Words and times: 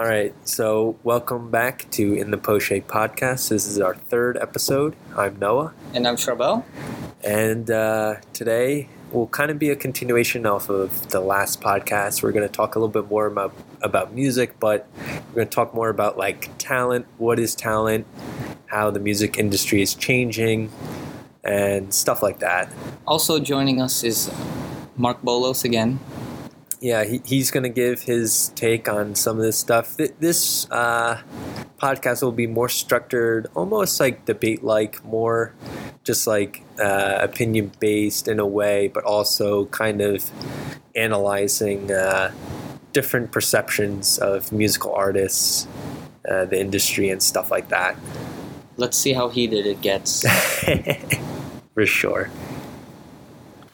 All 0.00 0.06
right, 0.06 0.32
so 0.48 0.96
welcome 1.04 1.50
back 1.50 1.84
to 1.90 2.14
In 2.14 2.30
the 2.30 2.38
Poche 2.38 2.70
podcast. 2.88 3.50
This 3.50 3.66
is 3.66 3.78
our 3.78 3.94
third 3.94 4.38
episode. 4.38 4.96
I'm 5.14 5.38
Noah, 5.38 5.74
And 5.92 6.08
I'm 6.08 6.16
Charbel. 6.16 6.64
and 7.22 7.70
uh, 7.70 8.16
today 8.32 8.88
will 9.12 9.26
kind 9.26 9.50
of 9.50 9.58
be 9.58 9.68
a 9.68 9.76
continuation 9.76 10.46
off 10.46 10.70
of 10.70 11.10
the 11.10 11.20
last 11.20 11.60
podcast. 11.60 12.22
We're 12.22 12.32
going 12.32 12.48
to 12.48 12.52
talk 12.52 12.76
a 12.76 12.78
little 12.78 12.88
bit 13.02 13.10
more 13.10 13.26
about 13.26 13.52
about 13.82 14.14
music, 14.14 14.58
but 14.58 14.88
we're 15.28 15.34
going 15.34 15.48
to 15.48 15.54
talk 15.54 15.74
more 15.74 15.90
about 15.90 16.16
like 16.16 16.48
talent. 16.56 17.04
What 17.18 17.38
is 17.38 17.54
talent? 17.54 18.06
How 18.68 18.90
the 18.90 19.00
music 19.00 19.36
industry 19.36 19.82
is 19.82 19.94
changing, 19.94 20.72
and 21.44 21.92
stuff 21.92 22.22
like 22.22 22.38
that. 22.38 22.72
Also 23.06 23.38
joining 23.38 23.82
us 23.82 24.02
is 24.02 24.30
Mark 24.96 25.20
Bolos 25.20 25.62
again. 25.62 26.00
Yeah, 26.80 27.04
he, 27.04 27.20
he's 27.24 27.50
going 27.50 27.62
to 27.64 27.68
give 27.68 28.02
his 28.02 28.48
take 28.54 28.88
on 28.88 29.14
some 29.14 29.36
of 29.36 29.42
this 29.42 29.58
stuff. 29.58 29.96
Th- 29.96 30.14
This 30.18 30.70
uh, 30.70 31.20
podcast 31.78 32.22
will 32.22 32.32
be 32.32 32.46
more 32.46 32.68
structured, 32.68 33.48
almost 33.54 34.00
like 34.00 34.24
debate 34.24 34.64
like, 34.64 35.04
more 35.04 35.52
just 36.04 36.26
like 36.26 36.62
uh, 36.80 37.18
opinion 37.20 37.70
based 37.80 38.28
in 38.28 38.40
a 38.40 38.46
way, 38.46 38.88
but 38.88 39.04
also 39.04 39.66
kind 39.66 40.00
of 40.00 40.30
analyzing 40.96 41.92
uh, 41.92 42.32
different 42.92 43.30
perceptions 43.30 44.18
of 44.18 44.50
musical 44.50 44.92
artists, 44.94 45.68
uh, 46.28 46.46
the 46.46 46.58
industry, 46.58 47.10
and 47.10 47.22
stuff 47.22 47.50
like 47.50 47.68
that. 47.68 47.96
Let's 48.76 48.96
see 48.96 49.12
how 49.12 49.28
heated 49.28 49.66
it 49.66 49.82
gets. 49.82 50.24
For 51.74 51.84
sure. 51.86 52.30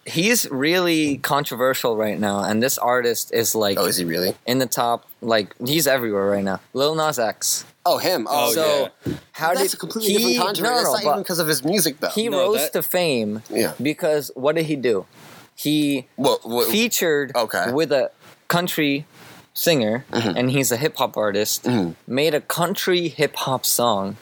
He's 0.07 0.49
really 0.51 1.19
controversial 1.19 1.97
right 1.97 2.19
now, 2.19 2.43
and 2.45 2.63
this 2.63 2.79
artist 2.79 3.33
is 3.35 3.55
like 3.55 3.79
Oh, 3.79 3.85
is 3.87 3.97
he 3.99 4.05
really? 4.05 4.35
in 4.47 4.59
the 4.59 4.67
top. 4.67 5.07
Like 5.21 5.55
he's 5.65 5.87
everywhere 5.87 6.27
right 6.31 6.45
now. 6.45 6.61
Lil 6.73 6.95
Nas 6.95 7.19
X. 7.19 7.65
Oh, 7.85 7.99
him. 7.99 8.27
Oh, 8.31 8.53
so 8.53 8.89
how 9.33 9.49
That's 9.55 9.63
did 9.71 9.75
a 9.75 9.77
completely 9.77 10.13
he? 10.15 10.19
different 10.35 10.39
controversy. 10.59 10.63
No, 10.63 10.75
That's 10.93 11.05
no, 11.05 11.09
not 11.09 11.13
even 11.15 11.23
because 11.23 11.39
of 11.39 11.47
his 11.49 11.65
music, 11.65 12.01
though. 12.01 12.09
he 12.09 12.29
No, 12.29 12.39
rose 12.39 12.59
that- 12.63 12.73
to 12.73 12.83
fame 12.83 13.43
yeah. 13.51 13.75
because 13.81 14.31
what 14.35 14.57
did 14.57 14.67
he 14.67 14.75
do? 14.77 15.07
He 15.55 16.07
Well, 16.17 16.41
well 16.45 16.69
featured 16.71 17.33
okay. 17.35 17.71
with 17.73 17.93
a 17.93 18.11
country 18.49 19.07
singer, 19.55 20.05
Mhm. 20.13 20.35
and 20.37 20.51
he's 20.51 20.71
a 20.73 20.77
hip 20.77 20.97
hop 20.97 21.17
artist. 21.17 21.63
Mhm. 21.65 21.95
Made 22.07 22.35
a 22.35 22.41
country 22.41 23.09
hip 23.09 23.37
hop 23.37 23.65
song, 23.65 24.17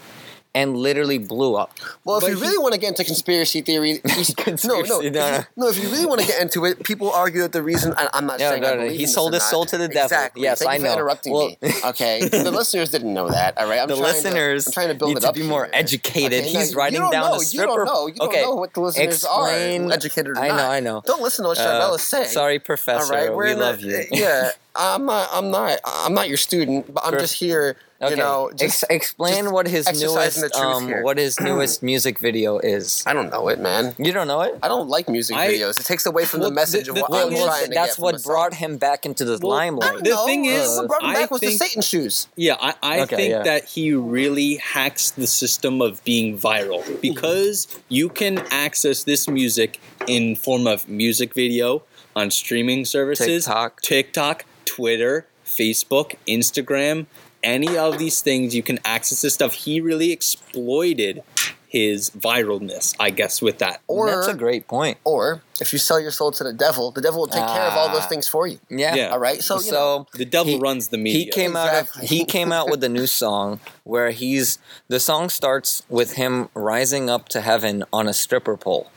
and 0.54 0.76
literally 0.76 1.18
blew 1.18 1.56
up. 1.56 1.72
well, 2.04 2.18
if 2.18 2.22
But 2.22 2.30
you 2.30 2.36
he- 2.36 2.42
really 2.42 2.58
want 2.58 2.74
to 2.74 2.80
get 2.80 2.90
into 2.90 3.02
conspiracy 3.04 3.60
theory, 3.60 4.00
he's, 4.14 4.34
no, 4.38 4.44
no, 4.74 4.80
if 4.80 4.88
no, 4.88 5.00
you, 5.00 5.10
no. 5.10 5.44
no. 5.56 5.68
If 5.68 5.82
you 5.82 5.88
really 5.88 6.06
want 6.06 6.20
to 6.20 6.26
get 6.26 6.40
into 6.40 6.64
it, 6.64 6.84
people 6.84 7.10
argue 7.10 7.42
that 7.42 7.52
the 7.52 7.62
reason 7.62 7.92
I, 7.96 8.08
I'm 8.12 8.26
not 8.26 8.38
No, 8.38 8.50
saying 8.50 8.62
no, 8.62 8.72
I 8.72 8.76
no, 8.76 8.88
he 8.88 9.06
sold 9.06 9.32
his 9.34 9.42
not. 9.42 9.50
soul 9.50 9.64
to 9.66 9.76
the 9.78 9.88
devil. 9.88 10.02
Exactly. 10.04 10.42
Yes, 10.42 10.60
Thank 10.60 10.70
I 10.70 10.74
you 10.74 10.80
for 10.80 10.86
know. 10.86 10.92
interrupting 10.92 11.32
Well- 11.32 11.48
me. 11.60 11.72
Okay, 11.86 12.28
the 12.28 12.50
listeners 12.52 12.90
didn't 12.90 13.12
know 13.12 13.28
that. 13.30 13.58
All 13.58 13.68
right, 13.68 13.80
I'm 13.80 13.88
the 13.88 13.96
trying 13.96 14.12
listeners 14.14 14.64
To, 14.64 14.68
I'm 14.70 14.72
trying 14.74 14.88
to 14.88 14.94
build 14.94 15.08
need 15.10 15.16
it 15.18 15.20
to 15.22 15.28
up 15.28 15.34
be 15.34 15.42
more 15.42 15.64
here. 15.64 15.70
educated. 15.74 16.44
Okay, 16.44 16.48
He's 16.52 16.70
you 16.72 16.76
writing 16.78 17.00
down 17.00 17.10
know, 17.32 17.38
the 17.38 17.44
stripper. 17.44 17.70
You 17.72 17.76
don't 17.76 17.86
know. 17.86 18.06
You 18.06 18.14
okay, 18.20 18.40
don't 18.42 18.50
know 18.54 18.60
what 18.60 18.74
the 18.74 18.80
listeners 18.80 19.14
explain- 19.24 19.90
are, 19.90 19.92
educated 19.94 20.28
or 20.28 20.38
I 20.38 20.48
know, 20.48 20.70
I 20.70 20.80
know. 20.80 21.02
Don't 21.04 21.20
listen 21.22 21.42
to 21.44 21.48
what 21.48 21.58
Uh, 21.58 21.92
is 21.94 22.02
saying. 22.02 22.28
Sorry, 22.28 22.58
Professor. 22.60 23.12
right, 23.12 23.34
we're 23.34 23.46
we 23.46 23.50
in 23.52 23.58
a- 23.58 23.60
love 23.60 23.80
you. 23.80 24.04
Yeah, 24.12 24.50
I'm 24.76 25.04
not. 25.06 25.28
I'm 25.32 25.50
not. 25.50 25.80
I'm 25.84 26.14
not 26.14 26.28
your 26.28 26.36
student, 26.36 26.92
but 26.94 27.04
I'm 27.04 27.18
just 27.18 27.34
here. 27.34 27.76
Okay. 28.04 28.10
You 28.10 28.16
know, 28.16 28.46
Ex- 28.48 28.60
just 28.60 28.84
explain 28.90 29.44
just 29.44 29.52
what 29.52 29.66
his 29.66 29.86
newest 30.00 30.40
the 30.40 30.48
truth 30.50 30.62
um, 30.62 30.86
here. 30.86 31.02
what 31.02 31.18
his 31.18 31.40
newest 31.48 31.82
music 31.82 32.18
video 32.18 32.58
is. 32.58 33.02
I 33.06 33.12
don't 33.12 33.30
know 33.30 33.48
it, 33.48 33.58
man. 33.60 33.94
You 33.98 34.12
don't 34.12 34.26
know 34.28 34.42
it? 34.42 34.58
I 34.62 34.68
don't 34.68 34.88
like 34.88 35.08
music 35.08 35.36
I- 35.36 35.48
videos. 35.52 35.78
It 35.80 35.86
takes 35.86 36.04
away 36.06 36.24
from 36.24 36.40
Well, 36.40 36.50
the 36.50 36.54
message 36.54 36.86
the- 36.86 36.92
of 36.92 36.98
what 36.98 37.10
thing 37.10 37.20
I'm 37.28 37.32
is- 37.32 37.44
trying 37.44 37.64
to 37.64 37.70
that's 37.74 37.88
get. 37.90 37.94
from 37.96 38.02
what 38.04 38.12
the 38.14 38.18
song. 38.20 38.32
brought 38.32 38.54
him 38.54 38.76
back 38.76 39.06
into 39.06 39.24
the 39.24 39.38
Well, 39.42 39.52
I 39.52 39.64
limelight. 39.64 39.92
don't 39.94 40.04
The 40.04 40.10
know. 40.10 40.26
thing 40.26 40.44
is, 40.44 40.68
what 40.76 40.88
brought 40.88 41.02
him 41.02 41.10
I 41.10 41.14
back 41.14 41.30
was 41.30 41.40
the 41.40 41.50
Satan 41.56 41.82
shoes. 41.82 42.28
Yeah, 42.36 42.56
I, 42.60 42.74
I 42.82 43.00
Okay, 43.00 43.16
think 43.16 43.30
yeah. 43.30 43.42
that 43.42 43.64
he 43.64 43.92
really 43.92 44.56
hacks 44.56 45.10
the 45.10 45.26
system 45.26 45.80
of 45.80 46.02
being 46.04 46.38
viral 46.38 47.00
because 47.00 47.66
you 47.88 48.08
can 48.08 48.38
access 48.50 49.04
this 49.04 49.28
music 49.28 49.80
in 50.06 50.36
form 50.36 50.66
of 50.66 50.88
music 50.88 51.34
video 51.34 51.82
on 52.16 52.30
streaming 52.30 52.84
services, 52.84 53.44
TikTok. 53.46 53.80
TikTok, 53.82 54.44
Twitter, 54.64 55.26
Facebook, 55.44 56.14
Instagram, 56.28 57.06
any 57.44 57.76
of 57.78 57.98
these 57.98 58.20
things 58.20 58.54
you 58.54 58.62
can 58.64 58.80
access 58.84 59.22
this 59.22 59.34
stuff. 59.34 59.52
He 59.54 59.80
really 59.80 60.10
exploited 60.10 61.22
his 61.68 62.10
viralness, 62.10 62.94
I 63.00 63.10
guess, 63.10 63.42
with 63.42 63.58
that. 63.58 63.80
Or 63.88 64.08
that's 64.08 64.28
a 64.28 64.34
great 64.34 64.68
point. 64.68 64.96
or 65.04 65.42
if 65.60 65.72
you 65.72 65.78
sell 65.80 65.98
your 66.00 66.12
soul 66.12 66.30
to 66.32 66.44
the 66.44 66.52
devil, 66.52 66.90
the 66.92 67.00
devil 67.00 67.20
will 67.20 67.26
take 67.26 67.46
care 67.46 67.62
of 67.62 67.74
all 67.76 67.88
those 67.88 68.02
Ah. 68.04 68.08
things 68.08 68.28
for 68.28 68.46
you. 68.46 68.60
Yeah. 68.70 68.94
Yeah. 68.94 69.08
All 69.08 69.18
right. 69.18 69.42
So 69.42 69.60
you 69.60 69.72
know, 69.72 70.06
The 70.14 70.24
devil 70.24 70.52
He- 70.54 70.58
runs 70.60 70.88
the 70.88 70.98
media. 70.98 71.24
He 71.24 71.30
came 71.30 71.56
out 71.56 71.74
of 71.74 71.90
he 72.02 72.24
came 72.24 72.52
out 72.52 72.70
with 72.70 72.82
a 72.84 72.88
new 72.88 73.06
song 73.22 73.58
where 73.82 74.10
he's 74.10 74.58
the 74.88 75.00
song 75.00 75.28
starts 75.28 75.82
with 75.88 76.12
him 76.12 76.48
rising 76.54 77.10
up 77.10 77.28
to 77.30 77.40
heaven 77.40 77.84
on 77.92 78.06
a 78.08 78.14
stripper 78.14 78.56
pole. 78.56 78.88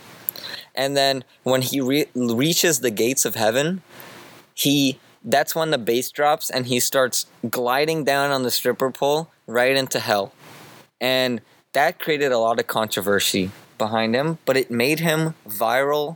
And 0.75 0.95
then 0.95 1.23
when 1.43 1.63
he 1.63 1.81
re- 1.81 2.05
reaches 2.13 2.81
the 2.81 2.91
gates 2.91 3.25
of 3.25 3.33
heaven, 3.33 3.81
he 4.53 4.99
that's 5.27 5.53
when 5.53 5.69
the 5.71 5.77
bass 5.77 6.09
drops 6.09 6.49
and 6.49 6.65
he 6.67 6.79
starts 6.79 7.25
gliding 7.49 8.03
down 8.03 8.31
on 8.31 8.43
the 8.43 8.49
stripper 8.51 8.89
pole 8.91 9.29
right 9.45 9.75
into 9.75 9.99
hell. 9.99 10.31
And 11.01 11.41
that 11.73 11.99
created 11.99 12.31
a 12.31 12.39
lot 12.39 12.59
of 12.59 12.65
controversy 12.67 13.51
behind 13.77 14.15
him, 14.15 14.39
but 14.45 14.57
it 14.57 14.71
made 14.71 15.01
him 15.01 15.35
viral 15.47 16.15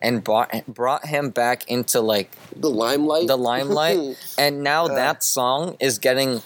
and 0.00 0.22
brought 0.22 0.64
brought 0.66 1.06
him 1.06 1.30
back 1.30 1.68
into 1.68 2.00
like 2.00 2.30
the 2.54 2.70
limelight. 2.70 3.26
the 3.26 3.36
limelight 3.36 3.98
and 4.38 4.62
now 4.62 4.84
Uh. 4.84 4.94
that 4.94 5.24
song 5.24 5.76
is 5.80 5.98
getting 5.98 6.42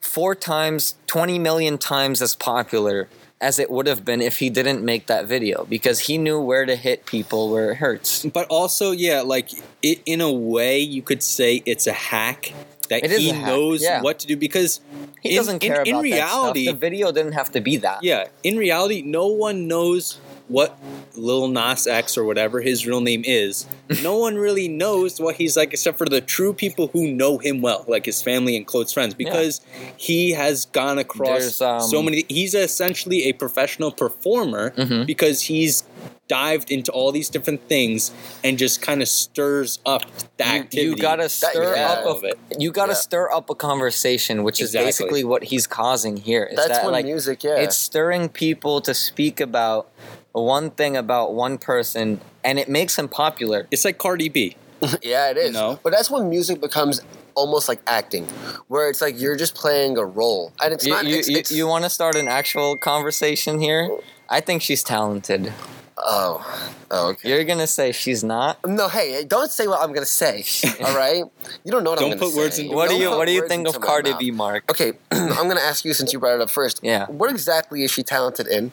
four 0.00 0.34
times 0.34 0.96
20 1.06 1.38
million 1.38 1.78
times 1.78 2.20
as 2.22 2.34
popular 2.34 3.08
as 3.40 3.58
it 3.58 3.70
would 3.70 3.86
have 3.86 4.04
been 4.04 4.22
if 4.22 4.38
he 4.38 4.48
didn't 4.48 4.84
make 4.84 5.06
that 5.06 5.26
video 5.26 5.64
because 5.66 6.00
he 6.00 6.16
knew 6.16 6.40
where 6.40 6.64
to 6.64 6.74
hit 6.74 7.04
people 7.04 7.50
where 7.50 7.72
it 7.72 7.76
hurts. 7.76 8.24
But 8.24 8.46
also, 8.48 8.92
yeah, 8.92 9.20
like 9.20 9.50
it 9.82 10.00
in 10.06 10.20
a 10.20 10.32
way, 10.32 10.80
you 10.80 11.02
could 11.02 11.22
say 11.22 11.62
it's 11.66 11.86
a 11.86 11.92
hack 11.92 12.52
that 12.88 13.04
he 13.04 13.32
knows 13.32 13.82
yeah. 13.82 14.00
what 14.00 14.20
to 14.20 14.26
do 14.26 14.36
because 14.36 14.80
he 15.20 15.30
in, 15.30 15.36
doesn't 15.36 15.58
care 15.58 15.82
in, 15.82 15.88
in 15.88 15.94
about 15.94 16.02
reality, 16.02 16.64
that 16.64 16.70
stuff. 16.70 16.80
the 16.80 16.86
video 16.86 17.12
didn't 17.12 17.32
have 17.32 17.52
to 17.52 17.60
be 17.60 17.76
that. 17.78 18.02
Yeah, 18.02 18.28
in 18.42 18.56
reality, 18.56 19.02
no 19.02 19.26
one 19.26 19.68
knows 19.68 20.20
what 20.48 20.78
Lil 21.16 21.48
Nas 21.48 21.86
X 21.86 22.16
or 22.16 22.24
whatever 22.24 22.60
his 22.60 22.86
real 22.86 23.00
name 23.00 23.22
is. 23.24 23.66
no 24.02 24.16
one 24.16 24.36
really 24.36 24.68
knows 24.68 25.20
what 25.20 25.36
he's 25.36 25.56
like 25.56 25.72
except 25.72 25.98
for 25.98 26.06
the 26.06 26.20
true 26.20 26.52
people 26.52 26.88
who 26.88 27.10
know 27.12 27.38
him 27.38 27.60
well, 27.62 27.84
like 27.88 28.06
his 28.06 28.22
family 28.22 28.56
and 28.56 28.66
close 28.66 28.92
friends, 28.92 29.14
because 29.14 29.60
he 29.96 30.32
has 30.32 30.66
gone 30.66 30.98
across 30.98 31.60
um, 31.60 31.80
so 31.80 32.02
many. 32.02 32.24
He's 32.28 32.54
essentially 32.54 33.24
a 33.24 33.32
professional 33.32 33.90
performer 33.92 34.70
Mhm. 34.70 35.06
because 35.06 35.42
he's 35.42 35.84
dived 36.28 36.72
into 36.72 36.90
all 36.90 37.12
these 37.12 37.28
different 37.28 37.68
things 37.68 38.10
and 38.42 38.58
just 38.58 38.82
kind 38.82 39.00
of 39.00 39.06
stirs 39.08 39.78
up 39.86 40.02
the 40.38 40.44
you, 40.44 40.50
activity. 40.50 40.88
you 40.90 40.96
gotta 40.96 41.28
stir 41.28 41.76
yeah. 41.76 41.88
up 41.92 42.04
of 42.04 42.24
a, 42.24 42.28
it. 42.30 42.38
you 42.58 42.72
gotta 42.72 42.90
Yeah. 42.92 42.96
stir 42.96 43.30
up 43.32 43.48
a 43.48 43.54
conversation 43.54 44.42
which 44.42 44.60
is 44.60 44.72
basically 44.72 45.22
what 45.22 45.44
he's 45.44 45.68
causing 45.68 46.16
here 46.16 46.42
is 46.44 46.56
That's 46.56 46.68
that 46.70 46.84
when 46.84 46.92
like 46.92 47.04
music. 47.04 47.44
Yeah. 47.44 47.56
it's 47.60 47.76
stirring 47.76 48.28
people 48.28 48.80
to 48.80 48.92
speak 48.92 49.40
about 49.40 49.88
one 50.42 50.70
thing 50.70 50.96
about 50.96 51.34
one 51.34 51.58
person 51.58 52.20
and 52.44 52.58
it 52.58 52.68
makes 52.68 52.98
him 52.98 53.08
popular 53.08 53.66
It's 53.70 53.84
like 53.84 53.98
Cardi 53.98 54.28
B. 54.28 54.56
yeah, 55.02 55.30
it 55.30 55.36
is. 55.36 55.52
know? 55.54 55.80
But 55.82 55.90
that's 55.92 56.10
when 56.10 56.28
music 56.28 56.60
becomes 56.60 57.00
almost 57.34 57.68
like 57.68 57.80
acting, 57.86 58.24
where 58.68 58.88
it's 58.88 59.00
like 59.00 59.18
you're 59.20 59.36
just 59.36 59.54
playing 59.54 59.96
a 59.98 60.04
role, 60.04 60.52
and 60.62 60.72
it's 60.72 60.84
you, 60.86 60.92
not. 60.92 61.04
you, 61.06 61.16
it's, 61.16 61.50
you, 61.50 61.56
you 61.58 61.66
want 61.66 61.84
to 61.84 61.90
start 61.90 62.14
an 62.16 62.28
actual 62.28 62.76
conversation 62.76 63.58
here? 63.60 63.90
I 64.28 64.40
think 64.40 64.60
she's 64.62 64.82
talented. 64.82 65.52
oh, 65.98 66.70
oh, 66.90 67.08
okay. 67.10 67.28
You're 67.30 67.44
gonna 67.44 67.66
say 67.66 67.92
she's 67.92 68.22
not. 68.22 68.58
No, 68.66 68.88
hey, 68.88 69.24
don't 69.24 69.50
say 69.50 69.66
what 69.66 69.80
I'm 69.82 69.92
gonna 69.94 70.04
say. 70.06 70.44
All 70.84 70.94
right, 70.96 71.24
you 71.64 71.72
don't 71.72 71.82
know 71.84 71.90
what 71.90 71.98
Don't 71.98 72.12
I'm 72.12 72.18
gonna 72.18 72.30
put 72.30 72.36
words 72.36 72.56
say. 72.56 72.66
in- 72.66 72.74
What 72.74 72.88
do 72.88 72.94
Don't 72.94 73.02
you 73.02 73.10
What 73.10 73.26
do 73.26 73.32
you 73.32 73.48
think 73.48 73.66
of 73.68 73.80
my 73.80 73.86
Cardi. 73.86 74.12
B, 74.18 74.30
Mark? 74.30 74.70
Okay, 74.70 74.92
I'm 75.10 75.48
gonna 75.48 75.60
ask 75.60 75.84
you 75.84 75.94
since 75.94 76.12
you 76.12 76.18
brought 76.18 76.34
it 76.36 76.40
up 76.42 76.50
first. 76.50 76.80
Yeah. 76.82 77.06
What 77.06 77.30
exactly 77.30 77.82
is 77.82 77.90
she 77.90 78.02
talented 78.02 78.46
in, 78.46 78.72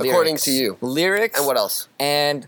according 0.00 0.36
to 0.38 0.50
you? 0.50 0.76
lyrics 0.80 1.38
and 1.38 1.46
what 1.46 1.56
else? 1.56 1.88
and 1.98 2.46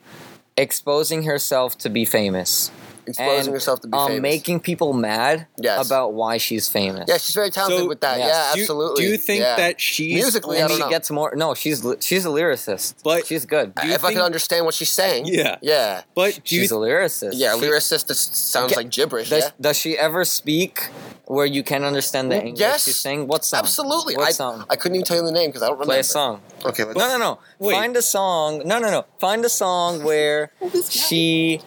exposing 0.57 1.23
herself 1.25 1.79
to 1.79 1.89
be 1.89 2.05
famous. 2.05 2.71
Exposing 3.07 3.47
And, 3.47 3.49
herself 3.55 3.81
to 3.81 3.89
be 3.89 3.97
um, 3.97 4.09
famous. 4.09 4.21
making 4.23 4.61
people 4.61 4.93
mad 4.93 5.47
Yes. 5.57 5.87
about 5.87 6.13
why 6.13 6.37
she's 6.37 6.69
famous. 6.69 7.07
yeah, 7.09 7.17
she's 7.17 7.35
very 7.35 7.49
talented 7.51 7.79
So, 7.79 7.89
with 7.89 8.01
that. 8.03 8.19
yes. 8.19 8.29
Yeah, 8.29 8.53
Do 8.53 8.59
you- 8.59 8.63
absolutely. 8.65 9.05
Do 9.05 9.11
you 9.13 9.17
think 9.17 9.41
Yeah. 9.41 9.57
that 9.57 9.81
she's 9.81 10.13
Musically, 10.15 10.59
I 10.59 10.61
and 10.61 10.69
don't 10.69 10.77
she 10.79 10.83
know. 10.85 10.91
gets 10.91 11.11
more. 11.11 11.33
No, 11.35 11.55
she's 11.55 11.83
she's 12.01 12.27
a 12.27 12.29
lyricist, 12.29 12.95
But- 13.03 13.27
she's 13.27 13.47
good. 13.47 13.75
do 13.77 13.87
you 13.87 13.95
if 13.95 14.05
I 14.05 14.09
think- 14.09 14.19
could 14.19 14.27
understand 14.27 14.67
what 14.67 14.75
she's 14.75 14.91
saying? 14.91 15.25
Yeah. 15.27 15.57
Yeah. 15.63 16.03
But 16.15 16.41
do 16.45 16.55
you 16.57 16.63
she's 16.63 16.71
a 16.71 16.75
lyricist. 16.75 17.31
Yeah, 17.33 17.55
She- 17.55 17.61
lyricist 17.63 18.09
just 18.09 18.35
sounds 18.37 18.73
Ge- 18.73 18.77
like 18.77 18.91
gibberish. 18.91 19.31
Does, 19.31 19.45
yeah. 19.45 19.51
does 19.59 19.79
she 19.79 19.97
ever 19.97 20.27
speak 20.27 20.89
where 21.29 21.45
you 21.45 21.63
can 21.63 21.85
understand 21.85 22.33
the 22.33 22.37
Mm, 22.37 22.47
English 22.49 22.61
yes. 22.61 22.85
she's 22.87 22.97
saying? 22.97 23.29
What 23.29 23.45
song? 23.45 23.59
Absolutely. 23.61 24.17
What 24.17 24.29
I, 24.29 24.31
song? 24.33 24.65
I 24.71 24.77
couldn't 24.77 24.97
even 24.97 25.05
tell 25.05 25.19
you 25.19 25.25
the 25.25 25.31
name 25.33 25.51
because 25.51 25.63
I 25.63 25.67
don't 25.67 25.77
remember. 25.77 25.93
Play 25.93 26.01
a 26.01 26.05
song. 26.05 26.41
Okay, 26.65 26.85
let's 26.85 26.97
No, 26.99 27.07
no, 27.07 27.19
no. 27.19 27.39
Wait. 27.59 27.75
Find 27.75 27.95
a 27.97 28.03
song. 28.03 28.63
No, 28.65 28.79
no, 28.79 28.91
no. 28.91 29.05
Find 29.19 29.45
a 29.45 29.51
song 29.51 30.03
where 30.09 30.51
she 30.89 31.61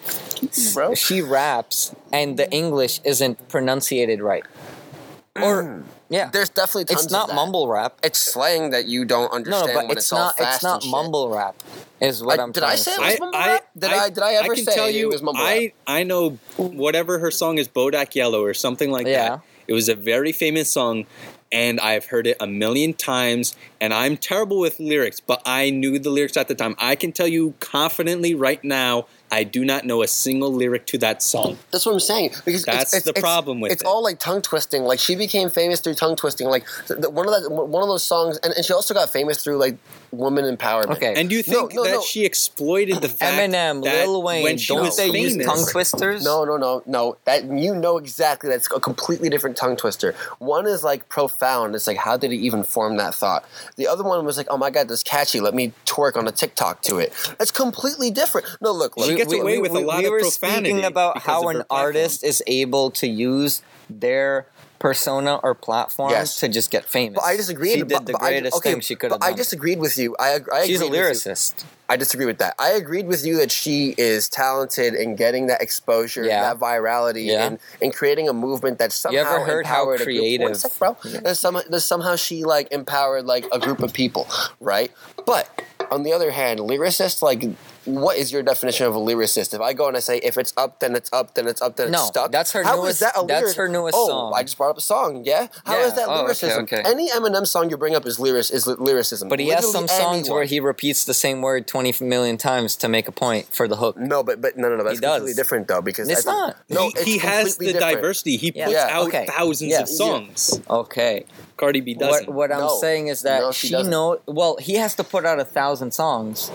bro. 0.73 0.95
she 0.95 1.21
raps 1.21 1.93
and 2.11 2.37
the 2.37 2.51
English 2.51 3.01
isn't 3.03 3.47
pronunciated 3.49 4.19
right. 4.19 4.43
or 5.39 5.83
yeah, 6.09 6.29
There's 6.29 6.49
definitely 6.49 6.85
tons 6.85 7.03
it's 7.03 7.11
not 7.11 7.23
of 7.23 7.29
that. 7.29 7.35
mumble 7.35 7.67
rap. 7.69 7.97
It's 8.03 8.19
slang 8.19 8.71
that 8.71 8.85
you 8.85 9.05
don't 9.05 9.31
understand 9.31 9.67
no, 9.67 9.73
but 9.73 9.87
when 9.87 9.91
it's, 9.97 10.07
it's, 10.07 10.11
all 10.11 10.19
not. 10.25 10.37
fast 10.37 10.55
It's 10.55 10.63
not 10.63 10.73
and 10.73 10.83
shit. 10.83 10.91
mumble 10.91 11.29
rap. 11.29 11.55
Is 12.01 12.21
what 12.21 12.37
I- 12.39 12.43
am 12.43 12.51
did 12.51 12.59
trying 12.61 12.71
I 12.73 12.75
to 12.75 12.81
say 12.81 12.91
it 12.91 12.95
say. 12.95 13.09
was 13.11 13.19
mumble 13.21 13.39
rap? 13.39 13.67
Did 13.77 13.93
I- 13.93 14.09
did 14.09 14.23
I 14.23 14.33
ever 14.33 14.55
can 14.55 14.65
say 14.65 14.75
tell 14.75 14.87
it 14.87 15.05
was 15.05 15.21
mumble 15.21 15.41
I, 15.41 15.71
I 15.87 16.03
know 16.03 16.31
whatever 16.57 17.19
her 17.19 17.31
song 17.31 17.59
is 17.59 17.69
Bodak 17.69 18.13
Yellow 18.15 18.43
or 18.43 18.53
something 18.53 18.91
like 18.91 19.07
Yeah. 19.07 19.29
that. 19.29 19.41
It 19.71 19.73
was 19.73 19.87
a 19.87 19.95
very 19.95 20.33
famous 20.33 20.69
song 20.69 21.05
and 21.49 21.79
I've 21.79 22.07
heard 22.07 22.27
it 22.27 22.35
a 22.41 22.45
million 22.47 22.93
times 22.93 23.55
and 23.79 23.93
I'm 23.93 24.17
terrible 24.17 24.59
with 24.59 24.81
lyrics, 24.81 25.21
but 25.21 25.41
I 25.45 25.69
knew 25.69 25.97
the 25.97 26.09
lyrics 26.09 26.35
at 26.35 26.49
the 26.49 26.55
time. 26.55 26.75
I 26.77 26.95
can 26.95 27.13
tell 27.13 27.27
you 27.27 27.53
confidently 27.61 28.35
right 28.35 28.61
now 28.65 29.07
I 29.31 29.45
do 29.45 29.63
not 29.63 29.85
know 29.85 30.03
a 30.03 30.09
single 30.09 30.51
lyric 30.51 30.85
to 30.87 30.97
that 30.97 31.23
song. 31.23 31.57
That's 31.71 31.85
what 31.85 31.93
I'm 31.93 32.01
saying. 32.01 32.31
Because 32.43 32.65
That's 32.65 32.93
it's, 32.93 32.93
it's, 32.95 33.05
the 33.05 33.11
it's- 33.11 33.21
problem 33.23 33.61
with 33.61 33.71
it. 33.71 33.75
it's 33.75 33.83
it. 33.83 33.87
all 33.87 34.03
like 34.03 34.19
tongue 34.19 34.41
twisting. 34.41 34.83
Like 34.83 34.99
she 34.99 35.15
became 35.15 35.49
famous 35.49 35.79
through 35.79 35.93
tongue 35.93 36.17
twisting. 36.17 36.47
Like 36.47 36.67
one 36.89 37.29
of 37.29 37.33
that 37.41 37.49
one 37.49 37.81
of 37.81 37.87
those 37.87 38.03
songs, 38.03 38.39
and, 38.43 38.53
and 38.53 38.65
she 38.65 38.73
also 38.73 38.93
got 38.93 39.09
famous 39.09 39.41
through 39.41 39.55
like 39.55 39.77
woman 40.11 40.45
empowerment. 40.45 40.97
Okay. 40.97 41.13
And 41.15 41.29
do 41.29 41.35
you 41.35 41.43
think 41.43 41.73
no, 41.73 41.83
that 41.83 41.91
no. 41.91 42.01
she 42.01 42.25
exploited 42.25 43.01
the 43.01 43.09
fact 43.09 43.37
Eminem, 43.37 43.83
that 43.83 44.07
Lil 44.07 44.23
Wayne, 44.23 44.43
when 44.43 44.57
she 44.57 44.73
don't 44.73 44.83
was 44.83 44.97
they 44.97 45.11
famous, 45.11 45.35
use 45.35 45.45
tongue 45.45 45.65
twisters? 45.69 46.23
No, 46.23 46.43
no, 46.43 46.57
no, 46.57 46.83
no. 46.85 47.17
That 47.25 47.45
you 47.45 47.75
know 47.75 47.97
exactly. 47.97 48.49
That's 48.49 48.67
a 48.75 48.79
completely 48.79 49.29
different 49.29 49.57
tongue 49.57 49.75
twister. 49.77 50.13
One 50.39 50.67
is 50.67 50.83
like 50.83 51.09
profound. 51.09 51.75
It's 51.75 51.87
like 51.87 51.97
how 51.97 52.17
did 52.17 52.31
he 52.31 52.37
even 52.39 52.63
form 52.63 52.97
that 52.97 53.15
thought? 53.15 53.45
The 53.77 53.87
other 53.87 54.03
one 54.03 54.25
was 54.25 54.37
like, 54.37 54.47
oh 54.49 54.57
my 54.57 54.69
god, 54.69 54.87
this 54.87 55.03
catchy. 55.03 55.39
Let 55.39 55.53
me 55.53 55.73
twerk 55.85 56.15
on 56.15 56.27
a 56.27 56.31
TikTok 56.31 56.81
to 56.83 56.97
it. 56.97 57.13
That's 57.37 57.51
completely 57.51 58.11
different. 58.11 58.47
No, 58.61 58.71
look, 58.71 58.97
look. 58.97 59.09
She 59.09 59.15
gets 59.15 59.33
away 59.33 59.59
with 59.59 59.71
a 59.71 59.79
lot 59.79 59.99
we 59.99 60.05
of 60.05 60.11
were 60.11 60.19
profanity 60.19 60.69
speaking 60.69 60.85
about 60.85 61.19
how 61.19 61.49
an 61.49 61.57
platform. 61.57 61.65
artist 61.69 62.23
is 62.23 62.43
able 62.47 62.91
to 62.91 63.07
use 63.07 63.61
their 63.89 64.45
persona 64.81 65.35
or 65.43 65.53
platform 65.53 66.09
Yes. 66.09 66.37
to 66.39 66.49
just 66.49 66.71
get 66.71 66.85
famous. 66.85 67.17
But 67.17 67.25
I 67.25 67.37
disagreed. 67.37 67.71
She 67.73 67.77
did 67.79 67.89
but, 67.89 68.05
the 68.07 68.13
but 68.13 68.23
I- 68.23 68.29
greatest 68.31 68.57
okay, 68.57 68.71
thing 68.71 68.81
she 68.81 68.95
could 68.95 69.11
have 69.11 69.19
done. 69.21 69.31
I 69.31 69.35
disagreed 69.35 69.79
with 69.79 69.95
you. 69.97 70.15
I, 70.19 70.39
I 70.51 70.65
She's 70.65 70.81
a 70.81 70.85
with 70.87 70.95
you. 70.95 71.01
lyricist. 71.05 71.63
I 71.87 71.97
disagree 71.97 72.25
with 72.25 72.39
that. 72.39 72.55
I 72.57 72.69
agreed 72.71 73.05
with 73.05 73.23
you 73.25 73.37
that 73.37 73.51
she 73.51 73.93
is 73.97 74.27
talented 74.29 74.93
in 74.95 75.15
getting 75.15 75.47
that 75.47 75.61
exposure, 75.61 76.23
Yeah. 76.23 76.41
that 76.53 76.59
virality, 76.59 77.25
Yeah. 77.27 77.45
and, 77.45 77.59
and 77.81 77.93
creating 77.93 78.27
a 78.27 78.33
movement 78.33 78.79
that 78.79 78.91
somehow 78.91 79.13
You 79.21 79.25
ever 79.27 79.45
heard 79.45 79.65
how 79.67 79.81
empowered 79.81 80.01
a 80.01 80.03
group- 80.05 80.17
creative- 80.17 80.57
sec, 80.57 80.79
bro. 80.79 80.97
That, 81.03 81.37
some, 81.37 81.61
that 81.69 81.81
somehow 81.81 82.15
she 82.15 82.43
like 82.43 82.71
empowered 82.71 83.25
like 83.25 83.45
a 83.51 83.59
group 83.59 83.83
of 83.83 83.93
people, 83.93 84.27
right? 84.59 84.91
But 85.25 85.47
on 85.91 86.01
the 86.03 86.13
other 86.13 86.31
hand, 86.31 86.59
lyricist, 86.61 87.21
like, 87.21 87.43
what 87.85 88.17
is 88.17 88.31
your 88.31 88.43
definition 88.43 88.85
of 88.85 88.95
a 88.95 88.99
lyricist? 88.99 89.53
If 89.53 89.61
I 89.61 89.73
go 89.73 89.87
and 89.87 89.97
I 89.97 89.99
say 90.01 90.17
if 90.19 90.37
it's 90.37 90.53
up, 90.55 90.79
then 90.79 90.95
it's 90.95 91.11
up, 91.11 91.33
then 91.33 91.47
it's 91.47 91.61
up, 91.61 91.75
then 91.77 91.91
No, 91.91 91.99
it's 91.99 92.07
stuck. 92.09 92.31
that's 92.31 92.51
her 92.51 92.63
How 92.63 92.75
is 92.77 92.83
newest- 92.83 92.99
that 93.01 93.13
a 93.17 93.25
that's 93.25 93.53
her 93.55 93.67
newest 93.67 93.95
oh, 93.97 94.07
song. 94.07 94.33
I 94.35 94.43
just 94.43 94.57
brought 94.57 94.69
up 94.69 94.77
a 94.77 94.81
song. 94.81 95.23
Yeah. 95.25 95.47
How 95.65 95.79
is 95.79 95.89
Yeah. 95.89 95.95
that 95.95 96.07
Oh, 96.07 96.11
okay, 96.13 96.21
lyricism? 96.23 96.63
okay. 96.65 96.81
Any 96.85 97.09
Eminem 97.09 97.47
song 97.47 97.69
you 97.69 97.77
bring 97.77 97.95
up 97.95 98.05
is 98.05 98.19
lyric 98.19 98.51
is 98.51 98.67
lyricism. 98.67 99.29
But 99.29 99.39
he 99.39 99.49
has 99.49 99.71
some 99.71 99.83
Literally 99.85 100.01
songs 100.17 100.29
where 100.29 100.43
he 100.43 100.59
repeats 100.59 101.05
the 101.05 101.13
same 101.13 101.41
word 101.41 101.67
20 101.67 101.95
million 102.03 102.37
times 102.37 102.75
to 102.77 102.87
make 102.87 103.07
a 103.07 103.11
point 103.11 103.47
for 103.51 103.67
the 103.67 103.77
hook. 103.77 103.97
No, 103.97 104.23
but 104.23 104.41
but 104.41 104.57
no, 104.57 104.69
no, 104.69 104.75
no. 104.77 104.83
That's 104.83 104.97
He 104.97 105.01
does. 105.01 105.15
completely 105.17 105.33
different 105.41 105.67
though 105.67 105.81
because 105.81 106.07
It's 106.09 106.23
that's- 106.23 106.39
not. 106.39 106.57
No, 106.69 106.81
he, 106.83 106.87
it's 106.89 107.01
he 107.03 107.17
has 107.19 107.57
the 107.57 107.73
different. 107.73 107.95
diversity. 107.95 108.37
He 108.37 108.51
puts 108.51 108.71
Yeah, 108.71 108.87
out 108.91 109.07
okay. 109.07 109.25
thousands 109.27 109.71
Yeah. 109.71 109.81
of 109.81 109.89
songs. 109.89 110.59
Okay. 110.69 111.25
Cardi 111.57 111.81
B 111.81 111.95
What, 111.95 111.99
doesn't. 112.11 112.29
what 112.33 112.51
I'm 112.51 112.59
No. 112.59 112.77
saying 112.79 113.07
is 113.07 113.21
that 113.23 113.41
No, 113.41 113.51
she 113.51 113.67
she 113.67 113.73
doesn't. 113.73 113.91
know 113.91 114.19
well, 114.27 114.57
he 114.57 114.75
has 114.75 114.95
to 114.95 115.03
put 115.03 115.25
out 115.25 115.39
a 115.39 115.45
thousand 115.45 115.93
songs 115.93 116.49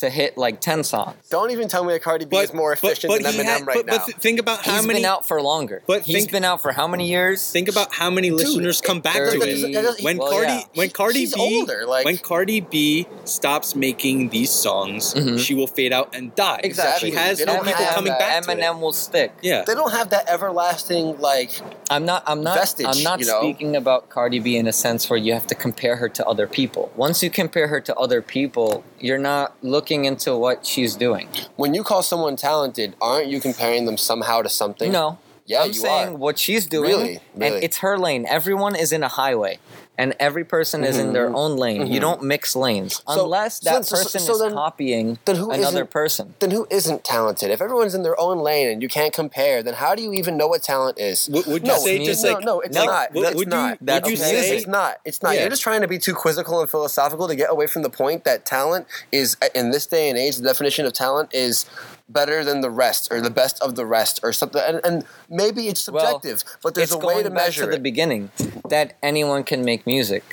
to 0.00 0.10
hit 0.10 0.36
like 0.36 0.60
10 0.60 0.82
songs. 0.84 1.16
Don't 1.30 1.50
even 1.50 1.68
tell 1.68 1.84
me 1.84 1.92
that 1.92 2.02
Cardi 2.02 2.24
B 2.24 2.36
is 2.38 2.52
more 2.52 2.72
efficient 2.72 3.12
than 3.12 3.32
Eminem 3.32 3.44
had- 3.44 3.66
right 3.66 3.76
but, 3.76 3.86
now. 3.86 3.98
But 3.98 4.06
th- 4.06 4.16
think 4.18 4.40
about 4.40 4.64
how 4.64 4.76
He's 4.76 4.86
many. 4.86 5.00
been 5.00 5.06
out 5.06 5.26
for 5.26 5.40
longer. 5.40 5.82
But 5.86 6.02
He's 6.02 6.16
think- 6.16 6.32
been 6.32 6.44
out 6.44 6.60
for 6.62 6.72
how 6.72 6.86
many 6.88 7.06
years? 7.08 7.50
Think 7.50 7.68
about 7.68 7.94
how 7.94 8.10
many 8.10 8.30
listeners 8.30 8.80
come 8.80 9.00
back 9.00 9.14
to 9.16 9.38
Thirty- 9.38 9.74
it. 9.74 10.02
When 10.02 10.18
well, 10.18 10.30
Cardi, 10.30 10.52
yeah. 10.52 10.62
when 10.74 10.90
Cardi 10.90 11.20
She's 11.20 11.34
B, 11.34 11.58
older, 11.60 11.86
like- 11.86 12.04
when 12.04 12.18
Cardi 12.18 12.60
B 12.60 13.06
stops 13.24 13.74
making 13.76 14.30
these 14.30 14.50
songs, 14.50 15.14
Mhm. 15.14 15.38
she 15.38 15.54
will 15.54 15.66
fade 15.66 15.92
out 15.92 16.14
and 16.14 16.34
die. 16.34 16.60
Exactly. 16.64 17.10
She 17.10 17.16
has 17.16 17.38
They 17.38 17.44
no 17.44 17.54
don't 17.56 17.66
people 17.66 17.84
have 17.84 17.94
coming 17.94 18.12
that. 18.12 18.18
back 18.18 18.42
to 18.44 18.48
Eminem 18.50 18.76
it. 18.76 18.80
will 18.80 18.92
stick. 18.92 19.32
Yeah. 19.42 19.64
they 19.66 19.74
don't 19.74 19.92
have 19.92 20.10
that 20.10 20.28
everlasting 20.28 21.18
like. 21.20 21.50
I'm 21.90 22.04
not. 22.04 22.22
I'm 22.26 22.42
not. 22.42 22.56
Vestige, 22.56 22.86
I'm 22.86 23.02
not 23.02 23.20
you 23.20 23.26
know? 23.26 23.40
speaking 23.40 23.76
about 23.76 24.08
Cardi 24.08 24.38
B 24.38 24.56
in 24.56 24.66
a 24.66 24.72
sense 24.72 25.10
where 25.10 25.18
you 25.18 25.32
have 25.34 25.46
to 25.48 25.54
compare 25.54 25.96
her 25.96 26.08
to 26.08 26.26
other 26.26 26.46
people. 26.46 26.90
Once 26.96 27.22
you 27.22 27.30
compare 27.30 27.66
her 27.68 27.80
to 27.80 27.94
other 27.96 28.22
people, 28.22 28.84
you're 29.00 29.18
not 29.18 29.54
looking 29.62 29.89
into 29.90 30.36
what 30.36 30.64
she's 30.64 30.94
doing. 30.96 31.28
When 31.56 31.74
you 31.74 31.82
call 31.82 32.02
someone 32.02 32.36
talented, 32.36 32.94
aren't 33.00 33.26
you 33.28 33.40
comparing 33.40 33.84
them 33.86 33.96
somehow 33.96 34.42
to 34.42 34.48
something? 34.48 34.92
No. 34.92 35.18
Yeah, 35.46 35.62
I'm 35.62 35.68
you 35.68 35.74
saying 35.74 36.08
are. 36.10 36.14
what 36.16 36.38
she's 36.38 36.66
doing, 36.66 36.90
Really? 36.90 37.16
and 37.34 37.42
Really? 37.42 37.64
it's 37.64 37.78
her 37.78 37.98
lane. 37.98 38.24
Everyone 38.26 38.76
is 38.76 38.92
in 38.92 39.02
a 39.02 39.08
highway, 39.08 39.58
and 40.00 40.14
every 40.18 40.44
person 40.44 40.82
is 40.82 40.96
in 40.96 41.12
their 41.12 41.28
own 41.34 41.56
lane. 41.58 41.86
You 41.86 41.98
Mhm. 41.98 42.06
don't 42.08 42.22
mix 42.22 42.56
lanes 42.56 43.02
So- 43.06 43.24
unless 43.24 43.58
that 43.60 43.84
so- 43.84 43.96
so- 43.96 44.02
person 44.02 44.20
so 44.22 44.32
is 44.32 44.38
then- 44.40 44.54
copying 44.54 45.18
then 45.26 45.36
who 45.36 45.50
another 45.50 45.84
person. 45.84 46.34
Then 46.40 46.52
who 46.52 46.66
isn't 46.70 47.04
talented? 47.04 47.50
If 47.50 47.60
everyone's 47.60 47.94
in 47.94 48.02
their 48.02 48.18
own 48.18 48.38
lane 48.38 48.68
and 48.70 48.80
you 48.82 48.88
can't 48.88 49.12
compare, 49.12 49.62
then 49.62 49.74
how 49.74 49.94
do 49.94 50.02
you 50.02 50.14
even 50.14 50.38
know 50.38 50.46
what 50.46 50.62
talent 50.62 50.98
is? 50.98 51.28
Would, 51.28 51.44
would 51.46 51.62
you 51.66 51.72
No, 51.72 51.78
say 51.78 51.96
it's 51.98 52.06
just 52.06 52.24
no, 52.24 52.32
like 52.32 52.44
no, 52.44 52.60
it's 52.60 52.74
like, 52.76 52.86
not. 52.88 53.12
Would, 53.14 53.24
That's 53.26 53.36
would 53.36 53.48
not. 53.48 53.72
you 53.72 53.78
That's 53.82 54.08
would 54.08 54.18
you 54.18 54.24
okay. 54.24 54.40
say 54.40 54.56
It's 54.56 54.66
not. 54.66 55.00
It's 55.04 55.22
not. 55.22 55.34
Yeah. 55.34 55.40
You're 55.42 55.50
just 55.50 55.62
trying 55.62 55.82
to 55.82 55.88
be 55.88 55.98
too 55.98 56.14
quizzical 56.14 56.60
and 56.62 56.70
philosophical 56.70 57.28
to 57.28 57.34
get 57.34 57.50
away 57.50 57.66
from 57.66 57.82
the 57.82 57.90
point 57.90 58.24
that 58.24 58.46
talent 58.46 58.86
is, 59.12 59.36
in 59.54 59.70
this 59.70 59.84
day 59.84 60.08
and 60.08 60.16
age, 60.18 60.36
the 60.36 60.42
definition 60.44 60.86
of 60.86 60.94
talent 60.94 61.28
is 61.32 61.66
better 62.12 62.44
than 62.44 62.60
the 62.60 62.70
rest 62.70 63.08
or 63.10 63.20
the 63.20 63.30
best 63.30 63.60
of 63.62 63.74
the 63.76 63.86
rest 63.86 64.20
or 64.22 64.32
something. 64.32 64.60
And, 64.66 64.80
and 64.84 65.04
maybe 65.28 65.68
it's 65.68 65.88
Well, 65.88 66.20
subjective, 66.20 66.44
but 66.62 66.74
there's 66.74 66.92
a 66.92 66.98
way 66.98 67.22
to 67.22 67.30
measure 67.30 67.64
to 67.64 67.70
the 67.70 67.76
it. 67.76 67.82
beginning 67.82 68.30
that 68.68 68.96
anyone 69.02 69.44
can 69.44 69.64
make 69.64 69.86
music. 69.86 70.24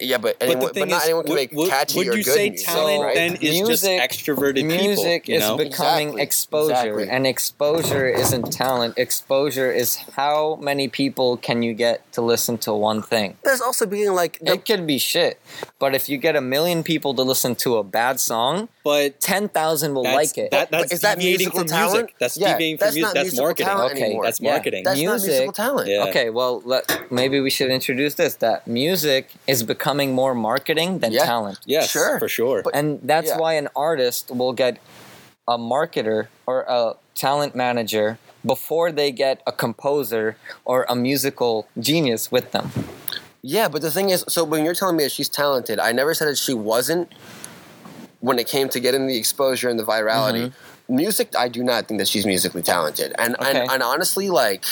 Yeah, 0.00 0.18
but, 0.18 0.38
But 0.38 0.48
anyone, 0.48 0.72
the 0.74 0.80
but, 0.80 0.88
not 0.88 0.96
is, 1.02 1.04
anyone 1.04 1.24
can 1.24 1.30
would, 1.32 1.36
make 1.36 1.52
would, 1.52 1.70
catchy 1.70 1.98
would 1.98 2.08
or 2.08 2.12
good 2.12 2.24
say 2.24 2.50
music, 2.50 2.66
talent 2.68 3.02
right? 3.02 3.14
then 3.16 3.32
is 3.36 3.58
just 3.58 3.84
Music- 3.84 4.00
extroverted 4.00 4.64
Music 4.64 5.24
people? 5.24 5.34
You 5.34 5.36
is 5.36 5.48
know? 5.48 5.56
becoming 5.56 6.08
Exactly. 6.08 6.22
exposure, 6.22 6.72
Exactly. 6.72 7.08
and 7.10 7.26
exposure 7.26 8.08
isn't 8.08 8.52
talent. 8.52 8.94
Exposure 8.96 9.72
is 9.72 9.96
how 10.14 10.56
many 10.60 10.86
people 10.88 11.36
can 11.36 11.62
you 11.62 11.74
get 11.74 12.10
to 12.12 12.22
listen 12.22 12.58
to 12.58 12.72
one 12.72 13.02
thing. 13.02 13.36
There's 13.42 13.60
also 13.60 13.86
being 13.86 14.12
like 14.12 14.38
the, 14.38 14.52
It 14.52 14.64
could 14.64 14.86
be 14.86 14.98
shit, 14.98 15.40
but 15.80 15.94
if 15.94 16.08
you 16.08 16.16
get 16.18 16.36
a 16.36 16.40
million 16.40 16.82
people 16.84 17.12
to 17.14 17.22
listen 17.22 17.54
to 17.56 17.76
a 17.78 17.82
bad 17.84 18.20
song, 18.20 18.68
but 18.88 19.20
ten 19.20 19.48
thousand 19.50 19.94
will 19.94 20.04
that's, 20.04 20.16
like 20.16 20.38
it. 20.38 20.50
That, 20.50 20.70
But 20.70 20.78
that's 20.80 20.92
is 20.94 21.00
that 21.02 21.18
musical 21.18 21.58
from 21.60 21.68
talent? 21.68 21.92
music. 21.94 22.14
That's 22.18 22.36
Yeah, 22.38 22.52
deviating 22.52 22.76
that's 22.78 22.94
from 22.94 23.02
not 23.02 23.14
music. 23.14 23.14
That's 23.14 23.24
musical 23.32 23.44
marketing. 23.44 23.66
talent 23.66 23.92
Okay, 23.92 24.04
anymore. 24.04 24.24
That's 24.24 24.40
marketing. 24.40 24.48
yeah. 24.48 24.52
marketing. 24.52 24.84
that's 24.84 25.00
not 25.00 25.12
music- 25.12 25.28
musical 25.30 25.52
talent. 25.52 25.88
Yeah. 25.88 26.04
Okay, 26.08 26.30
well, 26.30 26.54
let, 26.64 27.12
maybe 27.20 27.36
we 27.46 27.50
should 27.50 27.70
introduce 27.70 28.14
this. 28.14 28.32
That 28.36 28.66
music 28.66 29.22
is 29.46 29.62
becoming 29.62 30.08
more 30.14 30.34
marketing 30.34 30.90
than 31.00 31.12
Yeah. 31.12 31.24
talent, 31.26 31.58
Yes, 31.66 31.90
Sure. 31.90 32.18
for 32.18 32.28
sure. 32.28 32.62
But- 32.62 32.74
and 32.78 33.00
that's 33.02 33.28
Yeah. 33.28 33.38
why 33.42 33.52
an 33.62 33.68
artist 33.76 34.30
will 34.40 34.54
get 34.64 34.74
a 35.46 35.58
marketer 35.58 36.28
or 36.46 36.64
a 36.68 36.94
talent 37.14 37.54
manager 37.54 38.16
before 38.54 38.90
they 38.98 39.10
get 39.12 39.42
a 39.46 39.52
composer 39.64 40.36
or 40.64 40.86
a 40.88 40.94
musical 41.08 41.66
genius 41.88 42.22
with 42.32 42.52
them. 42.52 42.66
Yeah, 43.42 43.68
but 43.68 43.82
the 43.82 43.90
thing 43.90 44.08
is, 44.10 44.24
so 44.28 44.42
when 44.44 44.64
you're 44.64 44.74
telling 44.74 44.96
me 44.96 45.04
that 45.04 45.12
she's 45.12 45.28
talented, 45.28 45.78
I 45.78 45.92
never 45.92 46.12
said 46.14 46.26
that 46.28 46.38
she 46.38 46.54
wasn't. 46.72 47.06
When 48.20 48.38
it 48.38 48.46
came 48.48 48.68
to 48.70 48.80
getting 48.80 49.06
the 49.06 49.16
exposure 49.16 49.68
and 49.68 49.78
the 49.78 49.84
virality, 49.84 50.52
music, 50.88 51.32
I 51.38 51.48
do 51.48 51.62
not 51.62 51.86
think 51.86 51.98
that 52.00 52.08
she's 52.08 52.26
musically 52.26 52.62
talented. 52.62 53.14
And 53.18 53.34
Mm-hmm. 53.34 53.42
Okay. 53.48 53.60
and, 53.62 53.70
and 53.70 53.82
honestly, 53.82 54.28
like, 54.28 54.64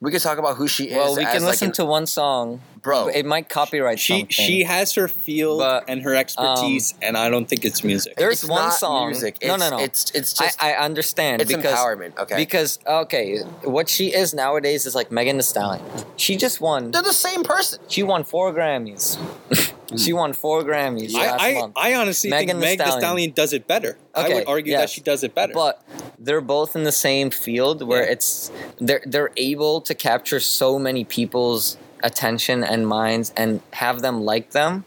we 0.00 0.10
could 0.12 0.20
talk 0.22 0.38
about 0.38 0.56
who 0.56 0.68
she 0.68 0.84
is. 0.90 0.96
Well, 0.96 1.16
we 1.16 1.24
as, 1.24 1.32
can 1.34 1.42
like, 1.42 1.50
listen 1.52 1.68
an- 1.68 1.72
to 1.74 1.84
one 1.84 2.06
song. 2.06 2.60
Bro. 2.82 3.08
It 3.08 3.26
might 3.26 3.48
copyright 3.48 3.98
she 3.98 4.12
something. 4.20 4.28
she 4.28 4.62
has 4.64 4.94
her 4.94 5.06
field 5.08 5.58
But, 5.60 5.84
and 5.88 6.02
her 6.02 6.14
expertise, 6.14 6.92
um, 6.94 6.98
and 7.02 7.16
I 7.16 7.28
don't 7.28 7.46
think 7.46 7.64
it's 7.64 7.84
music. 7.84 8.16
There's 8.16 8.42
It's 8.42 8.50
one 8.50 8.62
not 8.64 8.74
song. 8.74 9.08
music. 9.10 9.36
No, 9.44 9.56
no, 9.56 9.70
no. 9.70 9.78
It's 9.78 10.10
it's 10.12 10.32
just 10.32 10.62
I, 10.62 10.72
I 10.72 10.76
understand 10.84 11.42
it's 11.42 11.52
because 11.52 11.74
empowerment. 11.78 12.18
Okay, 12.18 12.36
because 12.36 12.78
okay, 12.86 13.40
what 13.64 13.88
she 13.88 14.14
is 14.14 14.32
nowadays 14.34 14.86
is 14.86 14.94
like 14.94 15.10
Megan 15.12 15.36
Thee 15.36 15.42
Stallion. 15.42 15.84
She 16.16 16.36
just 16.36 16.60
won. 16.60 16.90
they're 16.90 17.02
the 17.02 17.12
same 17.12 17.42
person. 17.44 17.80
She 17.88 18.02
won 18.02 18.24
four 18.24 18.52
Grammys. 18.54 19.18
she 19.98 20.12
won 20.12 20.32
four 20.32 20.62
Grammys 20.62 21.12
last 21.12 21.40
I, 21.40 21.50
I, 21.50 21.54
month. 21.60 21.72
I 21.76 21.94
honestly 21.94 22.30
Megan 22.30 22.60
think 22.60 22.60
Meg 22.60 22.78
Thee 22.78 22.84
Stallion. 22.84 23.00
Stallion 23.00 23.30
does 23.32 23.52
it 23.52 23.66
better. 23.66 23.98
I 24.14 24.28
would 24.28 24.46
argue 24.46 24.72
that 24.76 24.90
she 24.90 25.00
does 25.00 25.22
it 25.22 25.34
better. 25.34 25.52
But 25.52 25.82
they're 26.18 26.40
both 26.40 26.74
in 26.76 26.84
the 26.84 26.92
same 26.92 27.30
field 27.30 27.82
where 27.82 28.04
Yeah. 28.04 28.12
it's 28.12 28.50
they're 28.78 29.02
they're 29.06 29.30
able 29.36 29.80
to 29.82 29.94
capture 29.94 30.40
so 30.40 30.78
many 30.78 31.04
people's 31.04 31.76
attention 32.02 32.64
and 32.64 32.86
minds 32.86 33.32
and 33.36 33.60
have 33.72 34.02
them 34.02 34.22
like 34.22 34.50
them 34.50 34.84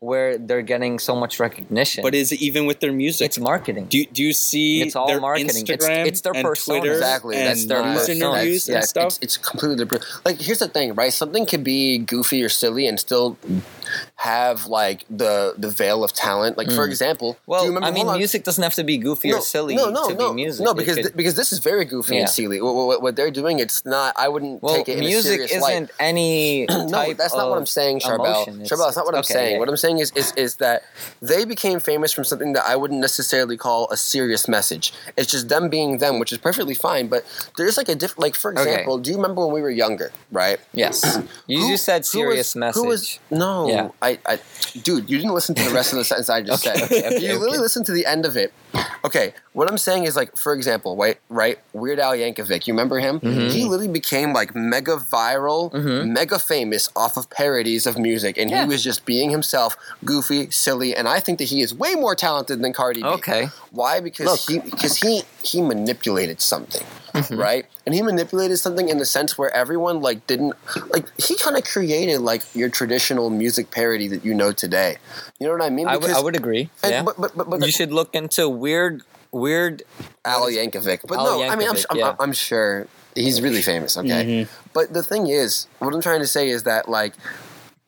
where 0.00 0.38
they're 0.38 0.62
getting 0.62 0.96
so 1.00 1.16
much 1.16 1.40
recognition. 1.40 2.02
But 2.02 2.14
is 2.14 2.30
it 2.30 2.40
even 2.40 2.66
with 2.66 2.78
their 2.78 2.92
music? 2.92 3.24
it's 3.26 3.38
marketing. 3.38 3.86
do, 3.86 3.98
you- 3.98 4.06
do 4.06 4.22
you 4.22 4.32
see 4.32 4.80
It's 4.82 4.94
all 4.94 5.08
their 5.08 5.20
marketing. 5.20 5.48
It's- 5.48 5.62
Instagram 5.88 6.06
it's 6.06 6.20
their 6.20 6.34
and 6.36 6.44
persona. 6.44 6.78
Twitter 6.80 6.94
Exactly. 6.94 7.36
and 7.36 7.46
That's 7.48 7.64
their 7.66 7.82
persona. 7.82 8.14
interviews 8.32 8.68
yeah, 8.68 8.76
and 8.76 8.84
stuff? 8.84 9.06
It's, 9.06 9.18
it's 9.22 9.36
completely 9.36 9.76
different. 9.76 10.04
Like, 10.24 10.40
here's 10.40 10.60
the 10.60 10.68
thing, 10.68 10.94
right? 10.94 11.12
Something 11.12 11.46
can 11.46 11.64
be 11.64 11.98
goofy 11.98 12.44
or 12.44 12.48
silly 12.48 12.86
and 12.86 13.00
still 13.00 13.36
have 14.16 14.66
like 14.66 15.04
the 15.10 15.54
the 15.56 15.70
veil 15.70 16.04
of 16.04 16.12
talent. 16.12 16.56
Like 16.58 16.68
for 16.70 16.86
Mm. 16.86 16.88
example, 16.88 17.36
Well, 17.46 17.60
do 17.60 17.66
you 17.66 17.74
remember, 17.74 17.88
I 17.88 18.04
mean, 18.04 18.16
music 18.16 18.44
doesn't 18.44 18.62
have 18.62 18.74
to 18.74 18.84
be 18.84 18.98
goofy 18.98 19.32
or 19.32 19.40
silly 19.40 19.74
no, 19.76 19.90
no, 19.90 20.08
to 20.08 20.14
no, 20.14 20.28
be 20.30 20.34
music. 20.42 20.64
No, 20.64 20.74
because 20.74 20.94
could- 20.96 21.02
th- 21.04 21.16
because 21.16 21.34
this 21.34 21.52
is 21.52 21.58
very 21.60 21.84
goofy 21.84 22.14
Yeah. 22.16 22.20
and 22.22 22.30
silly. 22.30 22.60
What, 22.60 22.74
what, 22.74 23.02
what 23.02 23.16
they're 23.16 23.30
doing, 23.30 23.58
it's 23.58 23.84
not. 23.84 24.14
I 24.16 24.28
wouldn't 24.28 24.62
well, 24.62 24.74
take 24.76 24.88
it 24.88 24.98
music 24.98 25.32
serious 25.32 25.50
isn't 25.52 25.62
light. 25.62 25.90
any 26.00 26.66
no, 26.70 27.12
that's 27.14 27.34
not 27.34 27.48
what 27.48 27.58
I'm 27.58 27.66
saying, 27.66 28.00
Charbel. 28.00 28.42
It's- 28.48 28.68
Charbel, 28.70 28.84
that's 28.86 28.96
not 28.96 29.06
what 29.06 29.14
I'm 29.14 29.20
okay, 29.20 29.34
saying. 29.34 29.52
yeah. 29.54 29.58
What 29.58 29.68
I'm 29.68 29.76
saying 29.76 29.98
is, 29.98 30.10
is 30.14 30.32
is 30.36 30.56
that 30.56 30.82
they 31.22 31.44
became 31.44 31.80
famous 31.80 32.12
from 32.12 32.24
something 32.24 32.52
that 32.54 32.64
I 32.66 32.76
wouldn't 32.76 33.00
necessarily 33.00 33.56
call 33.56 33.88
a 33.90 33.96
serious 33.96 34.48
message. 34.48 34.92
It's 35.16 35.30
just 35.30 35.48
them 35.48 35.68
being 35.68 35.98
them, 35.98 36.18
which 36.18 36.32
is 36.32 36.38
perfectly 36.38 36.74
fine. 36.74 37.08
But 37.08 37.24
there's 37.56 37.76
like 37.76 37.88
a 37.88 37.94
different. 37.94 38.20
Like 38.20 38.34
for 38.34 38.52
Okay. 38.52 38.62
example, 38.62 38.98
do 38.98 39.10
you 39.10 39.16
remember 39.16 39.44
when 39.44 39.54
we 39.54 39.62
were 39.62 39.70
younger, 39.70 40.10
right? 40.32 40.58
Yes, 40.72 41.18
you 41.46 41.60
Who- 41.62 41.68
just 41.70 41.84
said 41.84 41.94
who 41.96 41.98
was- 42.00 42.10
serious 42.10 42.56
message. 42.56 42.82
Who 42.82 42.88
was 42.88 43.18
no? 43.30 43.68
Yeah. 43.68 43.87
I, 44.02 44.18
I, 44.26 44.38
dude, 44.82 45.08
you 45.10 45.18
didn't 45.18 45.34
listen 45.34 45.54
to 45.54 45.62
the 45.64 45.70
rest 45.74 45.92
of 45.92 45.98
the 45.98 46.04
sentence 46.10 46.28
I 46.28 46.42
just 46.42 46.66
Okay, 46.66 46.76
said. 46.78 46.84
okay, 46.92 47.06
okay, 47.16 47.26
you 47.26 47.38
literally 47.38 47.58
listened 47.58 47.86
to 47.86 47.92
the 47.92 48.06
end 48.06 48.26
of 48.26 48.36
it. 48.36 48.52
Okay, 49.04 49.32
what 49.52 49.70
I'm 49.70 49.78
saying 49.78 50.04
is 50.04 50.16
like, 50.16 50.36
for 50.36 50.52
example, 50.52 50.96
right, 50.96 51.18
right, 51.28 51.58
Weird 51.72 51.98
Al 52.00 52.12
Yankovic. 52.12 52.66
You 52.66 52.74
remember 52.74 52.98
him? 52.98 53.20
Mhm. 53.20 53.50
He 53.52 53.62
literally 53.64 53.88
became 53.88 54.32
like 54.32 54.54
mega 54.54 54.96
viral, 54.96 55.72
Mhm. 55.72 56.08
mega 56.08 56.38
famous 56.38 56.88
off 56.96 57.16
of 57.16 57.30
parodies 57.30 57.86
of 57.86 57.96
music, 57.98 58.36
and 58.38 58.50
Yeah. 58.50 58.62
he 58.64 58.68
was 58.68 58.82
just 58.82 59.04
being 59.04 59.30
himself, 59.30 59.76
goofy, 60.04 60.50
silly, 60.50 60.94
and 60.96 61.08
I 61.08 61.20
think 61.20 61.38
that 61.38 61.44
he 61.48 61.62
is 61.62 61.74
way 61.74 61.94
more 61.94 62.14
talented 62.14 62.60
than 62.62 62.72
Cardi 62.72 63.02
B. 63.02 63.08
okay. 63.08 63.50
Why? 63.70 64.00
Because 64.00 64.26
Look. 64.26 64.40
he 64.64 64.70
because 64.70 64.96
he 64.96 65.22
he 65.50 65.58
manipulated 65.62 66.40
something, 66.40 66.86
Mhm. 67.14 67.38
right? 67.38 67.64
And 67.86 67.94
he 67.94 68.02
manipulated 68.02 68.58
something 68.58 68.88
in 68.88 68.98
the 68.98 69.04
sense 69.16 69.36
where 69.38 69.50
everyone 69.62 70.00
like 70.08 70.26
didn't 70.26 70.54
like 70.94 71.06
he 71.26 71.34
kind 71.36 71.56
of 71.56 71.64
created 71.64 72.18
like 72.20 72.42
your 72.54 72.68
traditional 72.68 73.30
music 73.30 73.70
parody 73.70 74.06
that 74.12 74.24
you 74.24 74.34
know 74.34 74.52
today. 74.52 74.96
You 75.38 75.46
know 75.46 75.54
what 75.56 75.62
I 75.62 75.70
mean? 75.70 75.86
I 75.88 75.96
would 75.96 76.10
I 76.10 76.20
would 76.20 76.36
agree. 76.36 76.64
and- 76.82 76.92
yeah, 76.92 77.02
But 77.02 77.16
but 77.22 77.30
but, 77.36 77.46
but 77.50 77.58
you 77.66 77.72
should 77.72 77.92
look 77.92 78.14
into 78.14 78.48
weird 78.48 79.02
weird. 79.32 79.82
Al 80.24 80.46
Yankovic. 80.48 81.00
But 81.06 81.18
Al 81.18 81.24
no, 81.24 81.42
I 81.52 81.56
mean 81.56 81.68
I'm, 81.68 81.76
I'm, 81.90 81.98
yeah. 81.98 82.16
I'm 82.20 82.32
sure 82.32 82.86
he's 83.14 83.40
really 83.40 83.62
famous. 83.62 83.96
Okay, 83.96 84.24
Mhm. 84.24 84.48
but 84.72 84.92
the 84.92 85.02
thing 85.02 85.26
is, 85.28 85.66
what 85.80 85.94
I'm 85.94 86.00
trying 86.02 86.20
to 86.20 86.26
say 86.36 86.48
is 86.50 86.62
that 86.64 86.88
like 86.88 87.14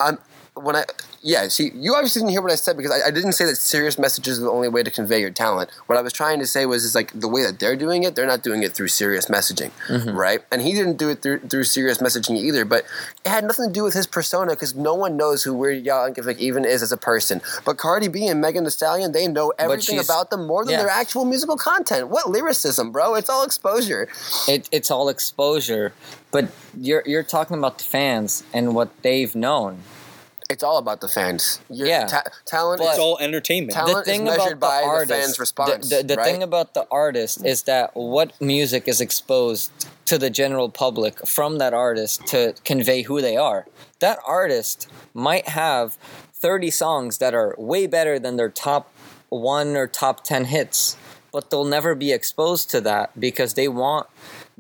I'm 0.01 0.19
when 0.55 0.77
I 0.77 0.85
yeah, 1.23 1.49
see, 1.49 1.71
you 1.75 1.95
obviously 1.95 2.21
didn't 2.21 2.31
hear 2.31 2.41
what 2.41 2.51
I 2.51 2.55
said 2.55 2.79
because 2.79 2.93
I, 2.93 3.09
I 3.09 3.11
didn't 3.11 3.33
say 3.33 3.45
that 3.45 3.57
serious 3.57 3.99
messages 3.99 4.39
are 4.39 4.43
the 4.43 4.51
only 4.51 4.69
way 4.69 4.83
to 4.83 4.91
convey 4.91 5.21
your 5.21 5.31
talent. 5.31 5.71
What 5.87 5.99
I 5.99 6.01
was 6.01 6.15
trying 6.15 6.39
to 6.39 6.47
say 6.47 6.65
was 6.65 6.83
is 6.83 6.95
like 6.95 7.13
the 7.19 7.29
way 7.29 7.43
that 7.43 7.59
they're 7.59 7.77
doing 7.77 8.05
it, 8.05 8.15
they're 8.17 8.27
not 8.27 8.43
doing 8.43 8.63
it 8.63 8.73
through 8.73 8.89
serious 8.89 9.27
messaging, 9.27 9.71
Mhm. 9.89 10.15
right? 10.15 10.41
And 10.51 10.63
he 10.63 10.73
didn't 10.73 10.97
do 10.97 11.11
it 11.11 11.21
through 11.21 11.41
through 11.41 11.65
serious 11.65 11.99
messaging 11.99 12.37
either. 12.39 12.65
But 12.65 12.85
it 13.25 13.29
had 13.29 13.45
nothing 13.45 13.67
to 13.67 13.73
do 13.73 13.83
with 13.83 13.93
his 13.93 14.07
persona 14.07 14.53
because 14.53 14.75
no 14.75 14.95
one 14.95 15.19
knows 15.19 15.43
who 15.43 15.53
Weird 15.53 15.87
Al 15.87 16.11
Yankovic 16.11 16.39
even 16.39 16.65
is 16.65 16.83
as 16.83 16.91
a 16.91 16.97
person. 16.97 17.43
But 17.67 17.77
Cardi 17.77 18.09
B 18.09 18.27
and 18.27 18.41
Megan 18.41 18.65
Thee 18.65 18.71
Stallion, 18.71 19.13
they 19.13 19.29
know 19.29 19.53
everything 19.59 19.99
about 19.99 20.31
them 20.31 20.47
more 20.47 20.65
than 20.65 20.73
yeah. 20.73 20.79
their 20.83 20.91
actual 20.91 21.27
musical 21.27 21.57
content. 21.57 22.09
What 22.09 22.31
lyricism, 22.31 22.93
bro? 22.93 23.15
It's 23.15 23.29
all 23.29 23.45
exposure. 23.45 24.09
It, 24.49 24.69
it's 24.73 24.91
all 24.91 25.11
exposure, 25.11 25.93
but 26.31 26.49
you're 26.79 27.03
you're 27.07 27.23
talking 27.23 27.57
about 27.59 27.79
the 27.79 27.85
fans 27.85 28.45
and 28.53 28.75
what 28.75 28.91
they've 29.03 29.35
known. 29.35 29.81
It's 30.49 30.65
all 30.65 30.79
about 30.79 31.01
the 31.01 31.07
fans. 31.09 31.61
Your 31.71 31.87
Yeah. 31.87 32.07
ta- 32.09 32.25
talent. 32.45 32.81
But- 32.81 32.87
It's 32.87 32.95
is 32.95 32.99
all 33.01 33.19
entertainment. 33.21 33.73
Talent 33.73 34.05
the 34.05 34.15
is 34.15 34.21
measured 34.21 34.41
about 34.41 34.49
the 34.51 34.57
by 34.57 34.81
the 34.81 34.87
artist, 34.87 35.21
fans' 35.21 35.39
response, 35.39 35.89
The, 35.89 35.97
the, 35.99 36.03
the 36.03 36.17
right? 36.17 36.25
thing 36.27 36.43
about 36.43 36.75
the 36.75 36.87
artist 36.91 37.45
is 37.47 37.63
that 37.65 37.95
what 37.95 38.33
music 38.41 38.89
is 38.89 39.01
exposed 39.01 39.71
to 40.07 40.19
the 40.19 40.29
general 40.29 40.69
public 40.69 41.25
from 41.25 41.59
that 41.59 41.73
artist 41.73 42.27
to 42.29 42.55
convey 42.65 43.03
who 43.03 43.21
they 43.21 43.37
are. 43.37 43.67
That 44.01 44.19
artist 44.27 44.89
might 45.15 45.51
have 45.51 45.97
30 46.35 46.71
songs 46.73 47.19
that 47.19 47.33
are 47.33 47.55
way 47.57 47.87
better 47.87 48.19
than 48.19 48.37
their 48.37 48.49
top 48.49 48.91
one 49.29 49.77
or 49.77 49.87
top 49.87 50.25
10 50.25 50.47
hits, 50.47 50.97
but 51.31 51.51
they'll 51.51 51.65
never 51.65 51.95
be 51.95 52.11
exposed 52.11 52.71
to 52.71 52.81
that 52.81 53.11
because 53.21 53.55
they 53.55 53.69
want 53.69 54.09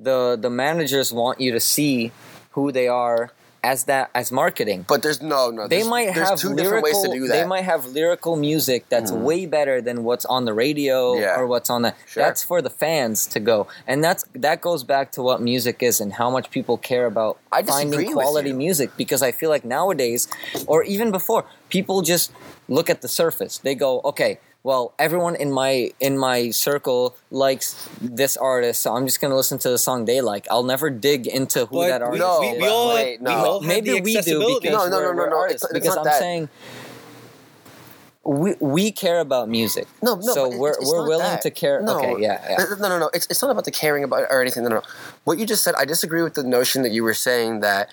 the 0.02 0.36
the 0.40 0.50
managers 0.50 1.12
want 1.12 1.40
you 1.40 1.52
to 1.52 1.60
see 1.60 2.12
who 2.52 2.72
they 2.72 2.88
are 2.88 3.30
as 3.62 3.84
that 3.84 4.08
as 4.14 4.32
marketing 4.32 4.86
But 4.88 5.02
there's 5.02 5.20
no, 5.20 5.50
no. 5.50 5.68
they 5.68 5.76
there's- 5.84 5.86
might 5.88 6.14
there's 6.14 6.30
have 6.30 6.38
two 6.38 6.48
lyrical, 6.48 6.64
different 6.64 6.84
ways 6.84 7.02
to 7.02 7.08
do 7.12 7.26
that. 7.28 7.34
They 7.34 7.44
might 7.46 7.64
have 7.64 7.84
lyrical 7.84 8.34
music 8.36 8.86
that's 8.88 9.10
Mhm. 9.12 9.20
way 9.28 9.44
better 9.44 9.82
than 9.82 10.02
what's 10.02 10.24
on 10.24 10.46
the 10.46 10.54
radio 10.54 11.18
Yeah. 11.18 11.38
or 11.38 11.46
what's 11.46 11.68
on 11.68 11.82
the. 11.82 11.92
Sure. 12.06 12.22
That's 12.24 12.42
for 12.42 12.62
the 12.62 12.70
fans 12.70 13.26
to 13.34 13.38
go, 13.38 13.66
and 13.86 14.02
that's 14.02 14.24
that 14.34 14.62
goes 14.62 14.82
back 14.82 15.12
to 15.12 15.20
what 15.22 15.42
music 15.42 15.82
is 15.82 16.00
and 16.00 16.14
how 16.14 16.30
much 16.30 16.50
people 16.50 16.78
care 16.78 17.04
about 17.04 17.36
finding 17.66 18.12
quality 18.14 18.54
music. 18.54 18.88
Because 18.96 19.22
I 19.22 19.30
feel 19.30 19.50
like 19.50 19.64
nowadays, 19.66 20.26
or 20.66 20.82
even 20.94 21.10
before, 21.10 21.44
people 21.68 22.00
just 22.00 22.32
look 22.76 22.88
at 22.88 23.02
the 23.02 23.08
surface. 23.08 23.58
They 23.58 23.74
go, 23.74 24.00
okay. 24.04 24.38
Well, 24.62 24.92
everyone 24.98 25.36
in 25.36 25.50
my 25.52 25.90
in 26.00 26.18
my 26.18 26.50
circle 26.50 27.16
likes 27.30 27.88
this 28.00 28.36
artist, 28.36 28.82
so 28.82 28.94
I'm 28.94 29.06
just 29.06 29.18
gonna 29.20 29.36
listen 29.36 29.58
to 29.60 29.70
the 29.70 29.78
song 29.78 30.04
they 30.04 30.20
like. 30.20 30.46
I'll 30.50 30.64
never 30.64 30.90
dig 30.90 31.26
into 31.26 31.64
who 31.64 31.76
But 31.76 31.88
that 31.88 32.02
artist 32.02 32.20
No, 32.20 32.42
is. 32.42 32.60
we 32.60 32.68
all, 32.68 32.94
wait, 32.94 33.20
we 33.20 33.24
no. 33.24 33.30
all 33.32 33.60
Maybe 33.62 34.00
we 34.02 34.20
do 34.20 34.58
because 34.60 34.64
No, 34.64 34.84
no, 34.84 34.90
no, 34.90 34.96
we're, 34.98 35.14
no, 35.14 35.16
we're 35.22 35.30
no, 35.30 35.36
artists. 35.38 35.64
it's- 35.64 35.76
it's 35.76 35.86
because 35.86 35.96
not 35.96 36.06
I'm 36.06 36.12
that. 36.12 36.18
saying 36.18 36.48
we 38.22 38.54
we 38.60 38.92
care 38.92 39.20
about 39.20 39.48
music. 39.48 39.86
No, 40.02 40.16
no. 40.16 40.20
so 40.34 40.54
we're 40.54 40.68
it's, 40.70 40.78
it's 40.80 40.90
we're 40.92 40.98
not 41.00 41.08
willing 41.08 41.24
that. 41.24 41.42
to 41.42 41.50
care. 41.50 41.80
No, 41.80 41.96
Okay, 41.98 42.16
yeah, 42.22 42.44
yeah. 42.50 42.64
No, 42.78 42.88
no, 42.90 42.98
no. 42.98 43.10
It's, 43.14 43.26
it's 43.30 43.40
not 43.40 43.50
about 43.50 43.64
the 43.64 43.70
caring 43.70 44.04
about 44.04 44.24
or 44.30 44.42
anything. 44.42 44.62
No, 44.64 44.68
no. 44.68 44.82
What 45.24 45.38
you 45.38 45.46
just 45.46 45.64
said, 45.64 45.74
I 45.78 45.86
disagree 45.86 46.22
with 46.22 46.34
the 46.34 46.42
notion 46.44 46.82
that 46.82 46.90
you 46.92 47.02
were 47.02 47.14
saying 47.14 47.60
that 47.60 47.90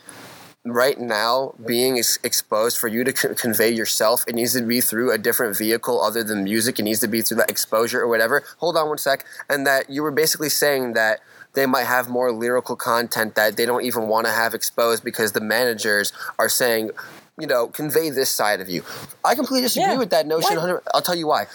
right 0.72 1.00
now 1.00 1.54
being 1.66 1.98
ex- 1.98 2.20
exposed 2.24 2.78
for 2.78 2.88
you 2.88 3.04
to 3.04 3.16
c- 3.16 3.30
convey 3.36 3.70
yourself, 3.70 4.24
it 4.28 4.36
needs 4.36 4.54
to 4.54 4.62
be 4.62 4.82
through 4.82 5.12
a 5.12 5.18
different 5.18 5.58
vehicle 5.58 6.02
other 6.02 6.24
than 6.24 6.44
music. 6.44 6.80
It 6.80 6.84
needs 6.84 7.00
to 7.02 7.08
be 7.08 7.22
through 7.22 7.38
that 7.38 7.50
exposure 7.50 8.02
or 8.02 8.08
whatever. 8.08 8.44
Hold 8.58 8.78
on 8.78 8.88
one 8.90 8.98
sec. 8.98 9.26
And 9.50 9.66
that 9.68 9.90
you 9.90 10.04
were 10.04 10.12
basically 10.12 10.50
saying 10.50 10.94
that 10.94 11.20
they 11.54 11.66
might 11.66 11.86
have 11.86 12.08
more 12.10 12.32
lyrical 12.32 12.76
content 12.76 13.36
that 13.36 13.58
they 13.58 13.66
don't 13.66 13.84
even 13.84 14.08
want 14.08 14.28
to 14.28 14.32
have 14.34 14.54
exposed 14.54 15.04
because 15.04 15.32
the 15.32 15.42
managers 15.42 16.14
are 16.38 16.50
saying, 16.50 16.92
you 17.40 17.48
know, 17.48 17.68
convey 17.68 18.10
this 18.10 18.30
side 18.30 18.62
of 18.62 18.70
you. 18.70 18.84
I 19.24 19.36
completely 19.36 19.62
disagree 19.62 19.92
Yeah. 19.94 19.98
with 19.98 20.10
that 20.12 20.28
notion. 20.28 20.58
I'll 20.94 21.02
tell 21.02 21.16
you 21.16 21.28
why. 21.28 21.48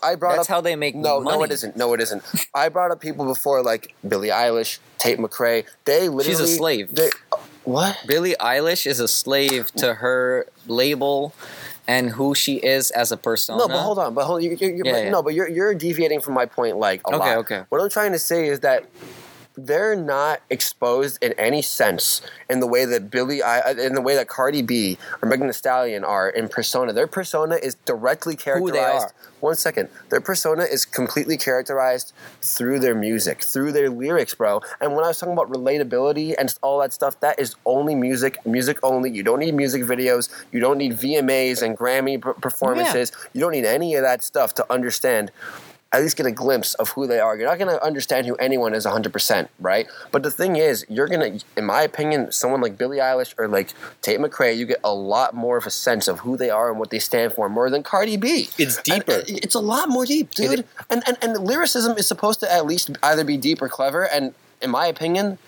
I 0.00 0.14
brought 0.14 0.36
That's 0.36 0.48
up 0.48 0.54
how 0.54 0.60
they 0.60 0.76
make 0.76 0.94
no, 0.94 1.20
money. 1.20 1.38
no, 1.38 1.42
it 1.42 1.50
isn't. 1.50 1.76
No, 1.76 1.92
it 1.92 2.00
isn't. 2.00 2.22
I 2.54 2.68
brought 2.68 2.92
up 2.92 3.00
people 3.00 3.24
before 3.26 3.62
like 3.64 3.94
Billie 4.06 4.28
Eilish, 4.28 4.78
Tate 4.98 5.18
McRae. 5.18 5.64
They 5.86 6.08
literally 6.08 6.24
She's 6.24 6.38
a 6.40 6.46
slave. 6.46 6.94
They, 6.94 7.10
what? 7.68 7.96
Billie 8.06 8.34
Eilish 8.40 8.86
is 8.86 9.00
a 9.00 9.08
slave 9.08 9.70
to 9.76 9.94
her 9.94 10.46
label 10.66 11.34
and 11.86 12.10
who 12.10 12.34
she 12.34 12.56
is 12.56 12.90
as 12.90 13.12
a 13.12 13.16
persona. 13.16 13.58
No, 13.58 13.68
but 13.68 13.80
hold 13.82 13.98
on. 13.98 14.14
But 14.14 14.24
hold. 14.26 14.42
You, 14.42 14.50
you, 14.60 14.68
you, 14.68 14.82
Yeah, 14.84 14.92
but, 14.92 15.04
yeah. 15.04 15.10
No, 15.10 15.22
but 15.22 15.34
you're 15.34 15.48
you're 15.48 15.74
deviating 15.74 16.20
from 16.20 16.34
my 16.34 16.46
point 16.46 16.76
like 16.76 17.00
a 17.06 17.14
Okay, 17.14 17.16
lot. 17.18 17.38
okay. 17.38 17.62
What 17.70 17.80
I'm 17.80 17.88
trying 17.90 18.12
to 18.12 18.18
say 18.18 18.48
is 18.48 18.60
that 18.60 18.84
they're 19.66 19.96
not 19.96 20.40
exposed 20.50 21.22
in 21.22 21.32
any 21.32 21.62
sense 21.62 22.22
in 22.48 22.60
the 22.60 22.66
way 22.66 22.84
that 22.84 23.10
Billy, 23.10 23.42
I, 23.42 23.70
in 23.72 23.94
the 23.94 24.00
way 24.00 24.14
that 24.14 24.28
Cardi 24.28 24.62
B 24.62 24.98
or 25.20 25.28
Megan 25.28 25.46
Thee 25.48 25.52
Stallion 25.52 26.04
are 26.04 26.28
in 26.28 26.48
persona. 26.48 26.92
Their 26.92 27.06
persona 27.06 27.56
is 27.56 27.74
directly 27.84 28.34
Who 28.34 28.36
they 28.70 28.78
characterized. 28.78 29.06
are. 29.06 29.12
One 29.40 29.54
second. 29.54 29.88
Their 30.10 30.20
persona 30.20 30.64
is 30.64 30.84
completely 30.84 31.36
characterized 31.36 32.12
through 32.42 32.80
their 32.80 32.94
music, 32.94 33.42
through 33.42 33.72
their 33.72 33.88
lyrics, 33.90 34.34
bro. 34.34 34.60
And 34.80 34.94
when 34.94 35.04
I 35.04 35.08
was 35.08 35.18
talking 35.18 35.32
about 35.32 35.50
relatability 35.50 36.34
and 36.38 36.52
all 36.62 36.80
that 36.80 36.92
stuff, 36.92 37.18
that 37.20 37.38
is 37.38 37.54
only 37.64 37.94
music, 37.94 38.44
music 38.46 38.78
only. 38.82 39.10
You 39.10 39.22
don't 39.22 39.38
need 39.38 39.54
music 39.54 39.82
videos. 39.82 40.28
You 40.52 40.60
don't 40.60 40.78
need 40.78 40.94
VMAs 40.94 41.62
and 41.62 41.76
Grammy 41.76 42.20
per- 42.20 42.34
performances. 42.34 43.12
You 43.32 43.40
don't 43.40 43.52
need 43.52 43.64
any 43.64 43.94
of 43.94 44.02
that 44.02 44.22
stuff 44.22 44.54
to 44.54 44.72
understand 44.72 45.30
at 45.90 46.02
least 46.02 46.18
get 46.18 46.26
a 46.26 46.30
glimpse 46.30 46.74
of 46.74 46.90
who 46.90 47.06
they 47.06 47.18
are. 47.18 47.34
You're 47.36 47.48
not 47.48 47.58
going 47.58 47.70
to 47.74 47.82
understand 47.82 48.26
who 48.26 48.34
anyone 48.36 48.74
is 48.74 48.84
100%, 48.84 49.48
right? 49.58 49.86
But 50.12 50.22
the 50.22 50.30
thing 50.30 50.56
is, 50.56 50.84
you're 50.90 51.06
going 51.08 51.38
to, 51.38 51.44
in 51.56 51.64
my 51.64 51.80
opinion, 51.82 52.30
someone 52.30 52.60
like 52.60 52.76
Billie 52.76 52.98
Eilish 52.98 53.34
or 53.38 53.48
like 53.48 53.72
Tate 54.02 54.20
McRae, 54.20 54.54
you 54.54 54.66
get 54.66 54.80
a 54.84 54.92
lot 54.92 55.34
more 55.34 55.56
of 55.56 55.64
a 55.64 55.70
sense 55.70 56.06
of 56.06 56.20
who 56.20 56.36
they 56.36 56.50
are 56.50 56.68
and 56.70 56.78
what 56.78 56.90
they 56.90 56.98
stand 56.98 57.32
for 57.32 57.48
more 57.48 57.70
than 57.70 57.82
Cardi 57.82 58.18
B. 58.18 58.50
It's 58.58 58.76
And 58.76 58.84
deeper. 58.84 59.22
it's 59.26 59.54
a 59.54 59.60
lot 59.60 59.88
more 59.88 60.04
deep, 60.04 60.32
dude. 60.32 60.66
And, 60.90 61.02
and, 61.06 61.16
and 61.22 61.38
lyricism 61.38 61.96
is 61.96 62.06
supposed 62.06 62.40
to 62.40 62.52
at 62.52 62.66
least 62.66 62.90
either 63.02 63.24
be 63.24 63.38
deep 63.38 63.62
or 63.62 63.68
clever. 63.70 64.02
And 64.06 64.34
in 64.60 64.70
my 64.70 64.86
opinion, 64.88 65.38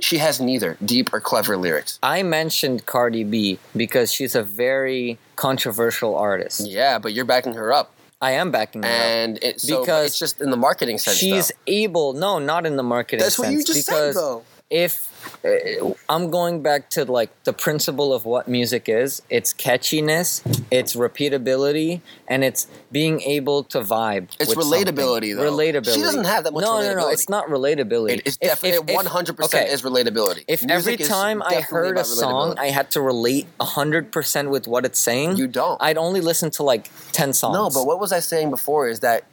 she 0.00 0.16
has 0.18 0.40
neither 0.40 0.78
deep 0.82 1.12
or 1.12 1.20
clever 1.20 1.58
lyrics. 1.58 1.98
I 2.02 2.22
mentioned 2.22 2.86
Cardi 2.86 3.22
B 3.22 3.58
because 3.76 4.10
she's 4.12 4.34
a 4.34 4.42
very 4.42 5.18
controversial 5.36 6.16
artist. 6.16 6.66
Yeah, 6.66 6.98
but 6.98 7.12
you're 7.12 7.24
backing 7.26 7.52
her 7.54 7.70
up. 7.72 7.93
I 8.24 8.30
am 8.32 8.50
backing 8.50 8.82
her 8.82 8.88
up. 8.88 8.94
And 8.94 9.38
it, 9.42 9.60
so 9.60 9.80
Because 9.80 10.06
it's 10.06 10.18
just 10.18 10.40
in 10.40 10.50
the 10.50 10.56
marketing 10.56 10.96
sense. 10.96 11.18
She's 11.18 11.48
though. 11.48 11.54
able, 11.66 12.12
no, 12.14 12.38
not 12.38 12.64
in 12.64 12.76
the 12.76 12.82
marketing 12.82 13.20
sense. 13.20 13.36
That's 13.36 13.38
what 13.38 13.52
you 13.52 13.58
sense, 13.58 13.66
just 13.66 13.86
said, 13.86 14.14
though. 14.14 14.42
If 14.74 15.08
uh, 15.44 15.94
I'm 16.08 16.30
going 16.30 16.60
back 16.60 16.90
to 16.90 17.04
like 17.04 17.30
the 17.44 17.52
principle 17.52 18.12
of 18.12 18.24
what 18.24 18.48
music 18.48 18.88
is, 18.88 19.22
it's 19.30 19.54
catchiness, 19.54 20.42
it's 20.68 20.96
repeatability, 20.96 22.00
and 22.26 22.42
it's 22.42 22.66
being 22.90 23.20
able 23.20 23.62
to 23.64 23.78
vibe. 23.78 24.30
It's 24.40 24.54
with 24.54 24.66
something. 24.66 24.84
relatability, 24.86 25.36
though. 25.36 25.48
Relatability. 25.52 25.94
She 25.94 26.00
doesn't 26.02 26.24
have 26.24 26.42
that 26.42 26.52
much 26.52 26.62
No, 26.62 26.80
no, 26.80 26.94
no. 26.94 27.08
It's 27.08 27.28
not 27.28 27.46
relatability. 27.46 28.18
It 28.18 28.26
is 28.26 28.36
definitely 28.36 28.92
if- 28.92 28.96
100 28.96 29.36
percent 29.36 29.64
okay. 29.64 29.72
is 29.72 29.82
relatability. 29.82 30.44
If 30.48 30.64
Music 30.64 30.94
every 30.94 31.06
time 31.06 31.40
I 31.40 31.60
heard 31.60 31.96
a 31.96 32.04
song. 32.04 32.58
I 32.58 32.66
had 32.66 32.90
to 32.92 33.00
relate 33.00 33.46
100% 33.60 34.50
with 34.50 34.66
what 34.66 34.84
it's 34.84 34.98
saying, 34.98 35.36
you 35.36 35.46
don't. 35.46 35.80
I'd 35.80 35.98
only 35.98 36.20
listen 36.20 36.50
to 36.52 36.64
like 36.64 36.90
10 37.12 37.32
songs. 37.32 37.54
No, 37.54 37.70
but 37.70 37.86
what 37.86 38.00
was 38.00 38.10
I 38.10 38.18
saying 38.18 38.50
before 38.50 38.88
is 38.88 39.00
that 39.00 39.24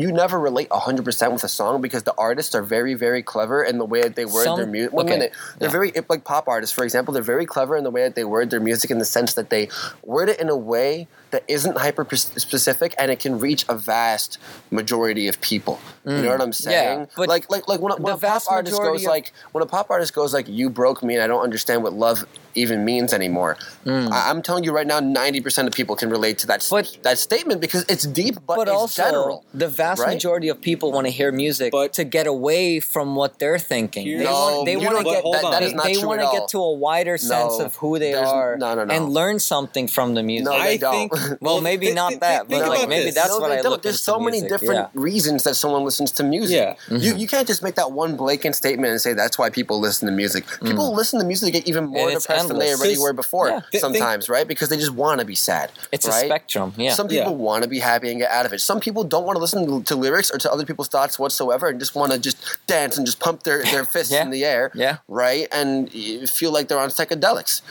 you 0.00 0.12
never 0.12 0.38
relate 0.38 0.68
100% 0.70 1.32
with 1.32 1.44
a 1.44 1.48
song 1.48 1.80
because 1.80 2.04
the 2.04 2.14
artists 2.16 2.54
are 2.54 2.62
very, 2.62 2.94
very 2.94 3.22
clever 3.22 3.62
in 3.62 3.78
the 3.78 3.84
way 3.84 4.02
that 4.02 4.16
they 4.16 4.24
word 4.24 4.44
Some- 4.44 4.56
their 4.58 4.66
music. 4.66 4.92
One 4.92 5.06
okay, 5.06 5.14
minute. 5.16 5.32
They're 5.58 5.68
yeah. 5.68 5.72
very, 5.72 5.92
like 6.08 6.24
pop 6.24 6.48
artists, 6.48 6.74
for 6.74 6.84
example, 6.84 7.12
they're 7.14 7.22
very 7.22 7.46
clever 7.46 7.76
in 7.76 7.84
the 7.84 7.90
way 7.90 8.02
that 8.02 8.14
they 8.14 8.24
word 8.24 8.50
their 8.50 8.60
music 8.60 8.90
in 8.90 8.98
the 8.98 9.04
sense 9.04 9.34
that 9.34 9.50
they 9.50 9.68
word 10.04 10.28
it 10.28 10.40
in 10.40 10.48
a 10.48 10.56
way 10.56 11.08
that 11.30 11.44
isn't 11.46 11.76
hyper 11.78 12.04
specific 12.16 12.94
and 12.98 13.10
it 13.10 13.20
can 13.20 13.38
reach 13.38 13.64
a 13.68 13.76
vast 13.76 14.38
majority 14.70 15.28
of 15.28 15.40
people. 15.40 15.78
You 16.04 16.22
know 16.22 16.30
what 16.30 16.40
I'm 16.40 16.52
saying? 16.52 17.00
Mm. 17.00 17.08
but 17.16 17.28
like, 17.28 17.50
like, 17.50 17.68
like 17.68 17.80
when, 17.80 17.92
a- 17.92 17.96
when 17.96 18.14
a 18.14 18.18
pop 18.18 18.42
artist 18.50 18.76
goes 18.76 19.02
of- 19.04 19.08
like, 19.08 19.32
when 19.52 19.62
a 19.62 19.66
pop 19.66 19.90
artist 19.90 20.14
goes 20.14 20.32
like, 20.34 20.48
"You 20.48 20.70
broke 20.70 21.02
me 21.02 21.14
and 21.14 21.22
I 21.22 21.26
don't 21.26 21.42
understand 21.42 21.82
what 21.82 21.92
love 21.92 22.24
even 22.54 22.84
means 22.84 23.12
anymore," 23.12 23.56
Mm. 23.86 24.10
I- 24.12 24.30
I'm 24.30 24.42
telling 24.42 24.64
you 24.64 24.72
right 24.72 24.86
now, 24.86 25.00
90% 25.00 25.66
of 25.68 25.72
people 25.74 25.96
can 25.96 26.10
relate 26.10 26.38
to 26.38 26.46
that 26.48 26.60
s- 26.62 26.68
But- 26.68 26.96
that 27.02 27.18
statement 27.18 27.60
because 27.60 27.84
it's 27.88 28.04
deep, 28.04 28.36
but, 28.46 28.56
but 28.56 28.68
it's 28.68 28.76
also 28.76 29.02
general. 29.02 29.44
the 29.54 29.68
vast 29.68 30.00
right? 30.02 30.12
majority 30.14 30.48
of 30.48 30.60
people 30.60 30.92
want 30.92 31.06
to 31.06 31.10
hear 31.12 31.32
music 31.32 31.72
But- 31.72 31.92
to 31.94 32.04
get 32.04 32.26
away 32.26 32.80
from 32.80 33.16
what 33.16 33.38
they're 33.38 33.58
thinking. 33.58 34.06
They 34.18 34.24
No, 34.24 34.32
want, 34.32 34.68
you 34.70 34.78
to 34.80 34.84
don't- 34.86 35.04
get 35.04 35.22
hold 35.22 35.34
that- 35.36 35.44
on. 35.44 35.50
that 35.52 35.60
they, 35.60 35.66
is 35.66 35.72
not 35.74 35.84
they 35.86 35.96
want 36.04 36.20
to 36.20 36.28
get 36.32 36.48
to 36.48 36.58
a 36.58 36.72
wider 36.72 37.16
sense 37.18 37.58
No, 37.58 37.64
of 37.66 37.74
who 37.76 37.98
they 37.98 38.14
are 38.14 38.56
no, 38.56 38.74
no, 38.74 38.84
no. 38.84 38.94
and 38.94 39.08
learn 39.12 39.38
something 39.38 39.88
from 39.88 40.14
the 40.14 40.22
music. 40.22 40.46
No, 40.46 40.52
I 40.52 40.76
don't. 40.76 40.92
think. 41.10 41.12
well, 41.40 41.60
maybe 41.60 41.86
thi- 41.88 41.94
not 41.94 42.12
thi- 42.12 42.18
that, 42.18 42.48
think 42.48 42.62
but 42.62 42.68
like 42.68 42.78
about 42.80 42.88
maybe 42.88 43.04
this. 43.06 43.14
that's 43.14 43.28
no, 43.30 43.38
what 43.38 43.50
I 43.52 43.56
don't. 43.62 43.70
look 43.72 43.82
There's 43.82 44.00
so 44.00 44.18
many 44.18 44.40
music, 44.40 44.50
different 44.60 44.88
yeah. 44.94 45.00
reasons 45.02 45.44
that 45.44 45.54
someone 45.56 45.84
listens 45.84 46.10
to 46.12 46.22
music. 46.22 46.56
Yeah. 46.90 46.96
You, 46.96 47.14
you 47.16 47.26
can't 47.26 47.46
just 47.46 47.62
make 47.62 47.74
that 47.76 47.92
one 47.92 48.16
blatant 48.16 48.54
statement 48.56 48.90
and 48.92 49.00
say 49.00 49.12
that's 49.14 49.38
why 49.38 49.48
people 49.50 49.80
listen 49.80 50.06
to 50.06 50.12
music. 50.12 50.44
People 50.62 50.92
listen 50.94 51.18
to 51.20 51.24
music 51.24 51.46
to 51.46 51.52
get 51.52 51.68
even 51.68 51.84
more 51.86 52.08
And 52.10 52.20
it's 52.44 52.48
depressed 52.48 52.48
than 52.48 52.58
they 52.58 52.74
already 52.74 52.98
were 52.98 53.12
before 53.12 53.48
yeah. 53.48 53.60
Th- 53.60 53.64
think- 53.70 53.80
sometimes, 53.80 54.28
right? 54.28 54.46
Because 54.46 54.68
they 54.68 54.76
just 54.76 54.92
want 54.92 55.20
to 55.20 55.26
be 55.26 55.34
sad. 55.34 55.70
It's 55.92 56.06
a 56.06 56.12
spectrum. 56.12 56.72
Yeah. 56.76 56.94
Some 56.94 57.08
people 57.08 57.32
Yeah. 57.32 57.36
want 57.38 57.62
to 57.64 57.68
be 57.68 57.78
happy 57.78 58.10
and 58.10 58.20
get 58.20 58.30
out 58.30 58.46
of 58.46 58.52
it. 58.52 58.60
Some 58.60 58.80
people 58.80 59.04
don't 59.04 59.24
want 59.24 59.36
to 59.36 59.40
listen 59.40 59.66
to, 59.66 59.82
to 59.84 59.96
lyrics 59.96 60.30
or 60.30 60.38
to 60.38 60.50
other 60.52 60.64
people's 60.64 60.88
thoughts 60.88 61.18
whatsoever 61.18 61.68
and 61.68 61.78
just 61.78 61.94
want 61.94 62.12
to 62.12 62.18
just 62.18 62.36
dance 62.66 62.96
and 62.96 63.06
just 63.06 63.20
pump 63.20 63.42
their, 63.42 63.62
their 63.64 63.84
fists 63.94 64.12
Yeah. 64.12 64.22
in 64.22 64.30
the 64.30 64.44
air. 64.44 64.70
Yeah. 64.74 64.98
Right? 65.08 65.46
And 65.52 65.90
feel 66.30 66.52
like 66.52 66.68
they're 66.68 66.78
on 66.80 66.90
psychedelics. 66.90 67.62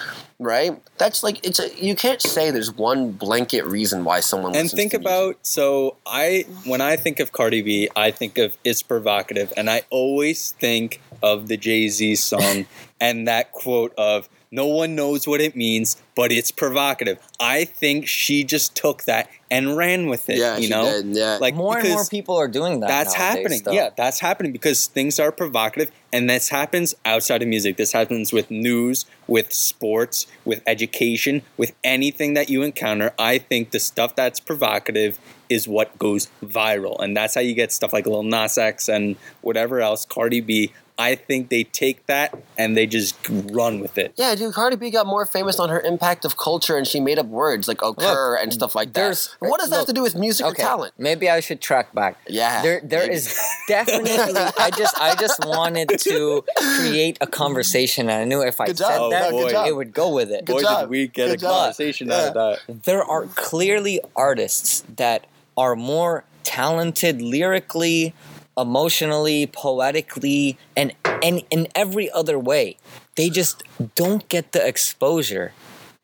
Right? 0.42 0.82
That's 0.98 1.22
like, 1.22 1.46
it's 1.46 1.60
a, 1.60 1.70
you 1.78 1.96
can't 1.96 2.22
say 2.22 2.50
there's 2.50 2.72
one 2.74 3.12
blanket 3.12 3.66
reason 3.66 4.06
why 4.06 4.22
someone 4.22 4.56
and 4.56 4.72
think 4.72 4.92
to 4.92 5.00
music. 5.00 5.02
about 5.02 5.36
so 5.42 5.98
I 6.06 6.46
when 6.66 6.80
I 6.80 6.96
think 6.96 7.20
of 7.20 7.34
Cardi 7.34 7.62
B, 7.62 7.90
I 7.96 8.12
think 8.12 8.38
of 8.38 8.58
it's 8.64 8.82
provocative, 8.82 9.52
and 9.58 9.70
I 9.70 9.82
always 9.90 10.52
think 10.52 11.02
of 11.22 11.50
the 11.50 11.58
Jay 11.58 11.90
Z 11.90 12.16
song 12.16 12.66
and 13.02 13.28
that 13.28 13.52
quote 13.52 13.94
of 13.98 14.30
"No 14.52 14.68
one 14.68 14.96
knows 14.96 15.28
what 15.28 15.42
it 15.42 15.56
means, 15.56 15.98
but 16.16 16.32
it's 16.32 16.52
provocative." 16.52 17.20
I 17.40 17.66
think 17.66 18.08
she 18.08 18.44
just 18.44 18.76
took 18.76 19.04
that 19.04 19.30
and 19.52 19.76
ran 19.76 20.08
with 20.08 20.30
it. 20.30 20.38
Yeah, 20.38 20.58
you 20.58 20.64
she 20.64 20.70
know, 20.70 20.84
did, 20.84 21.16
yeah. 21.16 21.38
like 21.40 21.56
more 21.56 21.78
and 21.78 21.90
more 21.90 22.06
people 22.06 22.36
are 22.36 22.48
doing 22.48 22.80
that. 22.82 22.88
that's 22.88 23.18
nowadays, 23.18 23.38
happening. 23.38 23.62
though. 23.64 23.72
Yeah, 23.72 23.90
that's 23.96 24.20
happening 24.20 24.52
because 24.52 24.88
things 24.88 25.20
are 25.20 25.32
provocative, 25.32 25.92
and 26.14 26.30
this 26.30 26.50
happens 26.50 26.96
outside 27.06 27.42
of 27.42 27.48
music. 27.48 27.78
This 27.78 27.92
happens 27.92 28.32
with 28.32 28.52
news, 28.52 29.06
with 29.28 29.52
sports, 29.54 30.28
with 30.46 30.62
education, 30.68 31.42
with 31.58 31.74
anything 31.84 32.34
that 32.36 32.50
you 32.50 32.62
encounter. 32.62 33.14
I 33.18 33.38
think 33.38 33.72
the 33.72 33.80
stuff 33.80 34.16
that's 34.16 34.40
provocative 34.40 35.20
is 35.50 35.68
what 35.68 35.98
goes 35.98 36.28
viral, 36.44 37.00
and 37.00 37.18
that's 37.18 37.36
how 37.36 37.42
you 37.42 37.54
get 37.54 37.72
stuff 37.72 37.92
like 37.92 38.06
Lil 38.06 38.24
Nas 38.24 38.58
X 38.58 38.88
and 38.88 39.16
whatever 39.42 39.82
else, 39.82 40.06
Cardi 40.06 40.42
B. 40.42 40.72
I 41.00 41.16
think 41.16 41.50
they 41.50 41.64
take 41.64 42.06
that 42.08 42.38
and 42.58 42.76
they 42.76 42.86
just 42.86 43.16
run 43.30 43.80
with 43.80 43.98
it. 43.98 44.14
Yeah, 44.18 44.36
dude, 44.36 44.54
Cardi 44.54 44.76
B 44.76 44.92
got 44.92 45.08
more 45.08 45.26
famous 45.26 45.58
on 45.60 45.70
her 45.70 45.80
impact 45.80 46.26
of 46.26 46.36
culture 46.38 46.76
and 46.78 46.86
she 46.86 47.00
made 47.00 47.18
up 47.18 47.26
words 47.28 47.68
like 47.70 47.78
okurrr 47.78 48.38
and 48.44 48.52
stuff 48.52 48.76
like 48.76 48.90
that. 48.94 49.02
there's- 49.02 49.30
What 49.40 49.62
does 49.62 49.70
that 49.70 49.78
have 49.78 49.86
to 49.88 49.94
do 49.94 50.02
with 50.04 50.16
music 50.16 50.46
Okay, 50.46 50.62
or 50.62 50.66
talent? 50.66 50.94
maybe 50.98 51.30
I 51.30 51.40
should 51.40 51.62
track 51.62 51.94
back. 51.96 52.18
Yeah. 52.28 52.62
There, 52.62 52.82
there 52.84 53.00
maybe. 53.04 53.14
is 53.16 53.40
definitely. 53.70 54.12
I 54.12 54.70
just, 54.78 55.00
I 55.00 55.16
just 55.16 55.40
wanted 55.46 55.88
to 56.00 56.44
create 56.58 57.18
a 57.22 57.28
conversation, 57.28 58.10
and 58.10 58.22
I 58.22 58.26
knew 58.26 58.42
if 58.42 58.60
I 58.60 58.68
job. 58.68 58.78
said 58.78 58.98
Oh, 59.00 59.10
that, 59.10 59.32
good 59.32 59.52
job. 59.52 59.68
it 59.68 59.76
would 59.76 59.94
go 59.94 60.10
with 60.14 60.30
it. 60.32 60.44
Good 60.46 60.54
Boy, 60.58 60.62
job. 60.62 60.82
did 60.82 60.90
we 60.90 61.08
get 61.08 61.28
Good 61.28 61.34
a 61.36 61.38
job. 61.38 61.52
conversation 61.62 62.12
out 62.12 62.36
of 62.36 62.58
that. 62.68 62.84
there 62.84 63.04
are 63.04 63.26
clearly 63.36 64.02
artists 64.18 64.84
that 64.98 65.26
are 65.56 65.76
more 65.78 66.26
talented 66.44 67.22
lyrically, 67.22 68.14
emotionally, 68.60 69.48
poetically, 69.48 70.58
and 70.76 70.94
and 71.24 71.44
in 71.50 71.68
every 71.76 72.12
other 72.12 72.38
way. 72.40 72.78
They 73.16 73.30
just 73.30 73.64
don't 73.96 74.28
get 74.30 74.52
the 74.54 74.66
exposure. 74.66 75.54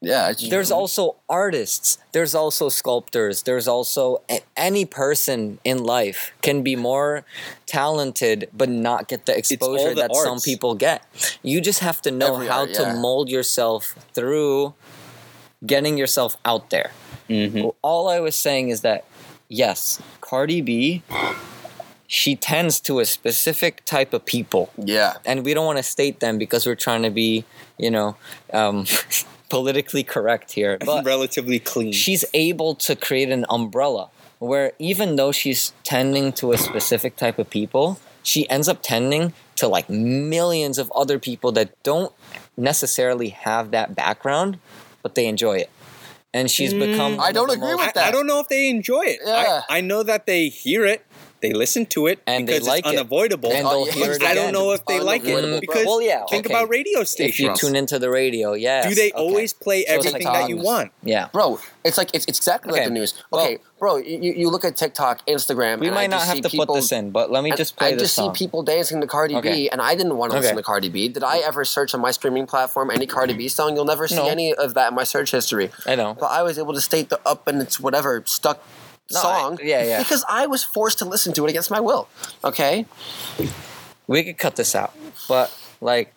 Yeah, 0.01 0.33
There's 0.49 0.69
also 0.69 1.15
artists, 1.29 1.97
there's 2.11 2.35
also 2.35 2.69
sculptors, 2.69 3.41
there's 3.43 3.67
also 3.67 4.21
any 4.55 4.85
person 4.85 5.57
in 5.63 5.83
life 5.83 6.31
can 6.43 6.61
be 6.61 6.75
more 6.75 7.23
talented 7.65 8.47
but 8.53 8.69
not 8.69 9.07
get 9.07 9.25
the 9.25 9.35
exposure 9.35 9.95
the 9.95 10.01
that 10.01 10.15
some 10.15 10.39
people 10.41 10.75
get. 10.75 11.01
You 11.41 11.59
just 11.59 11.79
have 11.79 12.01
to 12.03 12.11
know 12.11 12.35
how 12.35 12.61
art, 12.67 12.73
to 12.75 12.93
mold 12.93 13.29
yourself 13.29 13.95
through 14.13 14.75
getting 15.65 15.97
yourself 15.97 16.37
out 16.45 16.69
there. 16.69 16.91
Mhm. 17.27 17.73
All 17.81 18.07
I 18.07 18.19
was 18.19 18.35
saying 18.35 18.69
is 18.69 18.81
that 18.81 19.05
yes, 19.49 19.99
Cardi 20.21 20.61
B 20.61 21.01
she 22.07 22.35
tends 22.35 22.79
to 22.81 22.99
a 22.99 23.05
specific 23.05 23.83
type 23.85 24.13
of 24.13 24.25
people 24.25 24.71
yeah. 24.77 25.13
and 25.25 25.43
we 25.43 25.53
don't 25.53 25.65
want 25.65 25.77
to 25.77 25.83
state 25.83 26.19
them 26.19 26.37
because 26.37 26.65
we're 26.65 26.75
trying 26.75 27.01
to 27.01 27.09
be, 27.09 27.45
you 27.77 27.89
know, 27.89 28.15
um, 28.53 28.85
politically 29.49 30.03
correct 30.03 30.51
here. 30.51 30.77
But 30.85 31.05
Relatively 31.05 31.59
clean. 31.59 31.93
she's 31.93 32.25
able 32.33 32.75
to 32.75 32.95
create 32.95 33.29
an 33.29 33.45
umbrella 33.49 34.09
where 34.39 34.73
even 34.79 35.15
though 35.15 35.31
she's 35.31 35.73
tending 35.83 36.31
to 36.33 36.51
a 36.51 36.57
specific 36.57 37.15
type 37.15 37.39
of 37.39 37.49
people, 37.49 37.99
she 38.21 38.49
ends 38.49 38.67
up 38.67 38.79
tending 38.81 39.33
to 39.55 39.67
like 39.67 39.89
millions 39.89 40.77
of 40.77 40.91
other 40.95 41.19
people 41.19 41.51
that 41.53 41.71
don't 41.83 42.13
necessarily 42.57 43.29
have 43.29 43.71
that 43.71 43.95
background, 43.95 44.59
but 45.01 45.15
they 45.15 45.27
enjoy 45.27 45.57
it. 45.57 45.69
And 46.33 46.51
she's 46.51 46.73
become. 46.73 47.15
Mm, 47.15 47.19
I 47.21 47.31
don't 47.31 47.49
agree 47.49 47.75
most- 47.75 47.95
with 47.95 47.97
I, 47.97 48.09
I 48.09 48.11
don't 48.11 48.27
know 48.27 48.41
if 48.41 48.49
they 48.49 48.69
enjoy 48.69 49.03
it. 49.03 49.21
Yeah. 49.25 49.61
I, 49.69 49.77
I 49.77 49.81
know 49.81 50.03
that 50.03 50.25
they 50.25 50.49
hear 50.49 50.85
it, 50.85 51.05
they 51.45 51.53
listen 51.53 51.85
to 51.95 52.07
it, 52.07 52.19
And 52.25 52.47
they 52.47 52.53
because 52.53 52.67
like 52.67 52.85
it's 52.85 52.93
it. 52.93 52.99
unavoidable. 52.99 53.51
And 53.51 53.65
Oh, 53.67 53.85
they'll 53.85 53.93
hear 53.93 54.11
it 54.13 54.23
I 54.23 54.33
don't 54.33 54.53
know 54.53 54.71
if 54.71 54.85
they 54.85 54.99
like 54.99 55.23
it 55.25 55.61
because 55.61 55.85
Well, 55.85 56.01
yeah, 56.01 56.25
think 56.29 56.45
okay. 56.45 56.53
about 56.53 56.69
radio 56.69 57.03
stations. 57.03 57.33
If 57.33 57.39
you 57.39 57.53
tune 57.55 57.75
into 57.75 57.99
the 57.99 58.09
radio, 58.09 58.53
yes. 58.53 58.87
Do 58.89 58.95
they 58.95 59.11
okay. 59.11 59.21
always 59.23 59.53
play 59.53 59.85
So 59.85 59.93
everything 59.95 60.23
like 60.23 60.33
that 60.41 60.49
you 60.49 60.57
want? 60.57 60.91
Yeah. 61.03 61.29
Bro, 61.31 61.59
it's 61.83 61.97
like 61.97 62.09
it's, 62.13 62.25
it's 62.25 62.39
exactly 62.39 62.71
like 62.73 62.85
the 62.85 62.89
news. 62.99 63.13
well- 63.31 63.43
Okay, 63.45 63.57
bro, 63.79 63.97
you, 63.97 64.33
you 64.33 64.49
look 64.49 64.65
at 64.65 64.75
TikTok, 64.77 65.25
Instagram. 65.27 65.79
We 65.79 65.87
and 65.87 65.95
might 65.95 66.03
I 66.05 66.07
not 66.07 66.23
have 66.23 66.41
to 66.41 66.49
people, 66.49 66.65
put 66.65 66.75
this 66.75 66.91
in, 66.91 67.11
but 67.11 67.29
let 67.29 67.43
me 67.43 67.51
just 67.51 67.75
play 67.77 67.89
I 67.89 67.91
this 67.91 68.03
just 68.03 68.15
song. 68.15 68.33
see 68.33 68.45
people 68.45 68.63
dancing 68.63 69.01
to 69.01 69.07
Cardi 69.07 69.35
Okay. 69.35 69.53
B, 69.53 69.69
and 69.69 69.79
I 69.81 69.93
didn't 69.95 70.17
want 70.17 70.31
to 70.31 70.39
listen 70.39 70.55
to 70.55 70.63
Cardi 70.63 70.89
B. 70.89 71.07
Did 71.09 71.23
I 71.23 71.37
ever 71.39 71.63
search 71.65 71.93
on 71.93 72.01
my 72.01 72.11
streaming 72.11 72.47
platform 72.47 72.89
any 72.89 73.05
Cardi 73.05 73.33
B 73.33 73.47
song? 73.47 73.75
You'll 73.75 73.85
never 73.85 74.07
see 74.07 74.15
No. 74.15 74.27
any 74.27 74.53
of 74.53 74.73
that 74.73 74.89
in 74.89 74.95
my 74.95 75.03
search 75.03 75.31
history. 75.31 75.69
I 75.85 75.95
know. 75.95 76.15
But 76.19 76.27
I 76.27 76.41
was 76.41 76.57
able 76.57 76.73
to 76.73 76.81
state 76.81 77.09
the 77.09 77.19
up 77.25 77.47
and 77.47 77.61
it's 77.61 77.79
whatever 77.79 78.23
stuck 78.25 78.63
No, 79.11 79.19
I- 79.19 79.21
song. 79.21 79.59
yeah, 79.63 79.83
yeah. 79.83 79.99
Because 79.99 80.23
I 80.27 80.47
was 80.47 80.63
forced 80.63 80.99
to 80.99 81.05
listen 81.05 81.33
to 81.33 81.45
it 81.45 81.49
against 81.49 81.69
my 81.71 81.79
will. 81.79 82.07
Okay. 82.43 82.85
we 84.07 84.23
could 84.23 84.37
cut 84.37 84.55
this 84.55 84.75
out 84.75 84.93
but 85.27 85.51
like 85.81 86.13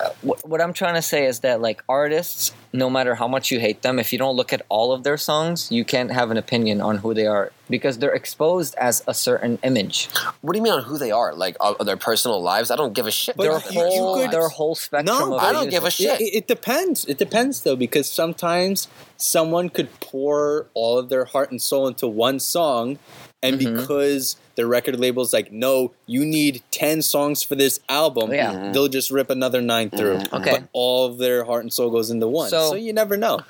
uh, 0.00 0.10
what 0.42 0.60
i'm 0.60 0.72
trying 0.72 0.94
to 0.94 1.02
say 1.02 1.26
is 1.26 1.40
that 1.40 1.60
like 1.60 1.82
artists 1.88 2.52
no 2.72 2.88
matter 2.88 3.16
how 3.16 3.26
much 3.26 3.50
you 3.50 3.58
hate 3.58 3.82
them 3.82 3.98
if 3.98 4.12
you 4.12 4.18
don't 4.18 4.36
look 4.36 4.52
at 4.52 4.62
all 4.68 4.92
of 4.92 5.02
their 5.02 5.16
songs 5.16 5.70
you 5.72 5.84
can't 5.84 6.12
have 6.12 6.30
an 6.30 6.36
opinion 6.36 6.80
on 6.80 6.98
who 6.98 7.12
they 7.14 7.26
are 7.26 7.50
because 7.68 7.98
they're 7.98 8.12
exposed 8.14 8.74
as 8.76 9.02
a 9.08 9.14
certain 9.14 9.58
image 9.64 10.08
What 10.40 10.52
do 10.52 10.58
you 10.58 10.62
mean 10.62 10.72
on 10.72 10.82
who 10.82 10.96
they 10.98 11.10
are? 11.12 11.34
Like 11.34 11.56
uh, 11.60 11.82
their 11.84 11.96
personal 11.96 12.40
lives? 12.42 12.70
I 12.70 12.76
don't 12.76 12.92
give 12.92 13.06
a 13.06 13.10
shit. 13.12 13.36
But 13.36 13.44
their 13.44 13.52
about 13.52 13.66
you- 13.72 13.80
their 13.80 13.90
you 13.90 14.00
whole 14.00 14.16
could- 14.22 14.30
their 14.32 14.48
whole 14.48 14.74
spectrum 14.74 15.30
No, 15.30 15.36
of 15.36 15.42
I 15.42 15.52
don't 15.52 15.70
give 15.70 15.84
a 15.84 15.90
shit. 15.90 16.20
It, 16.20 16.34
it 16.38 16.46
depends. 16.48 17.04
It 17.04 17.18
depends 17.18 17.62
though, 17.62 17.76
because 17.76 18.08
sometimes 18.10 18.88
someone 19.16 19.68
could 19.68 19.88
pour 20.00 20.66
all 20.74 20.98
of 20.98 21.08
their 21.10 21.24
heart 21.26 21.50
and 21.50 21.60
soul 21.62 21.86
into 21.86 22.06
one 22.08 22.40
song, 22.40 22.98
and 23.42 23.60
Mhm. 23.60 23.76
because 23.80 24.36
the 24.56 24.66
record 24.66 24.98
label's 24.98 25.32
like, 25.32 25.50
no, 25.52 25.92
you 26.06 26.24
need 26.26 26.62
ten 26.70 27.00
songs 27.02 27.42
for 27.42 27.54
this 27.54 27.78
album, 27.88 28.32
Yeah. 28.32 28.52
Mhm. 28.52 28.72
they'll 28.74 28.88
just 28.88 29.10
rip 29.10 29.30
another 29.30 29.62
nine 29.62 29.88
through. 29.90 30.18
Mhm. 30.18 30.32
Okay. 30.40 30.50
But 30.52 30.62
all 30.72 31.06
of 31.06 31.18
their 31.18 31.44
heart 31.44 31.62
and 31.62 31.72
soul 31.72 31.90
goes 31.90 32.10
into 32.10 32.26
one. 32.28 32.50
So- 32.50 32.59
So, 32.68 32.74
you 32.76 32.92
never 32.92 33.16
know. 33.16 33.40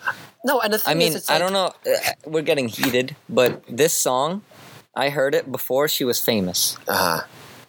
No, 0.45 0.61
and 0.61 0.73
the 0.73 0.79
thing 0.79 0.91
i 0.93 0.95
mean 0.95 1.09
is, 1.09 1.17
it's 1.17 1.29
i 1.29 1.35
like, 1.35 1.43
don't 1.43 1.53
know 1.53 1.67
uh, 1.93 2.13
we're 2.25 2.41
getting 2.41 2.69
heated 2.69 3.15
but 3.29 3.63
this 3.69 3.93
song 3.93 4.41
i 4.95 5.11
heard 5.11 5.35
it 5.35 5.53
before 5.53 5.87
she 5.87 6.03
was 6.05 6.19
famous 6.19 6.79
Uh-huh. 6.89 7.21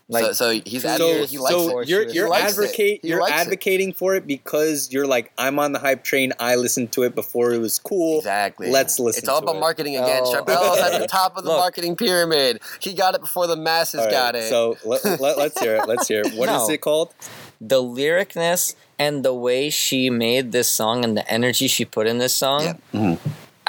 Like 0.07 0.25
so, 0.25 0.33
so 0.33 0.49
he's 0.65 0.81
So- 0.81 0.89
advocating. 0.89 1.27
He 1.27 1.37
likes 1.37 1.55
so 1.55 1.79
it. 1.79 1.87
you're 1.87 2.05
He 2.09 2.15
you're 2.15 2.27
likes 2.29 2.51
advocate 2.51 2.99
you're 3.05 3.21
likes 3.21 3.31
it. 3.31 3.39
advocating 3.45 3.93
for 3.93 4.13
it 4.15 4.27
because 4.27 4.91
you're 4.91 5.07
like 5.07 5.31
I'm 5.37 5.57
on 5.57 5.71
the 5.71 5.79
hype 5.79 6.03
train. 6.03 6.33
I 6.37 6.55
listened 6.57 6.91
to 6.93 7.03
it 7.03 7.15
before 7.15 7.53
it 7.53 7.59
was 7.59 7.79
cool. 7.79 8.17
Exactly. 8.17 8.69
Let's 8.69 8.99
listen 8.99 9.19
It's 9.19 9.29
all 9.29 9.39
to 9.39 9.43
about 9.45 9.55
it. 9.55 9.59
marketing 9.61 9.95
again. 9.95 10.23
Oh. 10.25 10.33
Charbel's 10.33 10.79
at 10.79 10.99
the 10.99 11.07
top 11.07 11.37
of 11.37 11.43
the 11.45 11.49
Look. 11.51 11.59
marketing 11.59 11.95
pyramid. 11.95 12.59
He 12.81 12.93
got 12.93 13.15
it 13.15 13.21
before 13.21 13.47
the 13.47 13.55
masses 13.55 14.01
All 14.01 14.05
right, 14.07 14.11
got 14.11 14.35
it. 14.35 14.49
So 14.49 14.75
let, 14.83 15.05
let, 15.21 15.37
us 15.37 15.57
hear 15.57 15.75
it. 15.77 15.87
Let's 15.87 16.09
hear 16.09 16.21
it. 16.25 16.33
What 16.35 16.49
is 16.49 16.67
No. 16.67 16.73
it 16.73 16.81
called? 16.81 17.13
the 17.61 17.81
lyricness 17.81 18.75
and 19.01 19.25
the 19.25 19.33
way 19.47 19.69
she 19.69 20.09
made 20.09 20.45
this 20.57 20.69
song 20.79 21.03
and 21.05 21.13
the 21.19 21.25
energy 21.37 21.67
she 21.67 21.83
put 21.85 22.05
in 22.11 22.17
this 22.19 22.33
song. 22.33 22.61
Yeah. 22.63 22.75
Mhm. 22.99 23.17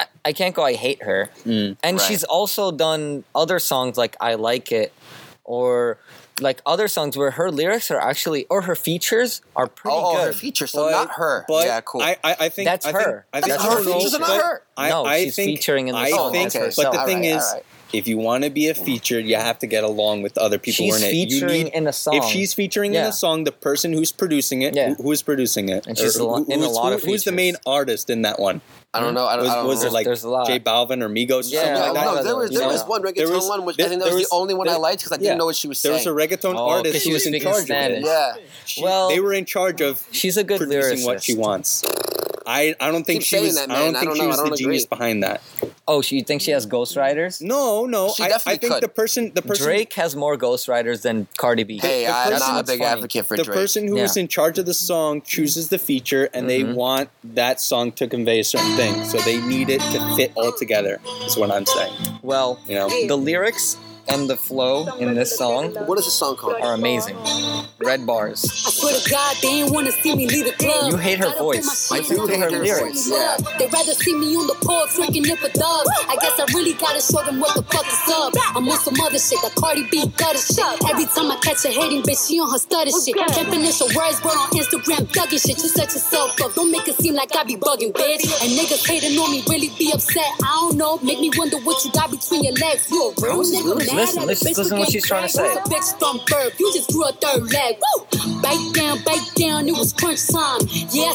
I, 0.01 0.05
I 0.29 0.33
can't 0.33 0.55
go. 0.55 0.63
I 0.73 0.75
hate 0.87 1.03
her. 1.03 1.31
Mm. 1.47 1.77
And 1.83 1.93
Right. 1.99 2.07
she's 2.07 2.25
also 2.25 2.65
done 2.87 3.25
other 3.35 3.59
songs 3.59 3.97
like 4.03 4.15
I 4.21 4.35
Like 4.49 4.69
It 4.73 4.93
or 5.45 5.99
like 6.41 6.61
other 6.67 6.89
songs 6.89 7.17
where 7.17 7.33
her 7.41 7.51
lyrics 7.51 7.91
are 7.91 8.01
actually 8.01 8.47
or 8.53 8.63
her 8.63 8.75
features 8.89 9.43
are 9.55 9.67
pretty 9.69 9.97
oh, 9.97 10.17
oh, 10.17 10.27
her 10.27 10.33
features. 10.33 10.71
So 10.73 10.85
But- 10.85 10.91
not 10.93 11.11
her. 11.23 11.45
But 11.49 11.67
yeah, 11.67 11.81
cool. 11.83 12.03
I, 12.03 12.17
I, 12.25 12.33
I 12.45 12.49
think 12.49 12.67
That's 12.71 12.87
I 12.87 12.93
think, 12.93 13.05
her. 13.05 13.27
I 13.33 13.41
think 13.41 13.53
That's 13.53 13.65
I 13.65 13.71
her 13.75 13.81
features 13.85 14.15
are 14.15 14.21
not 14.21 14.43
her. 14.43 14.63
I, 14.77 14.89
No, 14.89 15.05
I 15.05 15.25
she's 15.25 15.37
think, 15.37 15.49
featuring 15.51 15.89
in 15.89 15.95
the 15.95 16.01
I 16.01 16.11
song. 16.11 16.33
think, 16.33 16.55
okay, 16.57 16.67
but 16.67 16.75
so- 16.75 16.91
the 16.93 17.05
thing 17.05 17.21
right, 17.21 17.37
is, 17.37 17.43
all 17.45 17.55
right. 17.55 17.65
If 17.93 18.09
you 18.09 18.17
want 18.19 18.45
to 18.45 18.51
be 18.51 18.69
a 18.69 18.75
featured, 18.75 19.25
you 19.27 19.37
have 19.37 19.59
to 19.61 19.67
get 19.67 19.85
along 19.85 20.23
with 20.23 20.37
other 20.39 20.59
people 20.59 20.87
she's 20.87 21.03
in 21.03 21.09
it. 21.09 21.15
You 21.15 21.47
need, 21.47 21.67
in 21.69 21.87
a 21.87 21.93
song. 21.93 22.17
if 22.17 22.25
she's 22.25 22.55
featuring 22.55 22.93
in 22.93 23.01
Yeah. 23.01 23.07
the 23.07 23.13
song, 23.13 23.45
the 23.45 23.53
person 23.53 23.93
who's 23.93 24.11
producing 24.13 24.63
it, 24.63 24.75
Yeah. 24.75 24.95
who, 24.95 25.03
who 25.03 25.13
is 25.13 25.23
producing 25.23 25.69
it, 25.69 25.87
And 25.87 25.99
she's 25.99 26.19
lo- 26.19 26.43
who- 26.45 26.51
in 26.53 26.61
a 26.63 26.67
who's, 26.67 26.75
lot 26.75 26.89
who- 26.89 26.95
of 26.95 27.03
who's 27.03 27.25
the 27.25 27.33
main 27.33 27.57
artist 27.67 28.09
in 28.11 28.23
that 28.23 28.39
one? 28.39 28.61
I 28.95 29.01
don't 29.01 29.15
know. 29.15 29.25
I 29.27 29.37
don't, 29.37 29.45
Was, 29.45 29.53
I 29.53 29.57
don't 29.57 29.67
was 29.69 29.81
know. 29.83 29.87
it 29.89 29.93
like 29.95 30.05
There's 30.07 30.23
a 30.25 30.29
lot. 30.29 30.47
J 30.47 30.61
Balvin 30.61 31.03
or 31.03 31.09
Migos 31.09 31.51
or 31.51 31.55
Yeah, 31.55 31.61
something 31.65 31.73
no, 31.75 31.81
like 31.81 31.95
that? 31.95 32.05
no, 32.05 32.23
there 32.25 32.37
was 32.37 32.51
there 32.51 32.69
was 32.69 32.83
one 32.85 33.03
reggaeton 33.03 33.15
There 33.17 33.31
was- 33.31 33.49
one, 33.49 33.65
which 33.65 33.77
there- 33.79 33.87
I 33.87 33.89
think 33.89 34.01
that 34.03 34.07
was, 34.13 34.15
was- 34.21 34.29
the 34.29 34.35
only 34.35 34.53
one 34.55 34.69
I 34.69 34.77
liked 34.77 34.99
because 35.01 35.13
I 35.13 35.17
didn't 35.17 35.27
yeah. 35.29 35.35
know 35.37 35.47
what 35.47 35.57
she 35.57 35.67
was 35.69 35.81
There 35.81 35.93
was 35.93 36.05
a 36.07 36.11
reggaeton 36.11 36.55
Oh, 36.57 36.69
artist 36.69 36.93
'cause 36.95 37.03
she 37.03 37.09
who 37.09 37.15
was 37.15 37.21
was 37.23 37.27
in 37.27 37.33
speaking 37.33 37.49
charge 37.53 37.71
of 37.71 37.71
it. 37.71 38.05
yeah, 38.05 38.33
She- 38.67 38.83
Well, 38.83 39.09
they 39.09 39.21
were 39.21 39.33
in 39.33 39.47
charge 39.47 39.81
of 39.81 40.03
she's 40.13 40.37
a 40.37 40.45
good 40.45 40.59
producing 40.59 41.05
what 41.07 41.23
she 41.23 41.33
wants. 41.35 41.83
I, 42.45 42.75
I 42.81 42.91
don't 42.91 43.05
think 43.05 43.21
Keep 43.21 43.29
she 43.29 43.41
was. 43.41 43.55
that, 43.55 43.71
I 43.71 43.75
don't 43.75 43.85
man. 43.93 43.97
I 43.97 44.01
think 44.01 44.11
don't 44.11 44.17
she 44.17 44.23
know. 44.23 44.29
was 44.29 44.37
the 44.51 44.57
genius 44.57 44.85
agree. 44.85 44.97
behind 44.99 45.23
that. 45.23 45.41
Oh, 45.89 46.01
she 46.01 46.17
you 46.17 46.23
think 46.23 46.41
she 46.43 46.53
has 46.53 46.65
ghostwriters? 46.65 47.43
No, 47.43 47.87
no. 47.87 48.13
She 48.13 48.23
I, 48.23 48.27
I 48.47 48.57
think 48.57 48.73
could. 48.75 48.83
the 48.85 48.89
person, 48.89 49.33
the 49.35 49.43
person, 49.43 49.67
Drake 49.67 49.93
has 49.95 50.15
more 50.15 50.37
ghostwriters 50.37 51.03
than 51.03 51.27
Cardi 51.37 51.65
B. 51.65 51.79
hey, 51.83 52.05
the 52.07 52.13
I'm 52.13 52.31
not 52.39 52.61
a 52.61 52.65
big 52.65 52.79
funny. 52.79 52.85
advocate 52.91 53.27
for 53.27 53.37
the 53.37 53.43
Drake. 53.43 53.55
The 53.57 53.61
person 53.61 53.89
who 53.89 53.97
is 53.97 54.17
Yeah. 54.17 54.23
in 54.23 54.29
charge 54.29 54.59
of 54.59 54.67
the 54.67 54.75
song 54.75 55.23
chooses 55.23 55.71
the 55.71 55.79
feature, 55.79 56.29
and 56.33 56.49
they 56.49 56.63
Mhm. 56.63 56.75
want 56.75 57.11
that 57.25 57.61
song 57.61 57.91
to 57.93 58.07
convey 58.07 58.39
a 58.39 58.45
certain 58.45 58.77
thing. 58.77 59.05
So 59.07 59.19
they 59.19 59.41
need 59.41 59.71
it 59.71 59.81
to 59.81 60.15
fit 60.17 60.31
all 60.37 60.53
together. 60.53 61.01
Is 61.27 61.37
what 61.37 61.51
I'm 61.51 61.67
saying. 61.67 61.93
Well, 62.23 62.61
You 62.69 62.77
know. 62.77 63.07
the 63.09 63.17
lyrics 63.17 63.77
and 64.09 64.29
the 64.29 64.37
flow 64.37 64.87
in 64.99 65.15
this 65.15 65.37
song 65.37 65.75
what 65.87 65.99
is 65.99 66.05
the 66.05 66.11
song 66.11 66.37
called? 66.37 66.57
are 66.61 66.75
amazing. 66.75 67.17
Red 67.79 68.01
Barz. 68.07 68.45
I 68.47 68.71
swear 68.71 68.95
to 68.95 69.11
God, 69.11 69.37
they 69.43 69.49
ain't 69.63 69.71
wanna 69.75 69.91
see 69.93 70.15
me 70.15 70.29
leave 70.29 70.45
the 70.47 70.53
club. 70.53 70.91
You 70.93 70.97
hate 70.99 71.19
her 71.19 71.25
Gotta 71.27 71.39
put 71.39 71.57
voice. 71.57 71.91
my 71.91 71.97
I 71.99 72.01
do 72.03 72.27
hate 72.27 72.39
her 72.41 72.51
floor. 72.51 72.79
voice, 72.87 73.11
yeah. 73.11 73.37
They 73.59 73.67
rather 73.67 73.95
see 73.95 74.15
me 74.15 74.37
on 74.37 74.47
the 74.47 74.55
pole 74.63 74.87
drinking 74.95 75.27
it 75.27 75.39
for 75.39 75.49
dubs. 75.51 75.91
I 76.07 76.15
guess 76.21 76.39
I 76.39 76.47
really 76.55 76.75
gotta 76.75 77.01
show 77.01 77.23
them 77.25 77.41
what 77.41 77.55
the 77.57 77.63
fuck 77.63 77.87
is 77.87 78.07
up. 78.15 78.35
I'm 78.55 78.69
on 78.69 78.79
some 78.79 78.95
other 79.03 79.19
shit, 79.19 79.41
that 79.43 79.55
Cardi 79.57 79.87
B 79.91 80.07
gutter 80.17 80.39
shit. 80.39 80.63
Every 80.91 81.07
time 81.07 81.31
I 81.31 81.37
catch 81.43 81.65
a 81.65 81.71
hating 81.75 82.03
bitch, 82.03 82.23
she 82.29 82.39
on 82.39 82.51
her 82.51 82.59
stutter 82.59 82.91
shit. 82.95 83.17
Can't 83.35 83.51
finish 83.51 83.79
her 83.83 83.91
words, 83.99 84.21
but 84.23 84.35
on 84.39 84.51
Instagram 84.55 85.07
thugging 85.11 85.43
shit. 85.43 85.59
You 85.59 85.69
set 85.71 85.91
yourself 85.91 86.39
up, 86.43 86.55
don't 86.55 86.71
make 86.71 86.87
it 86.87 86.95
seem 87.03 87.15
like 87.15 87.35
I 87.35 87.43
be 87.45 87.57
bugging, 87.57 87.93
bitch. 87.93 88.23
And 88.43 88.55
niggas 88.55 88.87
hating 88.87 89.19
on 89.19 89.31
me 89.31 89.43
really 89.49 89.71
be 89.79 89.91
upset. 89.93 90.27
I 90.43 90.55
don't 90.71 90.77
know, 90.79 90.99
make 91.03 91.19
me 91.19 91.31
wonder 91.35 91.59
what 91.67 91.83
you 91.85 91.91
got 91.91 92.11
between 92.11 92.45
your 92.45 92.55
legs. 92.63 92.87
You 92.91 93.11
a 93.11 93.15
real 93.19 93.43
nigga 93.43 93.75
Listen, 93.95 94.27
listen, 94.27 94.49
listen 94.49 94.69
for 94.69 94.77
what 94.79 94.91
she's 94.91 95.07
trying 95.07 95.23
to 95.23 95.29
say. 95.29 95.49
Bitch 95.67 95.99
from 95.99 96.21
birth. 96.27 96.59
You 96.59 96.73
just 96.73 96.91
grew 96.91 97.05
a 97.05 97.13
third 97.13 97.51
leg. 97.53 97.77
Woo! 97.79 98.41
Bite 98.43 98.73
down, 98.75 99.03
bite 99.05 99.31
down, 99.35 99.69
it 99.69 99.73
was 99.73 99.93
crunch 99.93 100.27
time. 100.29 100.61
Yeah, 100.91 101.13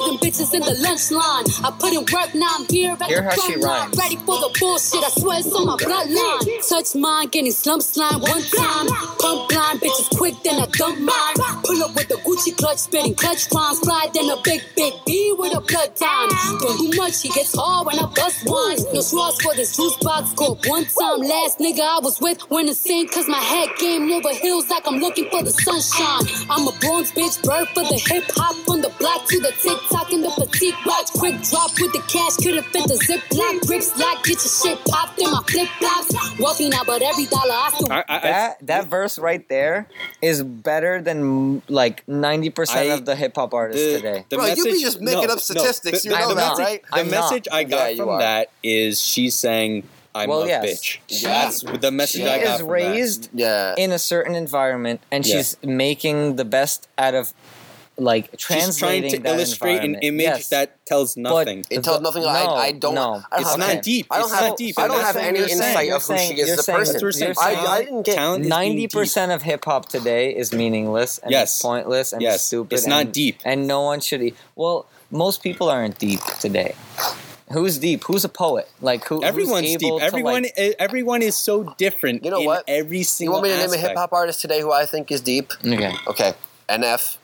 all 0.00 0.08
them 0.08 0.18
bitches 0.18 0.54
in 0.54 0.60
the 0.60 0.74
lunch 0.80 1.10
line. 1.10 1.44
I 1.64 1.70
put 1.78 1.92
in 1.92 2.04
work, 2.12 2.34
now 2.34 2.48
I'm 2.58 2.66
here 2.68 2.92
at 2.92 3.02
Hear 3.04 3.22
the 3.22 3.22
how 3.24 3.30
she 3.36 3.52
front 3.52 3.62
line. 3.62 3.80
rhymes. 3.90 3.98
Ready 3.98 4.16
for 4.16 4.36
the 4.40 4.50
bullshit, 4.58 5.04
I 5.04 5.10
swear 5.10 5.38
it's 5.40 5.52
on 5.52 5.66
my 5.66 5.76
bloodline. 5.76 6.68
Touch 6.68 6.94
mine, 6.94 7.28
getting 7.28 7.52
slump 7.52 7.82
slime 7.82 8.20
one 8.20 8.42
time. 8.42 8.86
Pump 9.18 9.48
blind, 9.48 9.80
bitches 9.80 10.08
quick, 10.16 10.34
then 10.44 10.60
I 10.60 10.66
dump 10.66 11.00
mine. 11.00 11.34
Pull 11.64 11.82
up 11.82 11.94
with 11.94 12.08
the 12.08 12.16
Gucci 12.24 12.56
clutch, 12.56 12.78
spitting 12.78 13.14
clutch 13.14 13.48
rhymes. 13.52 13.78
Slide 13.80 14.10
then 14.14 14.30
a 14.30 14.36
big, 14.42 14.62
big 14.76 14.94
B 15.06 15.34
with 15.38 15.56
a 15.56 15.60
blood 15.60 15.96
time. 15.96 16.28
Don't 16.60 16.78
do 16.78 16.96
much, 16.96 17.22
he 17.22 17.28
gets 17.30 17.54
hard 17.56 17.86
when 17.86 17.98
I 17.98 18.06
bust 18.14 18.44
wines. 18.46 18.84
No 18.92 19.00
straws 19.00 19.40
for 19.42 19.54
this 19.54 19.76
juice 19.76 19.96
box, 20.00 20.32
go 20.34 20.56
one 20.66 20.84
time. 20.84 21.20
Last 21.20 21.58
nigga 21.58 21.80
I 21.80 22.00
was 22.02 22.19
with 22.20 22.48
went 22.50 22.68
insane, 22.68 23.08
cause 23.08 23.28
my 23.28 23.38
head 23.38 23.68
game 23.78 24.10
over 24.12 24.30
hills 24.34 24.68
like 24.70 24.86
I'm 24.86 24.96
looking 25.00 25.28
for 25.30 25.42
the 25.42 25.50
sunshine. 25.50 26.46
I'm 26.50 26.66
a 26.66 26.72
Bronx 26.80 27.12
bitch, 27.12 27.42
bird 27.42 27.68
for 27.68 27.82
the 27.82 28.00
hip 28.06 28.24
hop. 28.36 28.56
From 28.66 28.82
the 28.82 28.90
block 28.98 29.26
to 29.28 29.40
the 29.40 29.52
TikTok 29.52 30.12
and 30.12 30.22
the 30.24 30.30
petite 30.30 30.74
watch. 30.84 31.10
Quick 31.12 31.40
drop 31.42 31.70
with 31.80 31.92
the 31.92 32.02
cash, 32.08 32.36
couldn't 32.36 32.64
fit 32.64 32.86
the 32.88 32.96
zip 32.96 33.22
lock. 33.32 33.60
Grips 33.66 33.96
lock, 33.98 34.24
get 34.24 34.38
your 34.38 34.76
shit 34.76 34.84
popped 34.86 35.18
in 35.18 35.30
my 35.30 35.42
flip 35.48 35.68
flops. 35.78 36.38
Wealthy 36.38 36.68
now, 36.68 36.82
but 36.86 37.02
every 37.02 37.26
dollar 37.26 37.52
I 37.52 37.70
still. 37.74 37.92
I, 37.92 37.96
I, 37.96 38.04
I, 38.08 38.20
That 38.20 38.66
that 38.66 38.86
verse 38.86 39.18
right 39.18 39.48
there 39.48 39.86
is 40.22 40.42
better 40.42 41.00
than 41.00 41.62
like 41.68 42.06
ninety 42.08 42.50
percent 42.50 42.90
I- 42.90 42.94
of 42.94 43.04
the 43.04 43.16
hip 43.16 43.34
hop 43.34 43.54
artists 43.54 43.84
the, 43.84 43.96
today. 43.96 44.24
the 44.28 44.36
Bro, 44.36 44.46
you 44.46 44.64
be 44.64 44.80
just 44.82 45.00
making 45.00 45.26
no, 45.26 45.34
up 45.34 45.40
statistics, 45.40 46.04
No, 46.04 46.10
you 46.10 46.16
the, 46.16 46.22
know 46.22 46.28
the 46.28 46.34
that, 46.34 46.48
message, 46.58 46.64
right? 46.64 46.82
The 46.92 46.98
I'm 46.98 47.10
not. 47.10 47.46
I 47.52 47.64
got 47.64 47.96
you 47.96 48.04
from 48.04 48.18
that 48.18 48.50
is 48.62 49.00
she's 49.00 49.34
saying, 49.34 49.84
"I'm 50.14 50.28
Well, 50.28 50.42
a 50.42 50.48
yes. 50.48 50.64
bitch." 50.64 50.98
She- 51.08 51.24
That's 51.26 51.62
the 51.62 51.90
message 51.90 52.22
She 52.22 52.28
I 52.28 52.38
got 52.42 52.54
is 52.54 52.56
from 52.60 52.66
that. 52.68 52.72
raised 52.72 53.28
Yeah. 53.34 53.74
in 53.76 53.92
a 53.92 53.98
certain 53.98 54.34
environment, 54.34 55.00
and 55.10 55.24
Yeah. 55.26 55.36
she's 55.38 55.56
making 55.62 56.36
the 56.36 56.44
best 56.44 56.88
out 56.98 57.14
of 57.14 57.32
like 57.98 58.30
She's 58.38 58.78
trying 58.78 59.10
to 59.10 59.18
that 59.18 59.34
illustrate 59.34 59.84
an 59.84 59.96
image 59.96 60.22
Yes. 60.24 60.48
that 60.48 60.86
tells 60.86 61.18
nothing. 61.18 61.66
It 61.68 61.84
tells 61.84 62.00
nothing. 62.00 62.24
I, 62.24 62.44
No, 62.44 62.54
I 62.54 62.72
don't. 62.72 62.94
no. 62.94 63.22
I 63.30 63.40
don't 63.42 63.46
It's 63.46 63.56
not 63.58 63.82
deep. 63.82 64.06
I 64.10 64.20
don't 64.20 64.30
It's 64.30 64.40
have. 64.40 64.56
deep. 64.56 64.78
I 64.78 64.88
don't 64.88 65.02
have 65.02 65.16
any 65.16 65.38
you're 65.40 65.48
saying. 65.48 65.60
insight 65.60 65.86
You're 65.86 65.96
of 65.96 66.02
who 66.06 66.16
saying- 66.16 66.34
she 66.36 66.40
is 66.40 66.46
you're 66.48 66.54
as 66.54 66.60
a 66.60 66.62
saying- 66.62 66.78
person. 66.78 66.92
That's 66.94 67.02
what 67.02 67.06
we're 67.08 67.12
saying. 67.12 67.34
I, 67.38 67.66
I 67.66 67.78
didn't 67.84 68.02
get. 68.04 68.14
talent 68.14 68.40
is 68.40 68.44
being 68.44 68.48
Ninety 68.48 68.76
deep. 68.86 68.92
percent 68.92 69.32
of 69.32 69.42
hip 69.42 69.66
hop 69.66 69.90
today 69.90 70.30
is 70.34 70.50
meaningless 70.50 71.18
and 71.18 71.30
Yes. 71.30 71.50
it's 71.50 71.60
pointless 71.60 72.14
and 72.14 72.22
Yes. 72.22 72.46
stupid. 72.46 72.72
It's 72.74 72.86
not 72.86 73.02
and- 73.02 73.12
deep. 73.12 73.38
and 73.44 73.66
no 73.66 73.82
one 73.82 74.00
should. 74.00 74.22
E- 74.22 74.34
well, 74.56 74.86
most 75.10 75.42
people 75.42 75.68
aren't 75.68 75.98
deep 75.98 76.20
today. 76.40 76.74
Who's 77.52 77.78
deep? 77.78 78.04
Who's 78.04 78.24
a 78.24 78.28
poet? 78.28 78.68
Like 78.80 79.04
who? 79.06 79.22
Everyone's 79.24 79.66
who's 79.68 79.76
deep. 79.76 79.86
able 79.88 79.98
to, 79.98 80.04
Everyone, 80.04 80.42
like- 80.42 80.76
everyone 80.78 81.22
is 81.22 81.36
so 81.36 81.74
different. 81.78 82.24
You 82.24 82.30
know 82.30 82.40
in 82.40 82.46
what? 82.46 82.64
Every 82.68 83.02
single. 83.02 83.36
You 83.38 83.42
want 83.42 83.44
me 83.44 83.50
to 83.62 83.66
name 83.72 83.74
a 83.84 83.88
hip 83.88 83.96
hop 83.96 84.12
artist 84.12 84.40
today 84.40 84.60
who 84.60 84.70
I 84.72 84.86
think 84.86 85.10
is 85.10 85.20
deep? 85.20 85.52
okay, 85.64 85.92
Okay, 86.06 86.32
NF, 86.68 87.16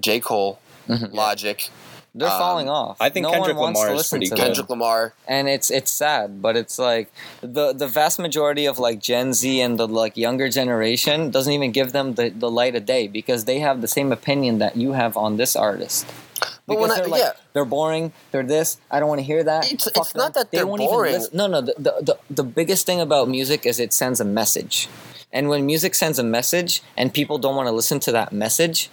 J 0.00 0.18
Cole, 0.20 0.58
Mhm. 0.88 1.12
Logic, 1.14 1.70
they're 2.16 2.26
Um, 2.28 2.38
falling 2.38 2.68
off. 2.68 2.96
I 3.00 3.10
think 3.10 3.22
no 3.24 3.30
Kendrick 3.30 3.56
one 3.56 3.66
wants 3.74 3.80
Lamar 3.80 3.94
to 3.94 4.00
is 4.00 4.08
pretty 4.08 4.26
to 4.26 4.30
good. 4.30 4.38
them. 4.38 4.46
Kendrick 4.46 4.70
Lamar. 4.70 5.14
and 5.28 5.48
it's 5.48 5.70
it's 5.70 5.92
sad, 5.92 6.42
but 6.42 6.56
it's 6.56 6.76
like 6.76 7.12
the 7.40 7.72
the 7.72 7.86
vast 7.86 8.18
majority 8.18 8.66
of 8.66 8.80
like 8.80 8.98
Gen 8.98 9.32
Z 9.32 9.60
and 9.60 9.78
the 9.78 9.86
like 9.86 10.16
younger 10.16 10.48
generation 10.48 11.30
doesn't 11.30 11.52
even 11.52 11.70
give 11.70 11.92
them 11.92 12.14
the, 12.14 12.30
the 12.30 12.50
light 12.50 12.74
of 12.74 12.84
day 12.86 13.06
because 13.06 13.44
they 13.44 13.60
have 13.60 13.80
the 13.82 13.88
same 13.88 14.10
opinion 14.10 14.58
that 14.58 14.76
you 14.76 14.92
have 14.94 15.16
on 15.16 15.36
this 15.36 15.54
artist. 15.54 16.04
But 16.40 16.50
Because 16.66 16.80
when 16.82 16.90
I- 16.90 16.94
they're 16.96 17.08
like 17.08 17.22
yeah. 17.22 17.32
they're 17.52 17.64
boring, 17.64 18.12
they're 18.30 18.42
this. 18.42 18.78
I 18.90 19.00
don't 19.00 19.08
want 19.08 19.20
to 19.20 19.24
hear 19.24 19.42
that. 19.44 19.64
It's- 19.72 19.86
it's 19.94 20.14
not 20.14 20.34
that 20.34 20.50
they're 20.50 20.66
won't 20.66 20.82
even 20.82 20.94
boring. 20.94 21.12
listen- 21.14 21.36
No, 21.36 21.46
no. 21.46 21.60
The, 21.60 21.74
the 21.78 21.92
the 22.08 22.16
the 22.30 22.44
biggest 22.44 22.86
thing 22.86 23.00
about 23.00 23.28
music 23.28 23.66
is 23.66 23.78
it 23.80 23.92
sends 23.92 24.20
a 24.20 24.24
message, 24.24 24.88
and 25.32 25.48
when 25.48 25.66
music 25.66 25.94
sends 25.94 26.18
a 26.18 26.22
message 26.24 26.82
and 26.96 27.12
people 27.12 27.38
don't 27.38 27.56
want 27.56 27.66
to 27.68 27.72
listen 27.72 27.98
to 28.00 28.12
that 28.12 28.32
message, 28.32 28.88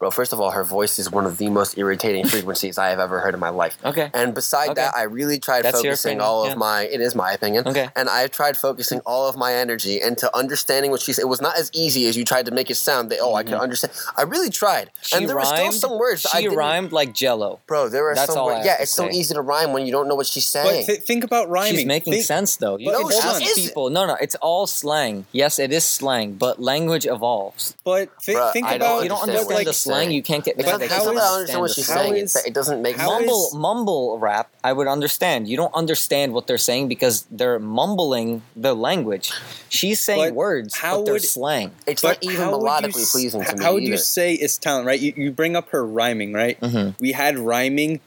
Bro, 0.00 0.10
first 0.12 0.32
of 0.32 0.40
all, 0.40 0.50
her 0.52 0.64
voice 0.64 0.98
is 0.98 1.10
one 1.12 1.26
of 1.26 1.36
the 1.36 1.50
most 1.50 1.76
irritating 1.76 2.26
frequencies 2.34 2.78
I 2.78 2.88
have 2.88 2.98
ever 2.98 3.20
heard 3.20 3.34
in 3.34 3.40
my 3.40 3.50
life. 3.50 3.76
okay, 3.84 4.10
And 4.14 4.34
beside 4.34 4.70
Okay. 4.70 4.80
that, 4.80 4.94
I 4.96 5.02
really 5.02 5.38
tried 5.38 5.62
That's 5.64 5.76
focusing 5.82 6.12
opinion, 6.12 6.26
all 6.26 6.46
yeah. 6.46 6.52
of 6.52 6.58
my. 6.58 6.82
It 6.84 7.02
is 7.02 7.14
my 7.14 7.32
opinion. 7.32 7.68
Okay. 7.68 7.90
And 7.94 8.08
I 8.08 8.22
have 8.22 8.30
tried 8.30 8.56
focusing 8.56 9.00
all 9.04 9.28
of 9.28 9.36
my 9.36 9.52
energy 9.52 10.00
into 10.00 10.34
understanding 10.34 10.90
what 10.90 11.02
she 11.02 11.12
said. 11.12 11.20
It 11.22 11.28
was 11.28 11.42
not 11.42 11.58
as 11.58 11.70
easy 11.74 12.06
as 12.08 12.16
you 12.16 12.24
tried 12.24 12.46
to 12.46 12.50
make 12.50 12.70
it 12.70 12.76
sound. 12.76 13.10
That 13.10 13.18
oh, 13.20 13.34
I 13.34 13.42
can 13.42 13.54
understand. 13.54 13.92
I 14.16 14.22
really 14.22 14.48
tried. 14.48 14.86
Mm-hmm. 14.88 15.02
she 15.02 15.16
and 15.16 15.28
there 15.28 15.36
were 15.36 15.44
still 15.44 15.70
some 15.72 15.98
words 15.98 16.22
that 16.22 16.34
I 16.34 16.38
she 16.38 16.44
didn't. 16.44 16.56
rhymed 16.56 16.92
like 16.92 17.12
Jello. 17.12 17.60
Bro, 17.66 17.90
there 17.90 18.02
were 18.02 18.14
That's 18.14 18.32
some 18.32 18.38
all 18.40 18.46
words. 18.46 18.56
have 18.58 18.64
Yeah, 18.66 18.76
to 18.76 18.82
it's 18.84 18.92
so 18.92 19.06
easy 19.10 19.34
to 19.34 19.42
rhyme 19.42 19.74
when 19.74 19.84
you 19.84 19.92
don't 19.92 20.08
know 20.08 20.14
what 20.14 20.26
she's 20.26 20.50
But 20.50 20.64
saying. 20.64 20.86
th- 20.86 21.00
think 21.02 21.24
about 21.24 21.50
rhyming. 21.50 21.76
She's 21.76 21.84
making 21.86 22.14
Think- 22.14 22.24
sense 22.24 22.56
though. 22.56 22.78
You 22.78 22.90
But 22.90 23.02
can 23.02 23.06
it's 23.10 23.22
ask 23.24 23.40
not. 23.42 23.54
people. 23.54 23.90
No, 23.90 24.06
no, 24.06 24.14
it's 24.18 24.34
all 24.36 24.66
slang. 24.66 25.26
Yes, 25.32 25.58
it 25.58 25.72
is 25.74 25.84
slang, 25.84 26.32
but 26.36 26.58
language 26.58 27.04
evolves. 27.06 27.76
But 27.84 28.08
thi- 28.22 28.32
Bruh, 28.32 28.52
think 28.54 28.66
I 28.66 28.78
don't 28.78 28.88
about 28.88 29.02
you 29.02 29.08
don't 29.10 29.20
understand 29.28 29.50
understand 29.50 29.58
like, 29.58 29.66
the 29.66 29.72
she's 29.72 29.80
slang. 29.90 30.10
You 30.10 30.22
can't 30.22 30.44
get 30.44 30.56
it's 30.56 30.64
mad 30.66 30.72
not, 30.72 30.78
that 30.80 30.84
it's 30.86 30.92
you 30.94 30.98
not 30.98 31.04
don't 31.04 31.14
that 31.16 31.22
I 31.22 31.26
don't 31.26 31.34
understand 31.40 31.60
what 31.60 31.70
she's 31.72 31.86
saying. 31.86 32.16
is- 32.16 32.36
it 32.36 32.54
doesn't 32.54 32.82
make 32.82 32.96
sense. 32.96 33.08
mumble 33.08 33.46
is- 33.48 33.54
mumble 33.54 34.18
rap 34.18 34.50
i 34.64 34.72
would 34.72 34.86
understand 34.86 35.48
you 35.48 35.56
don't 35.56 35.74
understand 35.74 36.32
what 36.32 36.46
they're 36.46 36.58
saying 36.70 36.88
because 36.88 37.26
they're 37.30 37.58
mumbling 37.58 38.42
the 38.56 38.74
language 38.74 39.32
she's 39.68 40.00
saying 40.00 40.20
But 40.20 40.34
words 40.34 40.76
how 40.76 40.98
but 40.98 41.04
they're 41.06 41.14
would- 41.14 41.22
slang 41.24 41.72
It's 41.86 42.02
not 42.02 42.18
even 42.22 42.36
how 42.36 42.50
would 42.56 42.62
you 42.62 42.68
melodically 42.68 43.02
s- 43.02 43.12
pleasing 43.12 43.44
to 43.44 43.56
me 43.56 43.64
How 43.64 43.72
would 43.74 43.82
either. 43.82 43.92
you 43.92 43.98
say 43.98 44.34
it's 44.34 44.56
talent, 44.58 44.86
right? 44.86 45.00
You, 45.00 45.12
you 45.16 45.30
bring 45.30 45.56
up 45.56 45.68
her 45.70 45.84
rhyming, 45.84 46.32
right? 46.32 46.60
Mhm. 46.60 46.94
We 47.00 47.12
had 47.12 47.38
rhyming 47.38 48.00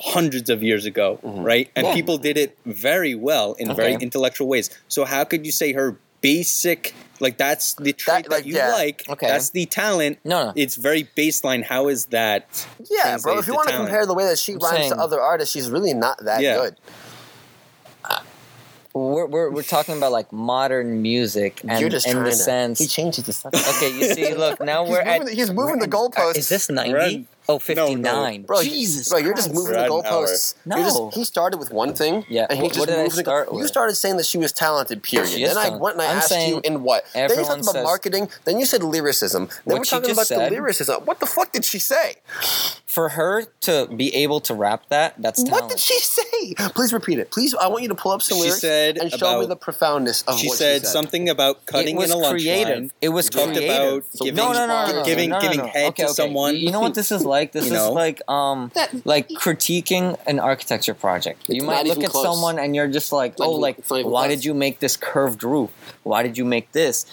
hundreds 0.00 0.48
of 0.48 0.62
years 0.62 0.84
ago, 0.86 1.18
Mhm. 1.24 1.44
right? 1.44 1.68
And 1.74 1.86
Yeah. 1.88 1.94
people 1.94 2.18
did 2.18 2.36
it 2.38 2.56
very 2.64 3.14
well 3.14 3.54
in 3.54 3.74
very 3.74 3.94
intellectual 3.94 4.46
ways. 4.46 4.70
So 4.88 5.04
how 5.04 5.24
could 5.24 5.44
you 5.44 5.52
say 5.52 5.72
her 5.72 5.96
basic. 6.20 6.94
Like 7.20 7.36
that's 7.38 7.74
the 7.74 7.92
trait 7.92 8.24
that, 8.24 8.30
like, 8.30 8.46
you 8.46 8.54
yeah. 8.56 8.72
like. 8.72 9.04
Okay. 9.08 9.26
That's 9.26 9.50
the 9.50 9.66
talent. 9.66 10.18
No, 10.24 10.46
no. 10.46 10.52
It's 10.56 10.76
very 10.76 11.04
baseline. 11.16 11.64
How 11.64 11.88
is 11.88 12.06
that? 12.06 12.66
Yeah, 12.90 13.18
bro. 13.22 13.38
If 13.38 13.46
you 13.46 13.54
want 13.54 13.68
to 13.70 13.76
compare 13.76 14.06
the 14.06 14.14
way 14.14 14.24
that 14.26 14.38
she 14.38 14.52
I'm 14.52 14.58
rhymes 14.58 14.76
saying- 14.76 14.90
to 14.92 14.98
other 14.98 15.20
artists, 15.20 15.52
she's 15.52 15.70
really 15.70 15.94
not 15.94 16.22
that 16.24 16.40
Yeah. 16.42 16.56
good. 16.56 16.76
We're, 18.94 19.26
we're, 19.26 19.50
we're 19.50 19.62
talking 19.62 19.96
about 19.96 20.10
like 20.10 20.32
modern 20.32 21.02
music 21.02 21.60
and 21.68 21.80
You're 21.80 21.90
just 21.90 22.06
in 22.08 22.24
the 22.24 22.30
to. 22.30 22.36
sense. 22.36 22.80
He 22.80 22.86
changes 22.88 23.24
the 23.24 23.32
stuff. 23.32 23.54
Okay, 23.76 23.96
you 23.96 24.12
see, 24.12 24.34
look 24.34 24.60
now 24.60 24.84
He's 24.86 24.90
we're 24.92 25.00
at. 25.02 25.20
moving, 25.20 25.36
he's 25.36 25.50
moving 25.52 25.78
we're 25.78 25.78
the 25.78 25.84
at- 25.84 25.90
goalposts. 25.90 26.36
Is 26.36 26.48
this 26.48 26.68
ninety? 26.70 27.26
At- 27.48 27.54
Oh, 27.54 27.60
no, 27.68 27.86
no. 27.86 27.86
59. 27.88 28.42
Bro, 28.42 28.62
Jesus 28.62 29.08
bro, 29.08 29.18
you're 29.18 29.32
just 29.34 29.48
moving 29.54 29.72
We're 29.72 29.72
the 29.72 29.78
at 29.80 29.86
an 29.86 29.92
hour. 29.92 30.02
goalposts. 30.26 30.54
No. 30.66 30.76
You're 30.76 30.84
just, 30.84 31.14
he 31.14 31.24
started 31.24 31.56
with 31.56 31.70
one 31.72 31.94
thing, 31.94 32.26
Yeah, 32.28 32.46
and 32.50 32.58
he 32.58 32.62
what- 32.64 32.68
just 32.72 32.80
what 32.80 32.88
did 32.90 32.98
I 32.98 33.02
moved 33.04 33.16
the 33.16 33.22
go- 33.22 33.44
start 33.44 33.54
You 33.54 33.66
started 33.66 33.94
saying 33.96 34.16
that 34.18 34.26
she 34.26 34.36
was 34.38 34.52
talented. 34.52 35.02
Period. 35.02 35.30
She 35.30 35.42
is 35.44 35.54
then 35.54 35.58
I 35.72 35.74
went 35.74 35.94
and 35.96 36.02
I 36.02 36.10
I'm 36.10 36.16
asked 36.18 36.30
you 36.46 36.60
in 36.62 36.82
what? 36.82 37.04
Then 37.14 37.20
you 37.22 37.24
everyone 37.24 37.46
talked 37.46 37.62
about 37.62 37.72
says- 37.74 37.84
marketing. 37.84 38.28
Then 38.44 38.58
you 38.58 38.66
said 38.66 38.82
lyricism. 38.82 39.46
Then 39.46 39.56
What 39.64 39.78
we're 39.78 39.84
talking 39.84 40.10
about 40.10 40.26
said- 40.26 40.50
the 40.50 40.54
lyricism. 40.54 41.02
What 41.06 41.20
the 41.20 41.26
fuck 41.26 41.52
did 41.52 41.64
she 41.64 41.78
say? 41.78 42.16
For 42.86 43.10
her 43.10 43.44
to 43.62 43.86
be 43.94 44.14
able 44.16 44.40
to 44.40 44.54
rap 44.54 44.82
that, 44.88 45.14
that's 45.18 45.42
talent. 45.42 45.62
What 45.62 45.70
did 45.70 45.78
she 45.78 45.98
say? 46.00 46.54
Please 46.74 46.92
repeat 46.92 47.18
it. 47.18 47.30
Please, 47.30 47.54
I 47.54 47.68
want 47.68 47.82
you 47.82 47.88
to 47.88 47.94
pull 47.94 48.12
up 48.12 48.22
some 48.22 48.36
She 48.38 48.42
lyrics 48.44 48.60
said 48.60 48.98
and 48.98 49.10
show 49.12 49.40
me 49.40 49.46
the 49.46 49.56
profoundness 49.56 50.22
of 50.22 50.38
She 50.38 50.48
what 50.48 50.58
said, 50.58 50.80
she 50.80 50.84
said. 50.86 50.92
something 50.92 51.28
about 51.28 51.64
cutting 51.66 51.96
was 51.96 52.10
in 52.10 52.16
a 52.16 52.20
lunch 52.20 52.32
creative. 52.42 52.74
line. 52.78 52.92
It 53.00 53.10
was 53.10 53.26
We 53.26 53.30
talked 53.40 53.52
creative. 53.56 53.76
about 53.76 54.04
giving, 54.20 54.34
no, 54.34 54.52
no, 54.52 54.66
no, 54.66 54.86
no, 54.86 54.92
no, 54.98 55.04
giving, 55.04 55.30
no, 55.30 55.36
no, 55.38 55.42
giving 55.48 55.64
head 55.66 55.96
to 55.96 56.08
someone. 56.08 56.56
You 56.56 56.72
know 56.72 56.80
what 56.80 56.94
this 56.94 57.12
is 57.12 57.24
like? 57.38 57.52
This 57.52 57.66
You 57.68 57.74
is 57.76 57.78
know? 57.78 57.92
like 57.92 58.20
um 58.28 58.70
like 59.04 59.28
critiquing 59.28 60.18
an 60.26 60.38
architecture 60.40 60.94
project. 60.94 61.38
you 61.48 61.62
might 61.62 61.86
look 61.86 62.02
at 62.04 62.10
close. 62.10 62.24
someone 62.24 62.58
and 62.58 62.74
you're 62.76 62.88
just 62.98 63.12
like, 63.12 63.34
oh, 63.40 63.52
like 63.52 63.78
it's 63.78 63.90
not 63.90 64.00
even 64.00 64.12
why 64.12 64.26
close. 64.26 64.36
did 64.38 64.44
you 64.44 64.54
make 64.54 64.80
this 64.80 64.96
curved 64.96 65.42
roof? 65.44 65.70
Why 66.02 66.22
did 66.22 66.36
you 66.38 66.44
make 66.44 66.72
this? 66.72 67.06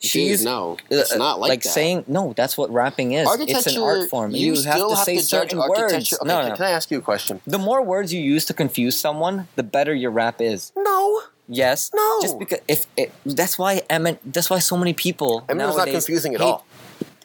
Dude, 0.00 0.44
no, 0.44 0.78
it's 0.88 1.12
uh, 1.12 1.18
not 1.18 1.40
like 1.40 1.62
that. 1.62 1.68
saying 1.68 2.04
no. 2.08 2.32
That's 2.32 2.56
what 2.56 2.70
rapping 2.72 3.12
is. 3.12 3.28
It's 3.40 3.66
an 3.66 3.82
art 3.82 4.08
form. 4.08 4.30
You, 4.30 4.54
You, 4.54 4.62
have 4.62 4.78
to 4.78 4.88
have 4.96 5.04
say 5.04 5.16
to 5.16 5.20
judge 5.20 5.50
certain 5.50 5.58
words. 5.58 5.92
Okay, 5.92 6.16
no, 6.24 6.40
can, 6.40 6.48
no. 6.48 6.56
can 6.56 6.64
I 6.64 6.70
ask 6.70 6.90
you 6.90 6.96
a 6.96 7.02
question? 7.02 7.42
The 7.46 7.58
more 7.58 7.82
words 7.84 8.08
you 8.14 8.20
use 8.34 8.46
to 8.46 8.54
confuse 8.54 8.96
someone, 8.96 9.48
the 9.56 9.62
better 9.62 9.94
your 9.94 10.10
rap 10.10 10.40
is. 10.40 10.72
No, 10.74 11.20
Yes. 11.52 11.90
No. 11.92 12.18
Just 12.22 12.38
because 12.38 12.60
if 12.68 12.86
it, 12.96 13.12
that's 13.26 13.58
why 13.58 13.82
Emin, 13.90 14.18
that's 14.24 14.48
why 14.48 14.60
so 14.60 14.76
many 14.76 14.94
people 14.94 15.42
Eminem's 15.48 15.76
not 15.76 15.88
confusing 15.88 16.34
at 16.34 16.40
hate- 16.40 16.46
all. 16.46 16.64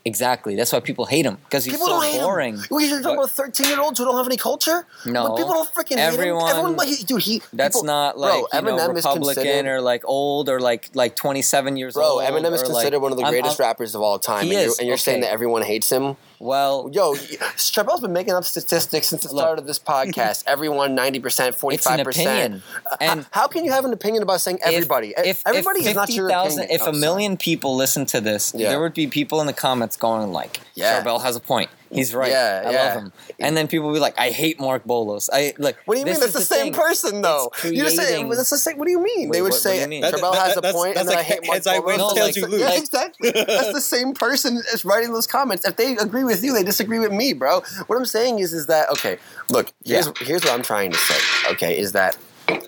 Exactly. 0.07 0.55
That's 0.55 0.71
why 0.71 0.81
people 0.81 1.05
hate 1.07 1.25
him 1.25 1.37
because 1.45 1.65
he's 1.65 1.73
People 1.73 1.87
so 1.87 1.93
don't 1.93 2.03
hate 2.11 2.21
boring. 2.21 2.57
him. 2.57 2.63
You're 2.69 3.01
talking 3.01 3.17
about 3.17 3.31
thirteen-year-olds 3.31 3.97
who 3.97 4.05
don't 4.05 4.15
have 4.17 4.27
any 4.27 4.37
culture. 4.37 4.85
No. 5.03 5.29
but 5.29 5.37
people 5.37 5.53
don't 5.53 5.73
freaking 5.73 5.97
Everyone- 5.97 6.41
hate 6.45 6.51
him. 6.51 6.57
Everyone, 6.59 6.75
like, 6.77 7.05
dude, 7.07 7.21
he. 7.23 7.41
That's 7.51 7.75
people- 7.77 7.85
not 7.87 8.15
like 8.15 8.31
bro, 8.31 8.37
you 8.37 8.61
know, 8.67 8.77
Eminem 8.77 8.91
is 8.97 9.03
Republican 9.03 9.43
considered- 9.43 9.67
or 9.77 9.81
like 9.81 10.03
old 10.05 10.47
or 10.47 10.59
like 10.59 10.89
like 10.93 11.15
twenty 11.15 11.41
seven 11.41 11.75
years 11.75 11.95
Bro, 11.95 12.05
old. 12.05 12.27
Bro, 12.27 12.39
Eminem 12.39 12.53
is 12.53 12.61
or, 12.61 12.65
like- 12.67 12.73
considered 12.73 12.99
one 12.99 13.13
of 13.13 13.17
the 13.17 13.23
I'm- 13.23 13.31
greatest 13.33 13.59
I'm- 13.59 13.67
rappers 13.67 13.95
of 13.95 14.01
all 14.01 14.19
time, 14.19 14.43
He 14.43 14.49
and 14.51 14.59
you're, 14.61 14.69
is, 14.71 14.77
and 14.79 14.87
you're 14.87 14.97
saying 14.97 15.21
that 15.21 15.31
everyone 15.31 15.63
hates 15.63 15.91
him. 15.91 16.17
Well, 16.49 16.89
Yo, 16.93 17.15
Charbel's 17.57 18.01
been 18.01 18.13
making 18.13 18.33
up 18.35 18.45
statistics 18.45 19.07
since 19.07 19.23
the 19.23 19.29
Look. 19.33 19.39
start 19.41 19.57
of 19.57 19.65
this 19.65 19.79
podcast. 19.79 20.43
Everyone, 20.47 20.93
ninety 20.93 21.19
percent, 21.19 21.55
forty-five 21.55 22.03
percent. 22.05 22.27
opinion, 22.27 22.63
uh, 22.91 22.97
and 23.01 23.25
How 23.31 23.47
can 23.47 23.65
you 23.65 23.71
have 23.71 23.83
an 23.83 23.91
opinion 23.93 24.21
about 24.21 24.41
saying 24.41 24.59
everybody? 24.63 25.15
If, 25.17 25.25
if, 25.25 25.43
everybody 25.47 25.79
if 25.79 25.87
is 25.87 25.95
not 25.95 26.09
your 26.09 26.27
50,000 26.29 26.59
opinion. 26.59 26.75
If 26.75 26.81
Oh, 26.81 26.91
a 26.91 26.93
sorry. 26.93 26.99
million 26.99 27.37
people 27.37 27.75
listen 27.75 28.05
to 28.07 28.21
this, 28.21 28.53
Yeah. 28.55 28.69
there 28.69 28.79
would 28.79 28.93
be 28.93 29.07
people 29.07 29.41
in 29.41 29.47
the 29.47 29.53
comments 29.53 29.97
going 29.97 30.31
like, 30.31 30.59
Yeah. 30.75 31.01
Charbel 31.03 31.19
has 31.23 31.35
a 31.35 31.39
point. 31.39 31.71
He's 31.91 32.13
right. 32.13 32.31
Yeah, 32.31 32.63
I 32.65 32.71
yeah. 32.71 32.83
love 32.83 33.03
him." 33.03 33.13
And 33.39 33.55
then 33.55 33.67
people 33.67 33.87
will 33.87 33.93
be 33.93 33.99
like, 33.99 34.17
"I 34.19 34.29
hate 34.31 34.59
Mark 34.59 34.83
Bolos." 34.85 35.29
I 35.31 35.53
like. 35.57 35.77
What 35.85 35.95
do 35.95 35.99
you 35.99 36.05
mean? 36.05 36.19
That's 36.19 36.33
the, 36.33 36.39
is 36.39 36.47
same 36.47 36.65
thing. 36.65 36.73
person, 36.73 37.21
though. 37.21 37.51
It's 37.55 37.65
You 37.65 37.83
just 37.83 37.95
say 37.95 38.05
creating- 38.07 38.29
that's 38.29 38.49
the 38.49 38.57
same. 38.57 38.77
What 38.77 38.85
do 38.85 38.91
you 38.91 39.01
mean? 39.01 39.29
Wait, 39.29 39.33
they 39.37 39.41
would 39.41 39.47
what- 39.49 39.53
what 39.55 39.61
say 39.61 39.75
do 39.77 39.81
you 39.83 39.87
mean? 39.87 40.03
Charbel 40.03 40.31
That- 40.33 40.47
has 40.47 40.57
a 40.57 40.61
that's- 40.61 40.73
point, 40.73 40.97
and 40.97 41.07
that's 41.07 41.09
then 41.09 41.17
I 41.17 41.23
hate 41.23 41.45
Mark 41.45 41.53
heads 41.65 41.67
win, 41.85 41.97
Bolos. 41.97 42.13
tails 42.13 42.35
you 42.35 42.47
That's- 42.47 42.59
Yeah, 42.73 42.79
exactly. 42.79 43.31
that's 43.31 43.73
the 43.73 43.81
same 43.81 44.13
person 44.13 44.61
as 44.73 44.83
writing 44.85 45.13
those 45.13 45.27
comments. 45.27 45.65
If 45.65 45.75
they 45.75 45.95
agree 45.97 46.23
with 46.23 46.43
you, 46.43 46.53
they 46.53 46.63
disagree 46.63 46.99
with 46.99 47.11
me, 47.11 47.33
bro. 47.33 47.61
What 47.87 47.95
I'm 47.97 48.05
saying 48.05 48.39
is, 48.39 48.53
is 48.53 48.65
that 48.67 48.89
okay? 48.91 49.17
Look, 49.49 49.71
here's 49.83 50.07
Yeah. 50.07 50.11
here's 50.21 50.43
what 50.43 50.53
I'm 50.53 50.63
trying 50.63 50.91
to 50.91 50.97
say. 50.97 51.51
Okay, 51.51 51.77
is 51.77 51.91
that 51.93 52.17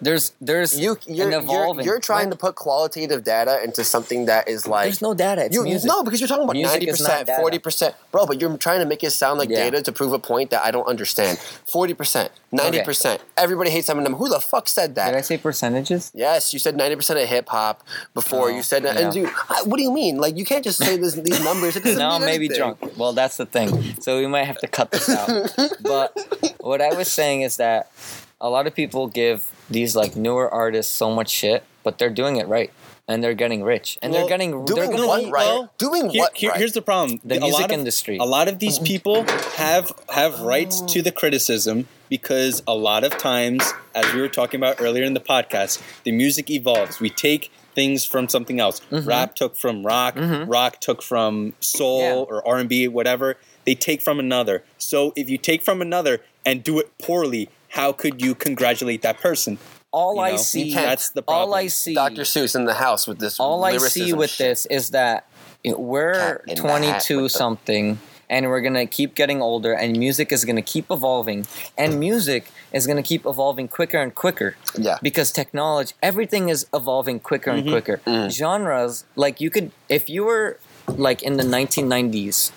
There's 0.02 0.34
there's 0.42 0.80
you 0.80 0.98
you're, 1.06 1.32
an 1.32 1.48
you're, 1.48 1.82
you're 1.82 2.00
trying 2.00 2.30
to 2.30 2.36
put 2.36 2.56
qualitative 2.56 3.24
data 3.24 3.63
into 3.63 3.84
something 3.84 4.26
that 4.26 4.48
is 4.48 4.68
like 4.68 4.86
There's 4.86 5.02
no 5.02 5.13
data. 5.13 5.46
It's 5.46 5.56
you, 5.56 5.63
music. 5.63 5.88
No, 5.88 6.04
because 6.04 6.20
you're 6.20 6.28
talking 6.28 6.44
about 6.44 6.56
ninety 6.56 6.86
percent, 6.88 7.30
forty 7.30 7.60
percent, 7.60 7.96
bro. 8.12 8.26
But 8.26 8.40
you're 8.40 8.56
trying 8.58 8.80
to 8.80 8.86
make 8.86 9.04
it 9.04 9.12
sound 9.12 9.40
like 9.40 9.50
Yeah. 9.50 9.70
data 9.70 9.82
to 9.84 9.92
prove 9.92 10.13
a 10.13 10.20
point 10.20 10.52
that 10.52 10.63
I 10.66 10.72
don't 10.72 10.88
understand. 10.88 11.40
Forty 11.40 11.94
percent, 11.94 12.32
ninety 12.52 12.82
percent. 12.84 13.22
Everybody 13.38 13.70
hates 13.70 13.90
Eminem. 13.90 14.18
Who 14.18 14.30
the 14.30 14.40
fuck 14.40 14.68
said 14.68 14.96
that? 14.96 15.12
Did 15.12 15.18
I 15.18 15.22
say 15.22 15.38
percentages? 15.38 16.12
Yes, 16.13 16.54
you 16.54 16.60
said 16.60 16.76
ninety 16.76 16.96
percent 16.96 17.20
of 17.20 17.28
hip 17.28 17.50
hop 17.50 17.84
before. 18.13 18.50
Oh, 18.50 18.56
you 18.56 18.63
said 18.63 18.84
yeah. 18.84 18.98
and 18.98 19.13
dude, 19.13 19.30
what 19.66 19.78
do 19.78 19.84
you 19.84 19.92
mean? 19.92 20.18
Like 20.18 20.38
you 20.38 20.46
can't 20.46 20.63
just 20.63 20.80
say 20.80 20.98
this, 20.98 21.16
these 21.16 21.44
numbers. 21.44 21.78
No, 21.98 22.20
maybe 22.20 22.48
drunk. 22.48 22.80
Well, 22.98 23.13
that's 23.13 23.38
the 23.38 23.46
thing. 23.46 23.70
So 24.02 24.20
we 24.20 24.28
might 24.28 24.44
have 24.44 24.60
to 24.60 24.68
cut 24.68 24.92
this 24.92 25.10
out. 25.10 25.54
but 25.82 26.16
what 26.60 26.82
I 26.82 26.94
was 26.94 27.12
saying 27.12 27.42
is 27.42 27.58
that 27.58 27.90
a 28.39 28.50
lot 28.50 28.67
of 28.67 28.76
people 28.76 29.08
give 29.08 29.45
these 29.69 29.95
like 29.95 30.15
newer 30.15 30.50
artists 30.50 30.91
so 30.93 31.13
much 31.13 31.30
shit, 31.30 31.63
but 31.84 31.97
they're 31.97 32.10
doing 32.10 32.38
it 32.38 32.47
right. 32.47 32.71
And 33.10 33.23
they're 33.23 33.34
getting 33.36 33.63
rich. 33.63 33.97
And 34.02 34.12
Well, 34.12 34.21
they're 34.21 34.30
getting 34.30 34.65
they're 34.65 34.76
Doing 34.76 34.91
gonna 34.91 35.08
what 35.08 35.23
right? 35.32 35.45
well, 35.45 35.71
doing 35.78 36.10
Here- 36.10 36.19
what 36.23 36.36
here- 36.36 36.50
right? 36.52 36.60
Here's 36.60 36.73
the 36.73 36.82
problem: 36.82 37.21
The 37.23 37.38
A 37.38 37.39
music 37.39 37.62
lot 37.62 37.71
of- 37.71 37.80
industry. 37.80 38.17
A 38.17 38.26
lot 38.26 38.47
of 38.50 38.60
these 38.60 38.80
people 38.80 39.23
have 39.56 39.93
have 40.10 40.41
rights 40.41 40.82
to 40.82 41.02
the 41.02 41.12
criticism 41.13 41.88
because 42.10 42.62
a 42.67 42.76
lot 42.76 43.06
of 43.06 43.17
times, 43.17 43.63
as 43.95 44.13
we 44.13 44.19
were 44.19 44.28
talking 44.28 44.60
about 44.60 44.82
earlier 44.82 45.04
in 45.06 45.13
the 45.13 45.21
podcast, 45.21 45.82
the 46.04 46.12
music 46.12 46.50
evolves. 46.50 47.00
We 47.00 47.10
take 47.10 47.50
things 47.76 48.04
from 48.04 48.28
something 48.28 48.60
else. 48.60 48.82
Mm-hmm. 48.91 49.08
Rap 49.08 49.36
took 49.36 49.56
from 49.56 49.86
rock. 49.86 50.15
Rock 50.17 50.82
took 50.82 51.02
from 51.02 51.54
soul 51.62 52.02
Yeah. 52.02 52.13
or 52.36 52.45
R 52.47 52.58
and 52.58 52.67
B, 52.67 52.89
whatever. 52.89 53.38
They 53.65 53.76
take 53.76 54.02
from 54.02 54.19
another. 54.19 54.63
So 54.78 55.13
if 55.15 55.30
you 55.30 55.38
take 55.38 55.62
from 55.62 55.82
another 55.82 56.19
and 56.45 56.62
do 56.63 56.78
it 56.80 56.91
poorly, 56.97 57.50
how 57.69 57.91
could 57.91 58.21
you 58.21 58.36
congratulate 58.36 59.01
that 59.03 59.19
person? 59.19 59.58
all 59.91 60.15
You 60.15 60.21
I 60.21 60.32
know? 60.32 60.38
see 60.38 60.73
That's 60.73 61.10
the 61.12 61.21
problem. 61.21 61.49
all 61.49 61.56
I 61.56 61.67
see 61.67 61.93
Dr. 61.95 62.23
Seuss 62.23 62.56
in 62.56 62.65
the 62.65 62.73
house 62.75 63.08
with 63.08 63.19
this. 63.19 63.39
all 63.39 63.63
I 63.63 63.77
see 63.77 64.12
with 64.13 64.30
shit. 64.32 64.47
this 64.47 64.65
is 64.67 64.89
that 64.91 65.25
we're 65.65 66.13
Cat 66.13 66.41
in 66.47 66.56
the 66.56 66.62
hat 66.62 67.01
22 67.06 67.23
with 67.23 67.32
the- 67.32 67.38
something 67.38 67.99
and 68.30 68.47
we're 68.47 68.60
gonna 68.62 68.86
keep 68.86 69.15
getting 69.15 69.41
older 69.41 69.71
and 69.73 69.97
music 69.97 70.32
is 70.34 70.43
gonna 70.43 70.62
keep 70.62 70.91
evolving 70.91 71.47
and 71.77 71.97
music 71.99 72.51
is 72.73 72.86
gonna 72.86 73.01
keep 73.01 73.25
evolving 73.25 73.67
quicker 73.69 73.97
and 73.97 74.13
quicker 74.13 74.56
Yeah. 74.77 74.97
because 75.01 75.32
technology 75.32 75.93
everything 76.03 76.49
is 76.49 76.67
evolving 76.73 77.21
quicker 77.21 77.51
and 77.51 77.65
quicker 77.67 78.01
Mm. 78.06 78.30
genres 78.30 79.06
like 79.15 79.39
you 79.39 79.49
could 79.49 79.71
if 79.88 80.10
you 80.10 80.25
were 80.25 80.58
like 80.88 81.23
in 81.23 81.38
the 81.38 81.43
1990s 81.43 82.51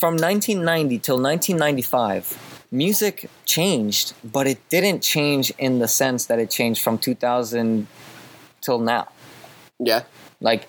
from 0.00 0.16
1990 0.16 0.98
till 0.98 1.18
1995 1.18 2.51
music 2.72 3.28
changed 3.44 4.14
but 4.24 4.46
it 4.46 4.58
didn't 4.70 5.00
change 5.02 5.52
in 5.58 5.78
the 5.78 5.86
sense 5.88 6.26
that 6.26 6.38
it 6.38 6.48
changed 6.50 6.80
from 6.82 6.96
2000 6.98 7.86
till 8.62 8.78
now 8.78 9.06
Yeah. 9.78 10.02
like 10.40 10.66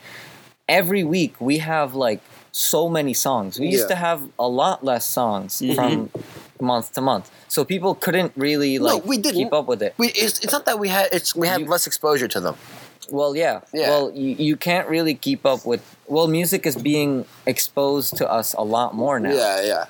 every 0.67 1.03
week 1.03 1.33
we 1.39 1.57
have 1.59 1.95
like 1.95 2.19
so 2.55 2.87
many 2.87 3.15
songs. 3.15 3.59
We 3.59 3.67
used 3.67 3.85
Yeah. 3.89 3.95
to 3.95 3.95
have 3.95 4.21
a 4.37 4.47
lot 4.47 4.83
less 4.85 5.05
songs 5.07 5.59
Mhm. 5.59 5.75
from 5.75 6.09
month 6.61 6.93
to 6.93 7.01
month. 7.01 7.31
So 7.47 7.65
people 7.65 7.95
couldn't 7.95 8.31
really 8.35 8.77
No, 8.77 8.83
like 8.89 9.05
we 9.05 9.17
didn't. 9.17 9.37
keep 9.41 9.53
up 9.53 9.65
with 9.67 9.81
it. 9.81 9.95
We, 9.97 10.09
it's, 10.09 10.37
it's 10.43 10.53
not 10.53 10.65
that 10.67 10.77
we 10.77 10.89
had 10.89 11.07
it's 11.11 11.35
we 11.35 11.47
had 11.47 11.61
You- 11.61 11.67
less 11.67 11.87
exposure 11.87 12.27
to 12.27 12.39
them. 12.39 12.55
Well, 13.09 13.35
yeah. 13.35 13.61
Yeah. 13.73 13.89
Well, 13.89 14.11
you, 14.13 14.35
you 14.47 14.55
can't 14.55 14.87
really 14.87 15.15
keep 15.15 15.45
up 15.47 15.65
with 15.65 15.81
well, 16.07 16.27
music 16.27 16.65
is 16.67 16.75
being 16.75 17.25
exposed 17.47 18.17
to 18.17 18.25
us 18.39 18.53
a 18.53 18.63
lot 18.63 18.93
more 18.93 19.19
now. 19.19 19.33
Yeah, 19.33 19.61
yeah. 19.71 19.85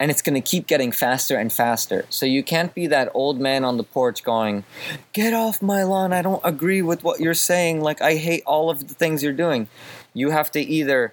And 0.00 0.10
it's 0.10 0.22
going 0.22 0.40
to 0.40 0.40
keep 0.40 0.66
getting 0.66 0.92
faster 0.92 1.36
and 1.36 1.52
faster. 1.52 2.06
So 2.08 2.24
you 2.24 2.42
can't 2.42 2.74
be 2.74 2.86
that 2.86 3.10
old 3.14 3.40
man 3.40 3.64
on 3.64 3.76
the 3.76 3.84
porch 3.84 4.22
going, 4.22 4.64
"Get 5.12 5.34
off 5.34 5.60
my 5.60 5.82
lawn. 5.82 6.12
I 6.12 6.22
don't 6.22 6.42
agree 6.44 6.82
with 6.82 7.02
what 7.02 7.20
you're 7.20 7.34
saying. 7.34 7.80
Like 7.80 8.00
I 8.00 8.14
hate 8.14 8.42
all 8.46 8.70
of 8.70 8.88
the 8.88 8.94
things 8.94 9.22
you're 9.22 9.32
doing." 9.32 9.68
You 10.14 10.30
have 10.30 10.50
to 10.52 10.60
either 10.60 11.12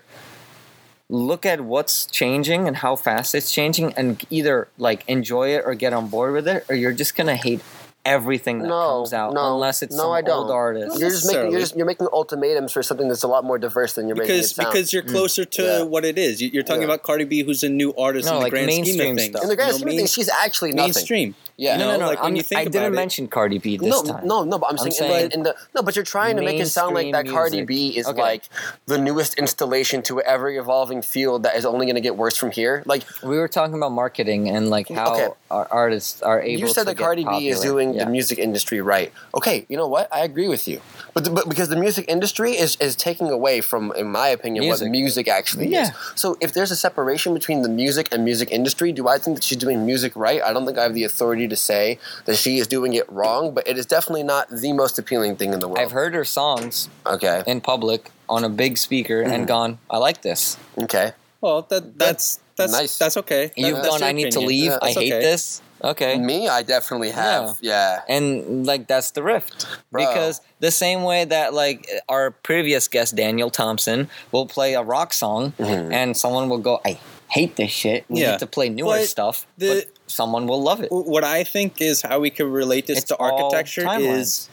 look 1.09 1.45
at 1.45 1.61
what's 1.61 2.05
changing 2.07 2.67
and 2.67 2.77
how 2.77 2.95
fast 2.95 3.35
it's 3.35 3.51
changing 3.51 3.93
and 3.93 4.23
either 4.29 4.67
like 4.77 5.03
enjoy 5.07 5.49
it 5.49 5.63
or 5.65 5.75
get 5.75 5.93
on 5.93 6.07
board 6.07 6.33
with 6.33 6.47
it 6.47 6.65
or 6.67 6.75
you're 6.75 6.91
just 6.91 7.15
going 7.15 7.27
to 7.27 7.35
hate 7.35 7.61
everything 8.05 8.59
that 8.59 8.67
No, 8.67 8.99
comes 8.99 9.13
out 9.13 9.33
no, 9.33 9.53
unless 9.55 9.81
it's 9.81 9.95
no, 9.95 10.03
some 10.03 10.11
I 10.11 10.21
don't. 10.21 10.43
old 10.43 10.51
artist. 10.51 10.99
You're 10.99 11.09
just 11.09 11.25
making 11.27 11.51
you're 11.51 11.59
just 11.59 11.75
you're 11.75 11.85
making 11.85 12.07
ultimatums 12.13 12.71
for 12.71 12.83
something 12.83 13.07
that's 13.07 13.23
a 13.23 13.27
lot 13.27 13.43
more 13.43 13.57
diverse 13.57 13.93
than 13.93 14.07
you're 14.07 14.15
making 14.15 14.35
it 14.35 14.37
because 14.37 14.51
sound. 14.55 14.71
because 14.71 14.93
you're 14.93 15.03
mm. 15.03 15.09
closer 15.09 15.43
to 15.45 15.61
Yeah. 15.63 15.81
what 15.83 16.05
it 16.05 16.17
is. 16.17 16.41
You- 16.41 16.49
You're 16.53 16.63
talking 16.63 16.81
Yeah. 16.83 16.87
about 16.89 17.03
Cardi 17.03 17.25
B, 17.25 17.41
who's 17.43 17.63
a 17.63 17.69
new 17.69 17.93
artist 17.95 18.25
No, 18.27 18.33
in 18.33 18.37
the 18.37 18.43
like 18.43 18.51
grand 18.51 18.69
scheme 18.71 18.81
of 18.81 18.85
mainstream 18.87 19.15
things. 19.17 19.29
stuff. 19.31 19.43
in 19.43 19.49
the 19.49 19.55
grand 19.55 19.71
You 19.71 19.77
scheme 19.79 19.87
of 19.89 19.95
things, 19.95 20.13
she's 20.13 20.29
actually 20.29 20.71
nothing. 20.71 20.93
mainstream. 20.93 21.35
Yeah. 21.57 21.77
no, 21.77 21.87
no, 21.91 21.97
no. 21.97 22.05
like, 22.07 22.17
when 22.19 22.25
I'm- 22.27 22.35
you 22.35 22.43
think 22.43 22.59
I 22.59 22.63
didn't 22.65 22.75
about 22.75 22.87
it- 22.87 22.95
mention 22.95 23.27
Cardi 23.29 23.57
B 23.59 23.77
this 23.77 23.89
no, 23.89 24.03
time. 24.03 24.27
no, 24.27 24.43
no, 24.43 24.57
but 24.59 24.65
I'm, 24.67 24.71
I'm 24.73 24.77
saying, 24.77 24.91
in 24.91 24.97
saying 24.97 25.29
the, 25.29 25.33
in 25.35 25.43
the 25.43 25.55
no, 25.73 25.81
but 25.83 25.95
you're 25.95 26.03
trying 26.05 26.35
to 26.35 26.41
make 26.43 26.59
it 26.59 26.65
sound 26.67 26.93
like 26.95 27.05
that 27.13 27.23
mainstream 27.23 27.33
Cardi 27.35 27.55
music. 27.57 27.67
B 27.67 27.97
is 27.97 28.07
Okay. 28.07 28.21
like 28.21 28.43
the 28.87 28.97
newest 28.97 29.35
installation 29.35 30.01
to 30.03 30.17
an 30.19 30.25
ever 30.27 30.49
evolving 30.49 31.01
field 31.01 31.43
that 31.43 31.55
is 31.55 31.65
only 31.65 31.85
going 31.85 31.95
to 31.95 32.01
get 32.01 32.17
worse 32.17 32.35
from 32.35 32.51
here. 32.51 32.83
Like 32.85 33.03
We 33.23 33.37
were 33.37 33.47
talking 33.47 33.75
about 33.75 33.93
marketing 33.93 34.49
and 34.49 34.69
like 34.69 34.89
how 34.89 35.13
Okay. 35.13 35.27
our 35.49 35.67
artists 35.71 36.21
are 36.21 36.41
able. 36.41 36.59
you 36.59 36.67
said 36.67 36.81
to 36.81 36.85
that 36.87 36.97
get 36.97 37.03
Cardi 37.03 37.23
B 37.23 37.47
is 37.47 37.61
doing 37.61 37.94
Yeah. 37.95 38.05
the 38.05 38.12
music 38.12 38.38
industry 38.38 38.81
right. 38.81 39.12
Okay, 39.34 39.65
you 39.69 39.77
know 39.77 39.88
what? 39.88 40.12
I 40.13 40.19
agree 40.23 40.47
with 40.47 40.67
you. 40.67 40.81
But, 41.13 41.23
the, 41.23 41.29
but 41.31 41.47
because 41.49 41.69
the 41.69 41.75
music 41.75 42.05
industry 42.08 42.51
is, 42.51 42.75
is 42.81 42.95
taking 42.95 43.29
away 43.29 43.62
from, 43.62 43.91
in 43.95 44.12
my 44.12 44.27
opinion, 44.27 44.65
Music. 44.65 44.86
what 44.86 44.91
music 44.91 45.27
actually 45.27 45.67
Yeah. 45.67 45.84
is. 45.84 45.91
So 46.15 46.38
if 46.41 46.53
there's 46.53 46.71
a 46.71 46.75
separation 46.75 47.34
between 47.34 47.62
the 47.62 47.69
music 47.69 48.10
and 48.12 48.23
music 48.25 48.51
industry, 48.51 48.91
do 48.91 49.08
I 49.08 49.17
think 49.17 49.38
that 49.38 49.43
she's 49.43 49.58
doing 49.58 49.86
music 49.86 50.13
right? 50.15 50.41
I 50.43 50.51
don't 50.53 50.65
think 50.65 50.77
I 50.77 50.84
have 50.84 50.93
the 50.93 51.03
authority 51.05 51.47
to 51.47 51.55
say 51.55 51.99
that 52.25 52.36
she 52.38 52.58
is 52.58 52.67
doing 52.67 52.93
it 52.93 53.10
wrong, 53.12 53.53
but 53.53 53.67
it 53.67 53.77
is 53.77 53.86
definitely 53.86 54.23
not 54.23 54.49
the 54.49 54.73
most 54.73 54.99
appealing 54.99 55.38
thing 55.38 55.53
in 55.53 55.60
the 55.60 55.67
world. 55.67 55.79
I've 55.79 55.91
heard 55.91 56.13
her 56.13 56.25
songs 56.25 56.89
Okay. 57.05 57.43
in 57.47 57.62
public 57.62 58.12
on 58.27 58.43
a 58.43 58.49
big 58.49 58.77
speaker 58.77 59.23
Mm-hmm. 59.23 59.31
and 59.34 59.47
gone, 59.47 59.77
I 59.89 59.97
like 59.97 60.21
this. 60.21 60.58
Okay. 60.81 61.13
Well, 61.41 61.62
that 61.69 61.97
that's 61.99 62.39
that's 62.58 62.71
Nice. 62.71 62.97
That's 62.97 63.17
okay. 63.17 63.47
That- 63.47 63.58
You've 63.58 63.77
that's 63.77 63.89
gone, 63.89 64.03
I 64.03 64.12
need 64.13 64.31
to 64.31 64.39
leave. 64.39 64.71
Yeah, 64.71 64.79
I 64.81 64.88
that's 64.88 64.99
hate 64.99 65.13
okay. 65.13 65.21
this. 65.21 65.62
Okay. 65.85 66.17
Me, 66.17 66.47
I 66.49 66.63
definitely 66.63 67.11
have. 67.11 67.57
Yeah. 67.61 68.01
And 68.09 68.65
like 68.65 68.87
that's 68.87 69.11
the 69.11 69.21
rift. 69.23 69.67
Bro. 69.91 70.05
Because 70.05 70.41
the 70.59 70.71
same 70.71 71.03
way 71.03 71.25
that 71.25 71.53
like 71.53 71.87
our 72.09 72.31
previous 72.31 72.87
guest 72.87 73.15
Daniel 73.15 73.49
Thompson 73.51 74.09
will 74.31 74.47
play 74.47 74.73
a 74.73 74.81
rock 74.81 75.13
song 75.13 75.53
Mm-hmm. 75.59 75.91
and 75.93 76.17
someone 76.17 76.49
will 76.49 76.57
go, 76.59 76.79
I 76.85 76.99
hate 77.29 77.55
this 77.55 77.71
shit. 77.71 78.05
We 78.09 78.21
Yeah. 78.21 78.31
need 78.31 78.39
to 78.39 78.47
play 78.47 78.69
newer 78.69 78.97
But 78.97 79.05
stuff. 79.07 79.45
the- 79.57 79.85
but 79.85 80.11
someone 80.11 80.47
will 80.47 80.61
love 80.61 80.81
it. 80.81 80.89
what 80.91 81.23
I 81.23 81.43
think 81.43 81.81
is 81.81 82.01
how 82.01 82.19
we 82.19 82.29
could 82.29 82.47
relate 82.47 82.85
this 82.87 82.99
It's 82.99 83.07
to 83.07 83.17
architecture 83.17 83.87
is 83.99 84.49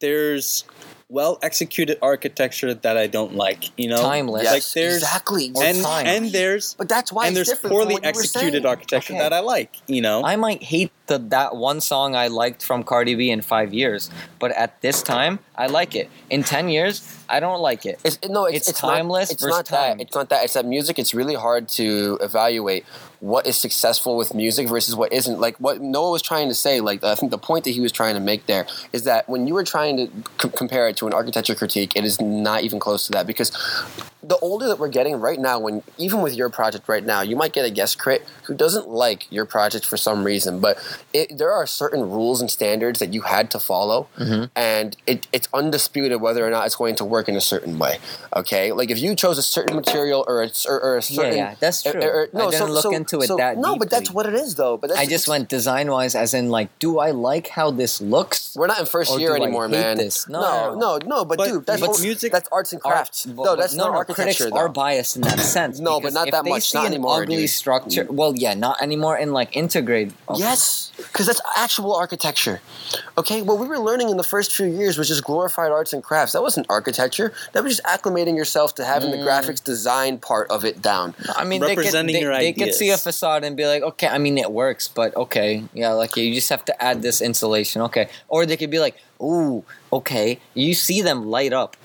there's 0.00 0.64
well 1.08 1.38
executed 1.42 1.98
architecture 2.02 2.74
that 2.74 2.96
I 2.96 3.06
don't 3.06 3.34
like. 3.34 3.64
You 3.78 3.88
know, 3.88 4.02
Timeless. 4.02 4.42
Yes, 4.44 4.52
Like 4.52 4.82
there's 4.82 4.94
exactly. 5.02 5.52
and 5.60 5.82
time. 5.82 6.06
and 6.06 6.32
there's 6.32 6.74
But 6.74 6.88
that's 6.88 7.12
why 7.12 7.28
and 7.28 7.36
it's 7.36 7.48
there's 7.48 7.60
poorly 7.60 7.94
what 7.94 8.02
you 8.04 8.12
were 8.12 8.20
executed 8.20 8.66
architecture 8.66 9.12
Okay. 9.14 9.22
that 9.22 9.32
I 9.32 9.40
like. 9.40 9.76
You 9.86 10.00
know, 10.02 10.24
I 10.24 10.36
might 10.36 10.62
hate 10.62 10.90
the 11.06 11.18
that 11.18 11.56
one 11.56 11.80
song 11.80 12.14
I 12.14 12.28
liked 12.28 12.62
from 12.64 12.82
Cardi 12.84 13.14
B 13.14 13.30
in 13.30 13.40
five 13.40 13.72
years, 13.72 14.10
but 14.38 14.50
at 14.52 14.80
this 14.80 15.02
time 15.02 15.38
I 15.56 15.66
like 15.66 15.94
it. 15.94 16.10
In 16.30 16.42
ten 16.42 16.68
years, 16.68 17.16
I 17.28 17.40
don't 17.40 17.60
like 17.60 17.86
it. 17.86 17.98
It's, 18.04 18.18
no, 18.28 18.44
it's, 18.46 18.56
It's 18.58 18.68
it's 18.70 18.82
not- 18.82 18.94
timeless 18.94 19.30
it's 19.30 19.42
versus 19.42 19.56
not 19.56 19.66
time. 19.66 19.98
that. 19.98 20.02
It's 20.04 20.14
not 20.14 20.28
that. 20.30 20.44
It's 20.44 20.54
that 20.54 20.64
music. 20.66 20.98
It's 20.98 21.14
really 21.14 21.34
hard 21.34 21.68
to 21.70 22.18
evaluate 22.20 22.84
what 23.20 23.46
is 23.46 23.56
successful 23.56 24.16
with 24.16 24.34
music 24.34 24.68
versus 24.68 24.94
what 24.94 25.12
isn't. 25.12 25.40
Like 25.40 25.56
what 25.56 25.80
Noah 25.80 26.10
was 26.10 26.22
trying 26.22 26.48
to 26.48 26.54
say. 26.54 26.80
Like 26.80 27.02
I 27.02 27.14
think 27.14 27.30
the 27.30 27.38
point 27.38 27.64
that 27.64 27.70
he 27.70 27.80
was 27.80 27.92
trying 27.92 28.14
to 28.14 28.20
make 28.20 28.46
there 28.46 28.66
is 28.92 29.04
that 29.04 29.28
when 29.28 29.46
you 29.46 29.54
were 29.54 29.64
trying 29.64 29.96
to 29.96 30.06
c- 30.42 30.50
compare 30.56 30.88
it 30.88 30.96
to 30.98 31.06
an 31.06 31.14
architecture 31.14 31.54
critique, 31.54 31.92
it 31.96 32.04
is 32.04 32.20
not 32.20 32.62
even 32.62 32.78
close 32.78 33.06
to 33.06 33.12
that 33.12 33.26
because 33.26 33.50
the 34.22 34.36
older 34.38 34.66
that 34.66 34.78
we're 34.80 34.88
getting 34.88 35.20
right 35.20 35.38
now, 35.38 35.56
when 35.58 35.82
even 35.98 36.20
with 36.20 36.34
your 36.34 36.50
project 36.50 36.88
right 36.88 37.04
now, 37.04 37.20
you 37.22 37.36
might 37.36 37.52
get 37.52 37.64
a 37.64 37.70
guest 37.70 37.96
crit 37.98 38.26
who 38.42 38.54
doesn't 38.54 38.88
like 38.88 39.30
your 39.30 39.44
project 39.46 39.84
for 39.86 39.96
some 39.96 40.24
reason, 40.24 40.58
but 40.60 40.76
it, 41.12 41.36
there 41.38 41.52
are 41.52 41.66
certain 41.66 42.10
rules 42.10 42.40
and 42.40 42.50
standards 42.50 42.98
that 43.00 43.12
you 43.14 43.22
had 43.22 43.50
to 43.52 43.58
follow, 43.60 44.08
Mm-hmm. 44.18 44.44
and 44.56 44.96
it, 45.06 45.26
it's 45.32 45.48
undisputed 45.52 46.20
whether 46.20 46.46
or 46.46 46.50
not 46.50 46.66
it's 46.66 46.76
going 46.76 46.94
to 46.96 47.04
work 47.04 47.28
in 47.28 47.36
a 47.36 47.40
certain 47.40 47.78
way. 47.78 47.98
Okay, 48.34 48.72
like 48.72 48.90
if 48.90 48.98
you 49.00 49.14
chose 49.14 49.38
a 49.38 49.42
certain 49.42 49.76
material 49.76 50.24
or 50.28 50.42
a, 50.42 50.50
or, 50.68 50.80
or 50.80 50.96
a 50.98 51.02
certain 51.02 51.36
yeah, 51.36 51.54
that's 51.60 51.86
or- 51.86 51.92
true. 51.92 52.02
or- 52.02 52.28
I 52.34 52.50
didn't 52.50 52.70
look 52.70 52.92
into 52.92 53.20
it 53.20 53.26
so- 53.28 53.36
that 53.36 53.58
No, 53.58 53.76
but 53.76 53.90
that's 53.90 54.10
what 54.10 54.26
it 54.26 54.34
is, 54.34 54.54
though. 54.56 54.76
But 54.76 54.88
that's, 54.88 55.00
I 55.00 55.06
just 55.06 55.28
went 55.28 55.48
design 55.48 55.90
wise, 55.90 56.14
as 56.14 56.34
in 56.34 56.50
like, 56.50 56.68
do 56.78 56.98
I 56.98 57.10
like 57.12 57.48
how 57.48 57.70
this 57.70 58.00
looks? 58.00 58.54
We're 58.56 58.66
not 58.66 58.80
in 58.80 58.86
first 58.86 59.12
Or 59.12 59.20
year 59.20 59.34
anymore, 59.36 59.68
man. 59.68 59.96
this? 59.98 60.28
No, 60.28 60.40
no, 60.40 60.74
no, 60.74 60.98
no, 60.98 61.06
no, 61.06 61.24
But, 61.24 61.38
But- 61.38 61.48
dude, 61.48 61.66
that's 61.66 61.80
but 61.80 62.00
music- 62.00 62.32
That's 62.32 62.48
arts 62.52 62.72
and 62.72 62.80
crafts. 62.82 63.26
Art- 63.26 63.36
no, 63.36 63.56
that's 63.56 63.74
no, 63.74 63.84
not 63.84 63.92
no, 63.92 63.98
architecture. 63.98 64.44
critics 64.44 64.56
are 64.56 64.68
biased 64.68 65.16
in 65.16 65.22
that 65.22 65.38
sense. 65.40 65.78
No, 65.80 66.00
but 66.00 66.12
not 66.12 66.30
that 66.30 66.44
much, 66.44 66.74
not 66.74 66.86
an 66.86 66.92
anymore, 66.92 67.22
ugly 67.22 67.36
dude. 67.36 67.50
structure. 67.50 68.06
Well, 68.10 68.34
yeah, 68.36 68.54
not 68.54 68.80
anymore 68.82 69.16
in 69.16 69.32
like 69.32 69.56
integrate. 69.56 70.12
Yes, 70.36 70.85
because 70.96 71.26
that's 71.26 71.40
actual 71.56 71.94
architecture. 71.94 72.60
Okay, 73.18 73.42
what 73.42 73.58
we 73.58 73.66
were 73.66 73.78
learning 73.78 74.08
in 74.08 74.16
the 74.16 74.24
first 74.24 74.54
few 74.54 74.66
years 74.66 74.96
was 74.98 75.08
just 75.08 75.24
glorified 75.24 75.70
arts 75.70 75.92
and 75.92 76.02
crafts. 76.02 76.32
That 76.32 76.42
wasn't 76.42 76.66
architecture. 76.70 77.32
That 77.52 77.62
was 77.64 77.76
just 77.76 77.86
acclimating 77.86 78.36
yourself 78.36 78.74
to 78.76 78.84
having 78.84 79.10
Mm. 79.10 79.12
the 79.12 79.18
graphics 79.30 79.62
design 79.62 80.18
part 80.18 80.50
of 80.50 80.64
it 80.64 80.80
down. 80.80 81.14
I 81.34 81.44
mean, 81.44 81.60
they 81.60 81.74
could, 81.74 81.78
Representing 81.78 82.14
they, 82.14 82.20
your 82.20 82.36
they 82.36 82.52
could 82.52 82.74
see 82.74 82.90
a 82.90 82.96
facade 82.96 83.44
and 83.44 83.56
be 83.56 83.66
like, 83.66 83.82
okay, 83.82 84.08
I 84.08 84.18
mean, 84.18 84.38
it 84.38 84.50
works, 84.50 84.88
but 84.88 85.14
okay, 85.16 85.64
yeah, 85.74 85.92
like 85.92 86.16
you 86.16 86.34
just 86.34 86.48
have 86.48 86.64
to 86.66 86.82
add 86.82 87.02
this 87.02 87.20
insulation, 87.20 87.82
okay. 87.82 88.08
Or 88.28 88.46
they 88.46 88.56
could 88.56 88.70
be 88.70 88.78
like, 88.78 88.96
ooh, 89.20 89.64
okay, 89.92 90.38
you 90.54 90.74
see 90.74 91.02
them 91.02 91.26
light 91.26 91.52
up. 91.52 91.76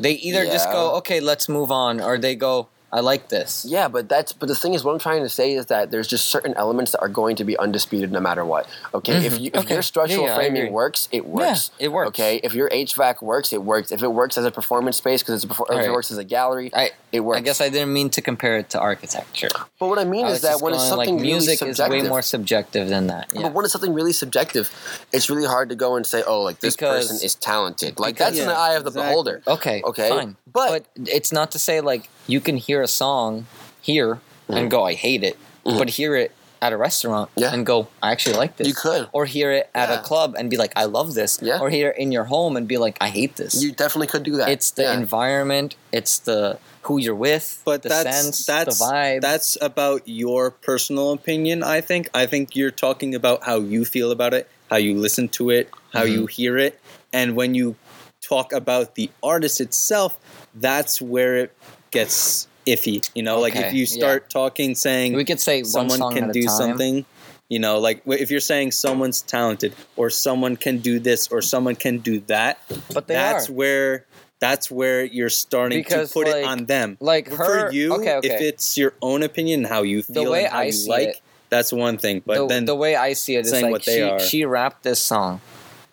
They 0.00 0.12
either 0.12 0.44
just 0.46 0.70
go, 0.70 0.96
okay, 0.96 1.20
let's 1.20 1.48
move 1.48 1.70
on, 1.70 2.00
or 2.00 2.18
they 2.18 2.34
go, 2.34 2.68
I 2.94 3.00
like 3.00 3.28
this. 3.28 3.64
Yeah, 3.66 3.88
but 3.88 4.08
that's 4.08 4.34
but 4.34 4.48
the 4.48 4.54
thing 4.54 4.74
is, 4.74 4.84
what 4.84 4.92
I'm 4.92 4.98
trying 4.98 5.22
to 5.22 5.28
say 5.30 5.54
is 5.54 5.66
that 5.66 5.90
there's 5.90 6.06
just 6.06 6.26
certain 6.26 6.52
elements 6.54 6.92
that 6.92 7.00
are 7.00 7.08
going 7.08 7.36
to 7.36 7.44
be 7.44 7.56
undisputed 7.56 8.12
no 8.12 8.20
matter 8.20 8.44
what. 8.44 8.68
Okay, 8.92 9.24
if 9.24 9.38
you 9.40 9.46
if 9.46 9.52
Mm-hmm. 9.52 9.58
Okay. 9.60 9.74
your 9.74 9.82
structural 9.82 10.22
Yeah, 10.24 10.28
yeah, 10.30 10.36
framing 10.36 10.72
works, 10.72 11.08
it 11.10 11.24
works. 11.24 11.70
it 11.78 11.88
works. 11.88 12.08
Okay, 12.08 12.36
if 12.44 12.52
your 12.54 12.68
HVAC 12.68 13.22
works, 13.22 13.52
it 13.52 13.62
works. 13.62 13.92
If 13.92 14.02
it 14.02 14.08
works 14.12 14.36
as 14.36 14.44
a 14.44 14.50
performance 14.50 14.98
space 14.98 15.22
because 15.22 15.42
it's 15.42 15.50
a 15.50 15.54
perfor- 15.56 15.70
if 15.78 15.86
it 15.86 15.90
works 15.90 16.10
as 16.10 16.18
a 16.18 16.24
gallery, 16.24 16.70
I, 16.74 16.90
it 17.12 17.20
works. 17.20 17.38
I 17.38 17.40
guess 17.42 17.60
I 17.62 17.70
didn't 17.70 17.92
mean 17.94 18.10
to 18.10 18.20
compare 18.20 18.58
it 18.58 18.68
to 18.70 18.78
architecture. 18.80 19.48
But 19.80 19.88
what 19.88 19.98
I 19.98 20.04
mean 20.04 20.26
I 20.26 20.30
is 20.32 20.42
that 20.42 20.60
when 20.60 20.74
it's 20.74 20.82
something 20.86 21.14
like 21.16 21.22
music 21.22 21.60
really 21.62 21.70
is 21.70 21.78
way 21.78 22.02
more 22.02 22.20
subjective 22.22 22.88
than 22.90 23.06
that. 23.06 23.30
Yeah. 23.34 23.42
But 23.42 23.54
when 23.54 23.64
it's 23.64 23.72
something 23.72 23.94
really 23.94 24.12
subjective, 24.12 24.70
it's 25.12 25.30
really 25.30 25.46
hard 25.46 25.70
to 25.70 25.74
go 25.76 25.96
and 25.96 26.06
say, 26.06 26.22
"Oh, 26.26 26.42
like 26.42 26.60
this 26.60 26.76
Because- 26.76 27.08
person 27.08 27.24
is 27.24 27.34
talented." 27.36 27.98
Like 27.98 28.16
because- 28.16 28.34
that's 28.34 28.40
in 28.40 28.48
the 28.48 28.54
eye 28.54 28.74
of 28.74 28.84
the 28.84 28.90
exactly. 28.90 29.10
beholder. 29.10 29.42
Okay. 29.46 29.82
Okay, 29.82 30.08
Fine. 30.10 30.36
but- 30.52 30.84
But, 30.94 31.08
it's 31.08 31.32
not 31.32 31.50
to 31.52 31.58
say 31.58 31.80
like 31.80 32.08
you 32.26 32.40
can 32.40 32.56
hear 32.56 32.82
a 32.82 32.88
song 32.88 33.46
here 33.80 34.20
Mm-hmm. 34.48 34.54
and 34.58 34.70
go, 34.70 34.84
I 34.84 34.94
hate 34.94 35.22
it, 35.22 35.38
but 35.64 35.88
hear 35.90 36.16
it 36.16 36.32
at 36.60 36.72
a 36.72 36.76
restaurant 36.76 37.30
Yeah. 37.36 37.54
and 37.54 37.64
go, 37.64 37.88
I 38.02 38.10
actually 38.10 38.36
like 38.36 38.56
this. 38.56 38.66
You 38.68 38.74
could. 38.74 39.08
Or 39.12 39.24
hear 39.24 39.52
it 39.52 39.70
at 39.74 39.88
Yeah. 39.88 40.00
a 40.00 40.02
club 40.02 40.34
and 40.36 40.50
be 40.50 40.56
like, 40.56 40.72
I 40.76 40.84
love 40.84 41.14
this. 41.14 41.38
Yeah. 41.40 41.60
Or 41.60 41.70
hear 41.70 41.90
it 41.90 41.98
in 41.98 42.10
your 42.12 42.24
home 42.24 42.56
and 42.56 42.66
be 42.68 42.76
like, 42.76 42.98
I 43.00 43.08
hate 43.08 43.36
this. 43.36 43.62
You 43.62 43.70
definitely 43.72 44.08
could 44.08 44.24
do 44.24 44.36
that. 44.38 44.48
it's 44.50 44.72
the 44.72 44.82
Yeah. 44.82 44.94
environment. 44.94 45.76
It's 45.92 46.18
the 46.18 46.58
who 46.82 46.98
you're 46.98 47.14
with. 47.14 47.62
but 47.64 47.82
the 47.84 47.88
that's 47.88 48.16
sense, 48.20 48.44
that's 48.46 48.78
the 48.80 48.84
vibe. 48.84 49.20
that's 49.22 49.56
about 49.62 50.02
your 50.06 50.50
personal 50.50 51.12
opinion. 51.12 51.62
I 51.62 51.80
think. 51.80 52.10
I 52.12 52.26
think 52.26 52.56
you're 52.56 52.72
talking 52.86 53.14
about 53.14 53.44
how 53.44 53.60
you 53.60 53.84
feel 53.84 54.10
about 54.10 54.34
it, 54.34 54.48
how 54.70 54.76
you 54.76 54.98
listen 54.98 55.28
to 55.38 55.50
it, 55.50 55.70
how 55.92 56.02
Mm-hmm. 56.02 56.12
you 56.12 56.26
hear 56.26 56.58
it, 56.58 56.78
and 57.12 57.36
when 57.36 57.54
you 57.54 57.76
talk 58.20 58.52
about 58.52 58.96
the 58.96 59.08
artist 59.22 59.60
itself, 59.60 60.18
that's 60.54 61.00
where 61.00 61.36
it 61.36 61.52
gets 61.92 62.48
iffy. 62.66 63.08
You 63.14 63.22
know, 63.22 63.38
like 63.40 63.54
if 63.54 63.66
Okay, 63.66 63.76
you 63.76 63.82
yeah. 63.82 63.86
start 64.00 64.30
talking 64.30 64.74
saying 64.74 65.12
we 65.14 65.24
could 65.24 65.40
say 65.40 65.62
someone 65.62 66.00
can 66.12 66.30
do 66.32 66.42
something 66.48 67.04
you 67.48 67.58
know 67.58 67.78
like 67.80 68.00
if 68.06 68.30
you're 68.30 68.40
saying 68.40 68.70
someone's 68.70 69.20
talented 69.20 69.74
or 69.96 70.08
someone 70.08 70.56
can 70.56 70.78
do 70.78 70.98
this 70.98 71.28
or 71.28 71.42
someone 71.42 71.74
can 71.76 71.98
do 71.98 72.20
that 72.20 72.58
But 72.94 73.08
they 73.08 73.14
that's 73.14 73.50
are. 73.50 73.52
where 73.52 74.06
that's 74.40 74.70
where 74.70 75.04
you're 75.04 75.28
starting 75.28 75.78
Because, 75.80 76.08
to 76.08 76.14
put 76.14 76.28
it 76.28 76.44
on 76.44 76.64
them 76.66 76.96
like 77.00 77.28
her, 77.28 77.68
for 77.68 77.72
you 77.74 77.94
okay, 77.96 78.14
okay. 78.16 78.28
if 78.28 78.40
it's 78.40 78.78
your 78.78 78.94
own 79.02 79.22
opinion 79.22 79.64
how 79.64 79.82
you 79.82 80.02
feel 80.02 80.30
way 80.32 80.44
and 80.44 80.52
how 80.52 80.60
I 80.60 80.64
you 80.64 80.72
see 80.72 80.88
like 80.88 81.08
it- 81.08 81.20
that's 81.50 81.72
one 81.74 81.98
thing 81.98 82.22
but 82.24 82.38
the, 82.38 82.46
then 82.46 82.64
the 82.64 82.74
way 82.76 82.96
I 82.96 83.12
see 83.12 83.36
it 83.36 83.44
is 83.44 83.50
saying 83.50 83.64
like 83.64 83.72
what 83.72 83.84
they 83.84 83.96
she, 83.96 84.02
are. 84.02 84.18
she 84.20 84.44
rapped 84.46 84.82
this 84.84 85.00
song. 85.02 85.42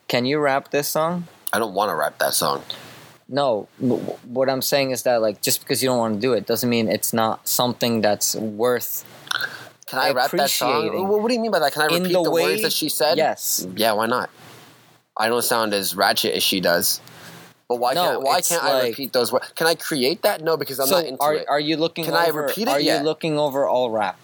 Can 0.07 0.23
you 0.25 0.39
rap 0.39 0.71
this 0.71 0.87
song? 0.87 1.27
I 1.51 1.59
don't 1.59 1.73
want 1.73 1.89
to 1.89 1.95
rap 1.95 2.19
that 2.19 2.33
song. 2.33 2.63
No, 3.31 3.67
what 4.25 4.49
I'm 4.49 4.61
saying 4.63 4.89
is 4.91 5.03
that 5.03 5.21
like 5.21 5.41
just 5.41 5.59
because 5.61 5.83
you 5.83 5.89
don't 5.89 5.99
want 5.99 6.15
to 6.15 6.19
do 6.19 6.33
it 6.33 6.47
doesn't 6.47 6.69
mean 6.69 6.87
it's 6.89 7.13
not 7.13 7.47
something 7.47 8.01
that's 8.01 8.35
worth. 8.35 9.05
Can 9.85 9.99
I 9.99 10.11
rap 10.11 10.31
that 10.31 10.49
song? 10.49 11.07
What, 11.07 11.27
do 11.27 11.33
you 11.35 11.39
mean 11.39 11.51
by 11.51 11.59
that? 11.59 11.73
Can 11.73 11.83
I 11.83 11.85
repeat 11.85 12.13
the 12.13 12.23
the, 12.23 12.31
way- 12.31 12.43
words 12.43 12.61
that 12.63 12.73
she 12.73 12.89
said? 12.89 13.17
Yes. 13.17 13.67
Yeah, 13.75 13.93
why 13.93 14.07
not? 14.07 14.31
I 15.15 15.27
don't 15.29 15.43
sound 15.43 15.73
as 15.73 15.95
ratchet 15.95 16.33
as 16.33 16.41
she 16.43 16.59
does. 16.59 17.01
But 17.67 17.75
why 17.75 17.93
No, 17.93 18.03
can't 18.03 18.23
why 18.23 18.41
can't 18.41 18.63
I 18.63 18.87
repeat 18.87 19.13
those 19.13 19.31
words? 19.31 19.51
Can 19.55 19.67
I 19.67 19.75
create 19.75 20.23
that? 20.23 20.41
No, 20.41 20.57
because 20.57 20.79
I'm 20.79 20.87
so 20.87 20.95
not 20.95 21.05
into 21.05 21.21
are 21.21 21.35
it. 21.35 21.45
are 21.47 21.59
you 21.59 21.77
looking? 21.77 22.05
Can 22.05 22.15
I 22.15 22.29
repeat 22.29 22.67
it? 22.67 22.71
Are 22.71 22.79
Yeah. 22.79 22.97
you 22.97 23.03
looking 23.03 23.37
over 23.37 23.67
all 23.67 23.91
rap? 23.91 24.17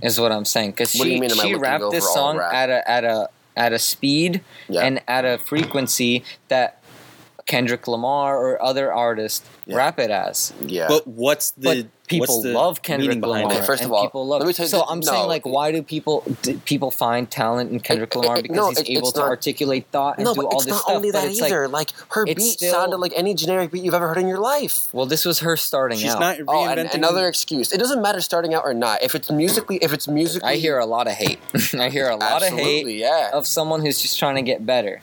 Is 0.00 0.18
what 0.18 0.32
I'm 0.32 0.46
saying 0.46 0.70
because 0.70 0.94
What 0.94 1.04
do 1.04 1.10
she 1.10 1.14
you 1.16 1.20
mean 1.20 1.30
she 1.30 1.54
rapped 1.54 1.84
this 1.90 2.10
song 2.12 2.38
rap? 2.38 2.54
at 2.54 2.70
a 2.70 2.90
at 2.90 3.04
a 3.04 3.28
at 3.54 3.72
a 3.74 3.78
speed 3.78 4.40
Yeah. 4.68 4.80
and 4.82 5.02
at 5.06 5.26
a 5.26 5.36
frequency 5.36 6.24
that 6.48 6.80
Kendrick 7.46 7.86
Lamar 7.86 8.36
or 8.36 8.60
other 8.62 8.92
artists 8.92 9.42
Yeah. 9.66 9.76
rap 9.76 9.98
it 9.98 10.10
as. 10.10 10.52
yeah. 10.60 10.86
but 10.88 11.06
what's 11.06 11.52
the 11.52 11.82
but 11.82 11.86
people 12.08 12.36
what's 12.36 12.42
the 12.44 12.52
love 12.52 12.82
Kendrick 12.82 13.20
Lamar. 13.20 13.50
Okay, 13.52 13.64
first 13.66 13.82
of 13.84 13.90
all, 13.92 14.04
people 14.04 14.26
love. 14.26 14.40
let 14.40 14.46
me 14.46 14.52
tell 14.52 14.64
you 14.66 14.70
so 14.70 14.78
this- 14.78 14.86
I'm 14.88 15.00
no. 15.00 15.06
saying 15.12 15.26
like, 15.28 15.44
why 15.46 15.70
do 15.72 15.82
people 15.82 16.22
do 16.42 16.58
people 16.64 16.90
find 16.92 17.28
talent 17.30 17.70
in 17.72 17.80
Kendrick 17.80 18.10
It- 18.14 18.18
it- 18.18 18.20
Lamar 18.20 18.38
it- 18.38 18.42
because 18.42 18.56
no, 18.56 18.68
he's 18.70 18.78
it- 18.80 18.90
able 18.90 19.10
to 19.12 19.20
not- 19.20 19.28
articulate 19.28 19.86
thought 19.92 20.16
and 20.18 20.24
no, 20.24 20.34
do 20.34 20.42
but 20.42 20.46
all 20.48 20.54
it's 20.56 20.64
this 20.66 20.74
not 20.74 20.82
stuff? 20.82 20.96
only 20.96 21.10
but 21.12 21.22
that 21.22 21.30
it's 21.30 21.40
either. 21.42 21.66
like, 21.68 21.92
Like, 21.92 22.12
her 22.12 22.24
beat 22.26 22.40
still- 22.40 22.72
sounded 22.72 22.96
like 22.98 23.12
any 23.16 23.34
generic 23.34 23.70
beat 23.72 23.82
you've 23.84 23.94
ever 23.94 24.08
heard 24.08 24.18
in 24.18 24.26
your 24.28 24.38
life. 24.38 24.88
well, 24.92 25.06
this 25.06 25.24
was 25.24 25.40
her 25.40 25.56
starting 25.56 25.98
she's 25.98 26.12
out. 26.14 26.20
not 26.20 26.36
Oh, 26.48 26.64
and 26.66 26.80
another 26.94 27.26
excuse. 27.28 27.72
It 27.72 27.78
doesn't 27.78 28.00
matter 28.02 28.20
starting 28.20 28.54
out 28.54 28.64
or 28.64 28.74
not. 28.74 29.02
If 29.02 29.14
it's 29.14 29.30
musically, 29.30 29.76
if 29.78 29.92
it's 29.92 30.06
musically, 30.08 30.48
I 30.48 30.56
hear 30.56 30.78
a 30.78 30.86
lot 30.86 31.06
of 31.08 31.12
hate. 31.14 31.38
I 31.78 31.88
hear 31.90 32.08
a 32.08 32.16
lot 32.16 32.42
of 32.42 32.48
hate 32.52 32.86
yeah. 32.88 33.30
of 33.32 33.46
someone 33.46 33.80
who's 33.82 34.00
just 34.02 34.18
trying 34.18 34.34
to 34.36 34.42
get 34.42 34.64
better. 34.66 35.00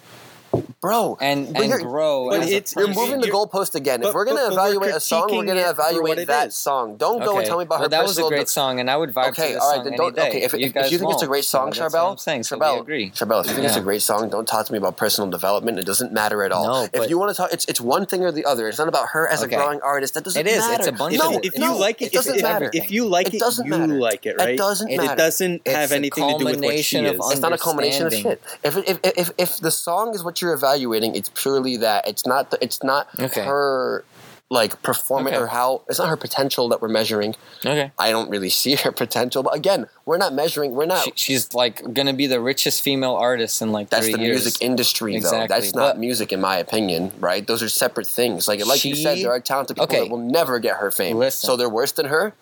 Bro. 0.81 1.17
and 1.21 1.53
But 1.53 1.61
and 1.63 1.69
you're- 1.71 1.83
grow. 1.83 2.29
but 2.29 2.41
it's- 2.43 2.73
You're 2.75 2.87
moving 2.87 3.19
the 3.21 3.27
You're- 3.27 3.39
goalpost 3.39 3.75
again. 3.75 4.01
but- 4.01 4.09
if 4.09 4.13
we're 4.15 4.25
gonna 4.25 4.41
but- 4.49 4.49
but 4.49 4.55
we're 4.55 4.61
evaluate 4.73 4.95
a 4.95 4.99
song, 4.99 5.21
we're 5.31 5.45
gonna 5.45 5.59
it 5.61 5.63
for 5.63 5.67
what 5.75 5.89
evaluate 5.89 6.17
it 6.19 6.27
that 6.27 6.47
is. 6.49 6.55
song. 6.55 6.95
Don't 6.97 7.23
go 7.23 7.37
and 7.37 7.45
tell 7.47 7.57
me 7.57 7.63
about 7.63 7.75
well, 7.79 7.83
her 7.83 7.89
that 7.89 8.03
was 8.03 8.11
a 8.17 8.21
personal. 8.21 8.29
great 8.29 8.49
song, 8.49 8.79
and 8.79 8.89
I 8.91 8.97
would 8.97 9.13
vibe 9.13 9.29
Okay, 9.29 9.53
this 9.53 9.61
all 9.61 9.69
right, 9.69 9.75
song 9.77 9.83
then 9.85 9.93
don't. 9.97 10.17
Okay, 10.19 10.41
if, 10.43 10.53
you 10.53 10.59
if, 10.59 10.75
if 10.75 10.91
you 10.91 10.97
think 10.99 11.11
it's 11.13 11.23
a 11.23 11.27
great 11.27 11.45
song, 11.45 11.73
so 11.73 11.83
Charbel, 11.83 12.11
I'm 12.11 12.17
saying. 12.17 12.43
So 12.43 12.57
Charbel, 12.57 12.81
agree. 12.81 13.11
Charbel, 13.11 13.41
if 13.41 13.47
you 13.49 13.53
think 13.55 13.67
it's 13.67 13.77
a 13.77 13.81
great 13.81 14.01
song, 14.01 14.29
don't 14.29 14.47
talk 14.47 14.65
to 14.65 14.71
me 14.71 14.77
about 14.77 14.97
personal 14.97 15.29
development. 15.29 15.79
It 15.79 15.85
doesn't 15.85 16.11
matter 16.11 16.43
at 16.43 16.51
all. 16.51 16.65
No, 16.65 16.87
if 16.93 17.09
you 17.09 17.17
want 17.17 17.31
to 17.31 17.35
talk, 17.35 17.53
it's 17.53 17.65
it's 17.65 17.81
one 17.81 18.05
thing 18.05 18.23
or 18.23 18.31
the 18.31 18.45
other. 18.45 18.67
It's 18.67 18.77
not 18.77 18.87
about 18.87 19.07
her 19.09 19.27
as 19.27 19.41
a 19.41 19.47
growing 19.47 19.79
artist. 19.81 20.13
That 20.15 20.23
doesn't 20.25 20.39
It 20.39 20.49
is. 20.51 20.59
matter. 20.59 20.73
It's 20.75 20.87
a 20.87 20.91
bunch 20.91 21.15
If, 21.15 21.21
of 21.21 21.31
no, 21.31 21.39
if 21.43 21.57
you 21.57 21.73
like 21.75 22.01
it, 22.01 22.05
it 22.07 22.13
doesn't 22.13 22.35
if, 22.35 22.41
matter. 22.43 22.69
if 22.73 22.91
you 22.91 23.05
like 23.07 23.27
It 23.27 23.35
it, 23.35 23.39
doesn't 23.39 23.65
you 23.67 23.77
like 23.99 24.25
it, 24.25 24.37
right? 24.37 24.49
It 24.49 24.51
right? 24.51 24.57
doesn't 24.57 24.95
matter. 24.95 25.13
It 25.13 25.17
doesn't 25.17 25.67
have 25.67 25.91
anything 25.91 26.27
to 26.29 26.37
do 26.37 26.45
with 26.45 26.61
what 26.61 26.77
she 26.79 26.97
is. 26.99 27.19
It's 27.31 27.39
not 27.39 27.53
a 27.53 27.57
culmination 27.57 28.05
of 28.07 28.13
shit. 28.13 28.41
If, 28.63 28.77
if 28.77 28.99
if 29.03 29.31
if 29.37 29.57
the 29.57 29.71
song 29.71 30.13
is 30.13 30.23
what 30.23 30.41
you're 30.43 30.53
evaluating, 30.53 31.15
it's 31.15 31.29
purely 31.33 31.77
that. 31.77 32.07
It's 32.07 32.27
not. 32.27 32.51
The, 32.51 32.59
it's 32.61 32.83
not 32.83 33.07
Okay. 33.19 33.43
her 33.43 34.05
like 34.49 34.79
performance 34.83 35.35
Okay. 35.35 35.43
or 35.43 35.47
how. 35.47 35.81
It's 35.89 35.97
not 35.97 36.09
her 36.09 36.17
potential 36.17 36.69
that 36.69 36.79
we're 36.81 36.87
measuring. 36.89 37.33
Okay. 37.65 37.91
I 37.97 38.11
don't 38.11 38.29
really 38.29 38.49
see 38.61 38.75
her 38.75 38.91
potential. 38.91 39.41
But 39.41 39.55
again, 39.55 39.87
we're 40.05 40.17
not 40.19 40.33
measuring. 40.33 40.75
We're 40.75 40.85
not. 40.85 41.05
She, 41.05 41.11
she's 41.15 41.53
like 41.55 41.81
gonna 41.93 42.13
be 42.13 42.27
the 42.27 42.39
richest 42.39 42.83
female 42.83 43.15
artist 43.15 43.61
in 43.63 43.71
like 43.71 43.89
that's 43.89 44.05
the 44.11 44.19
years. 44.19 44.43
music 44.43 44.61
industry, 44.61 45.13
though. 45.13 45.17
Exactly, 45.17 45.47
That's 45.47 45.73
not 45.73 45.93
but- 45.95 45.99
music, 45.99 46.31
in 46.31 46.41
my 46.41 46.57
opinion. 46.57 47.11
Right? 47.19 47.47
Those 47.47 47.63
are 47.63 47.69
separate 47.69 48.05
things. 48.05 48.47
Like 48.47 48.63
like 48.67 48.85
you 48.85 48.93
said, 48.95 49.17
there 49.19 49.31
are 49.31 49.39
talented 49.39 49.77
people 49.77 49.85
okay. 49.85 50.01
that 50.01 50.09
will 50.11 50.19
never 50.19 50.59
get 50.59 50.75
her 50.77 50.91
fame. 50.91 51.17
Listen. 51.17 51.47
So 51.47 51.55
they're 51.57 51.69
worse 51.69 51.93
than 51.93 52.07
her. 52.07 52.33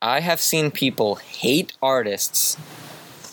I 0.00 0.20
have 0.20 0.40
seen 0.40 0.70
people 0.70 1.16
hate 1.16 1.74
artists 1.82 2.56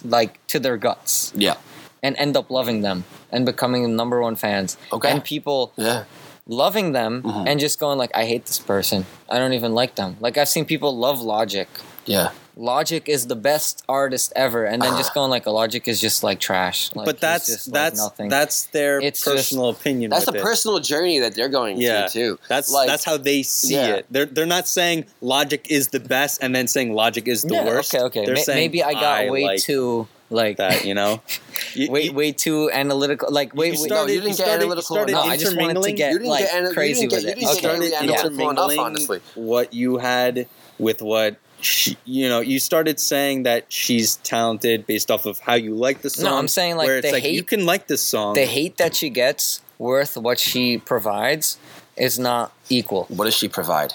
like 0.04 0.46
to 0.48 0.60
their 0.60 0.76
guts 0.78 1.32
Yeah. 1.36 1.56
And 2.04 2.16
end 2.18 2.38
up 2.38 2.50
loving 2.50 2.82
them 2.82 3.04
and 3.32 3.46
becoming 3.46 3.84
the 3.84 3.90
number 3.90 4.22
one 4.22 4.36
fans. 4.36 4.78
Okay. 4.92 5.10
And 5.12 5.24
people 5.24 5.72
Yeah. 5.76 6.04
loving 6.48 6.92
them 6.94 7.22
Mhm. 7.24 7.48
and 7.48 7.60
just 7.60 7.80
going 7.80 7.98
like, 7.98 8.12
I 8.16 8.26
hate 8.26 8.46
this 8.46 8.60
person. 8.60 9.06
I 9.30 9.38
don't 9.38 9.54
even 9.54 9.74
like 9.74 9.96
them. 9.96 10.18
Like 10.20 10.38
I've 10.38 10.50
seen 10.50 10.66
people 10.66 10.96
love 10.96 11.22
Logic. 11.22 11.68
Yeah. 12.06 12.30
Logic 12.60 13.08
is 13.08 13.28
the 13.28 13.36
best 13.36 13.84
artist 13.88 14.34
ever, 14.36 14.66
and 14.66 14.82
then 14.82 14.98
just 14.98 15.14
going 15.18 15.30
like, 15.30 15.46
a 15.46 15.52
Logic 15.52 15.88
is 15.88 16.02
just 16.02 16.24
like 16.24 16.40
trash. 16.40 16.90
Like, 16.96 17.06
but 17.06 17.20
that's 17.20 17.46
just, 17.46 17.68
like, 17.68 17.74
that's 17.74 18.00
nothing. 18.00 18.30
that's 18.30 18.64
their 18.68 19.00
It's 19.00 19.24
just- 19.24 19.36
personal 19.36 19.70
opinion. 19.70 20.10
That's 20.10 20.28
a 20.28 20.34
it. 20.34 20.42
personal 20.42 20.80
journey 20.80 21.20
that 21.20 21.36
they're 21.36 21.50
going 21.50 21.80
Yeah. 21.80 22.08
through 22.08 22.22
too. 22.38 22.40
That's 22.48 22.72
Like- 22.72 22.88
that's 22.88 23.04
how 23.04 23.18
they 23.18 23.44
see 23.44 23.76
Yeah. 23.76 23.96
it. 23.98 24.06
They're 24.10 24.26
they're 24.26 24.48
not 24.48 24.68
saying 24.68 25.06
logic 25.22 25.68
is 25.70 25.90
the 25.90 26.00
best 26.00 26.40
and 26.42 26.56
then 26.56 26.68
saying 26.68 26.94
logic 26.96 27.28
is 27.28 27.44
the 27.44 27.56
yeah, 27.56 27.66
worst. 27.66 27.94
Okay, 27.94 28.04
okay. 28.06 28.26
They're 28.26 28.36
Ma- 28.36 28.42
saying, 28.42 28.58
maybe 28.58 28.84
I 28.84 28.94
got 28.94 29.30
way 29.30 29.44
like 29.44 29.62
too 29.62 30.08
like 30.30 30.58
that. 30.58 30.86
You 30.86 30.94
know, 30.94 31.22
You- 31.74 31.92
way 31.92 32.04
you- 32.04 32.14
way 32.14 32.32
too 32.32 32.70
analytical. 32.72 33.32
Like 33.32 33.54
wait, 33.56 33.74
you 33.76 33.82
wait. 33.82 33.88
started, 33.88 34.14
you 34.14 34.20
didn't 34.22 34.38
get 34.38 34.46
started, 34.46 34.62
analytical 34.64 34.96
You 34.98 35.02
started 35.08 35.12
No, 35.14 35.22
I 35.22 35.38
just 35.38 35.58
wanted 35.58 35.82
to 35.84 35.92
get 35.92 36.14
You 36.14 36.20
like 36.20 36.46
get 36.46 36.54
ana- 36.56 36.68
you 36.70 36.74
crazy 36.74 37.08
didn't 37.08 37.10
get- 37.12 37.16
with 37.18 37.24
you 37.26 37.30
it. 37.32 37.36
didn't 37.36 37.50
Okay, 37.50 37.60
started 37.60 37.92
yeah. 37.92 38.00
analytical 38.00 38.28
enough, 38.28 38.42
intermingling 38.72 38.80
honestly. 38.80 39.22
what 39.36 39.74
you 39.74 39.98
had 39.98 40.48
with 40.80 41.02
what 41.02 41.36
she, 41.62 41.98
you 42.06 42.30
know. 42.30 42.40
You 42.40 42.60
started 42.60 43.00
saying 43.00 43.44
that 43.44 43.66
she's 43.70 44.18
talented 44.18 44.86
based 44.86 45.10
off 45.10 45.26
of 45.26 45.40
how 45.40 45.56
you 45.56 45.74
like 45.76 46.02
the 46.04 46.10
song. 46.10 46.26
No, 46.26 46.38
I'm 46.38 46.48
saying, 46.48 46.76
like, 46.78 46.88
where 46.88 46.98
it's 46.98 47.08
the 47.08 47.14
like 47.14 47.24
you 47.24 47.44
can 47.44 47.66
like 47.66 47.88
this 47.88 48.02
song. 48.04 48.36
the 48.36 48.46
hate 48.46 48.78
that 48.78 48.96
she 48.96 49.10
gets 49.10 49.62
worth 49.80 50.16
what 50.18 50.38
she 50.40 50.78
provides 50.78 51.58
is 51.96 52.20
not 52.20 52.52
equal. 52.70 53.06
What 53.10 53.26
does 53.26 53.34
she 53.36 53.48
provide? 53.48 53.94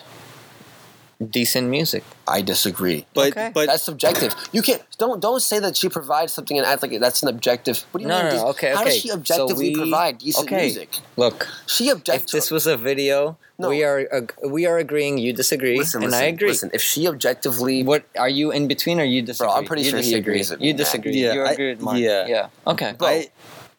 Decent 1.30 1.68
music. 1.68 2.02
I 2.26 2.40
disagree. 2.42 3.06
but 3.14 3.28
Okay. 3.30 3.50
but 3.54 3.66
That's 3.66 3.82
subjective. 3.82 4.34
You 4.52 4.62
can't 4.62 4.82
don't 4.98 5.20
don't 5.20 5.40
say 5.40 5.58
that 5.60 5.76
she 5.76 5.88
provides 5.88 6.32
something 6.32 6.56
and 6.58 6.66
act 6.66 6.82
like 6.82 6.98
that's 7.00 7.22
an 7.22 7.28
objective. 7.28 7.84
What 7.90 7.98
do 7.98 8.02
you 8.04 8.08
No, 8.08 8.18
mean? 8.22 8.34
no, 8.34 8.42
no, 8.42 8.48
okay, 8.48 8.70
How 8.72 8.80
okay. 8.82 8.90
does 8.90 9.00
she 9.00 9.08
So 9.08 9.14
objectively 9.14 9.68
we- 9.70 9.76
provide 9.76 10.18
decent 10.18 10.46
okay. 10.46 10.62
music? 10.66 10.88
Look, 11.16 11.48
She 11.66 11.88
if 11.88 12.26
this 12.28 12.50
was 12.50 12.66
a 12.66 12.76
video, 12.76 13.36
No. 13.58 13.68
we 13.68 13.84
are 13.84 14.08
ag- 14.10 14.34
we 14.42 14.66
are 14.66 14.78
agreeing. 14.78 15.18
You 15.18 15.32
disagree, 15.32 15.76
listen, 15.78 16.02
and 16.02 16.10
listen, 16.12 16.24
I 16.24 16.28
agree. 16.28 16.48
Listen, 16.48 16.70
if 16.72 16.82
she 16.82 17.06
objectively, 17.06 17.82
What 17.84 18.04
are 18.18 18.28
you 18.28 18.50
in 18.50 18.66
between, 18.68 18.98
or 19.00 19.04
you 19.04 19.20
disagree? 19.22 19.52
I'm 19.52 19.64
pretty 19.66 19.82
you 19.84 19.90
sure 19.90 20.00
he 20.00 20.14
agrees 20.14 20.50
with 20.50 20.60
me, 20.60 20.68
You 20.68 20.74
disagree. 20.74 21.12
Yeah, 21.22 21.34
you 21.34 21.42
I- 21.44 21.52
agree 21.52 21.70
with 21.74 21.80
mine. 21.82 22.02
yeah. 22.02 22.26
yeah. 22.26 22.46
Okay. 22.72 22.92
Bro. 22.98 23.22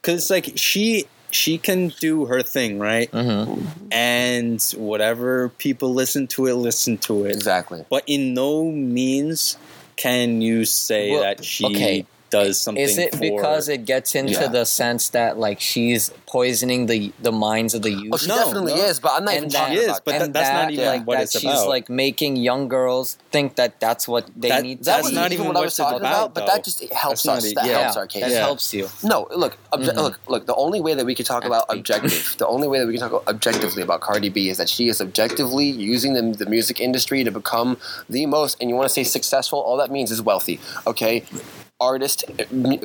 because 0.01 0.15
it's 0.21 0.29
like 0.29 0.51
she 0.59 1.07
she 1.33 1.57
can 1.57 1.89
do 1.99 2.25
her 2.25 2.41
thing 2.43 2.79
right, 2.79 3.11
Mm-hmm. 3.11 3.65
and 3.91 4.61
whatever 4.77 5.49
people 5.49 5.93
listen 5.93 6.27
to 6.27 6.47
it, 6.47 6.53
listen 6.55 6.97
to 6.99 7.25
it. 7.25 7.31
exactly. 7.35 7.85
But 7.89 8.03
in 8.07 8.33
no 8.33 8.65
means 8.71 9.57
can 9.95 10.41
you 10.41 10.65
say 10.65 11.11
Well, 11.11 11.21
that 11.21 11.43
she 11.45 11.65
okay. 11.65 12.05
Does 12.37 12.53
something. 12.61 12.83
Is 12.83 12.97
it 12.97 13.11
for, 13.13 13.19
because 13.29 13.69
it 13.75 13.81
gets 13.93 14.09
into 14.19 14.33
Yeah. 14.33 14.47
the 14.57 14.65
sense 14.65 15.03
that 15.17 15.31
like 15.45 15.59
she's 15.71 16.03
poisoning 16.35 16.81
the 16.91 16.99
the 17.27 17.31
minds 17.31 17.73
of 17.77 17.81
the 17.87 17.91
youth? 17.91 18.11
Oh, 18.13 18.17
she 18.17 18.27
No, 18.27 18.37
definitely 18.41 18.75
no. 18.75 18.85
is, 18.89 18.99
but 18.99 19.11
I'm 19.15 19.25
not 19.25 19.35
And 19.35 19.45
even 19.45 19.49
that- 19.57 19.69
She 19.71 19.77
is, 19.77 19.85
about 19.85 20.05
but 20.05 20.11
that. 20.11 20.19
that- 20.19 20.33
that's 20.33 20.53
not 20.59 20.71
even 20.71 20.85
like, 20.93 21.05
what 21.07 21.17
that 21.17 21.23
it's 21.29 21.39
she's 21.39 21.43
about. 21.61 21.67
like 21.75 21.89
making 22.05 22.31
young 22.49 22.63
girls 22.77 23.17
think 23.31 23.55
that 23.61 23.79
that's 23.85 24.07
what 24.07 24.23
they 24.35 24.49
That- 24.49 24.63
need. 24.63 24.77
to 24.79 24.83
that 24.85 25.03
that's 25.03 25.13
not 25.21 25.31
even 25.31 25.45
what 25.47 25.57
I 25.57 25.61
was 25.69 25.75
talking 25.77 25.99
about, 25.99 26.31
about, 26.31 26.33
but 26.35 26.43
that 26.51 26.63
just 26.65 26.79
helps 26.91 27.23
That's 27.23 27.45
us. 27.45 27.51
it. 27.51 27.55
That 27.55 27.65
Yeah. 27.67 27.81
helps 27.83 27.97
our 27.97 28.03
that 28.07 28.13
case. 28.13 28.31
Yeah. 28.31 28.39
helps 28.49 28.73
you. 28.73 28.89
No, 29.03 29.27
look, 29.43 29.53
obje- 29.71 29.93
Mhm. 29.93 30.03
look, 30.05 30.19
look. 30.27 30.43
The 30.47 30.55
only 30.65 30.81
way 30.81 30.93
that 30.95 31.05
we 31.05 31.15
can 31.15 31.25
talk 31.25 31.45
about 31.45 31.65
objective, 31.69 32.35
the 32.43 32.47
only 32.47 32.67
way 32.67 32.79
that 32.79 32.87
we 32.87 32.93
can 32.97 33.07
talk 33.09 33.23
objectively 33.27 33.83
about 33.83 34.01
Cardi 34.01 34.29
B 34.29 34.49
is 34.49 34.57
that 34.57 34.69
she 34.69 34.87
is 34.89 34.99
objectively 35.01 35.65
using 35.95 36.13
the, 36.13 36.23
the 36.43 36.45
music 36.55 36.79
industry 36.81 37.23
to 37.23 37.31
become 37.31 37.77
the 38.09 38.25
most. 38.25 38.57
And 38.59 38.69
you 38.69 38.75
want 38.75 38.87
to 38.89 38.93
say 38.93 39.03
successful? 39.03 39.59
All 39.59 39.77
that 39.77 39.91
means 39.91 40.09
is 40.11 40.21
wealthy. 40.21 40.59
Okay, 40.87 41.23
artist, 41.79 42.23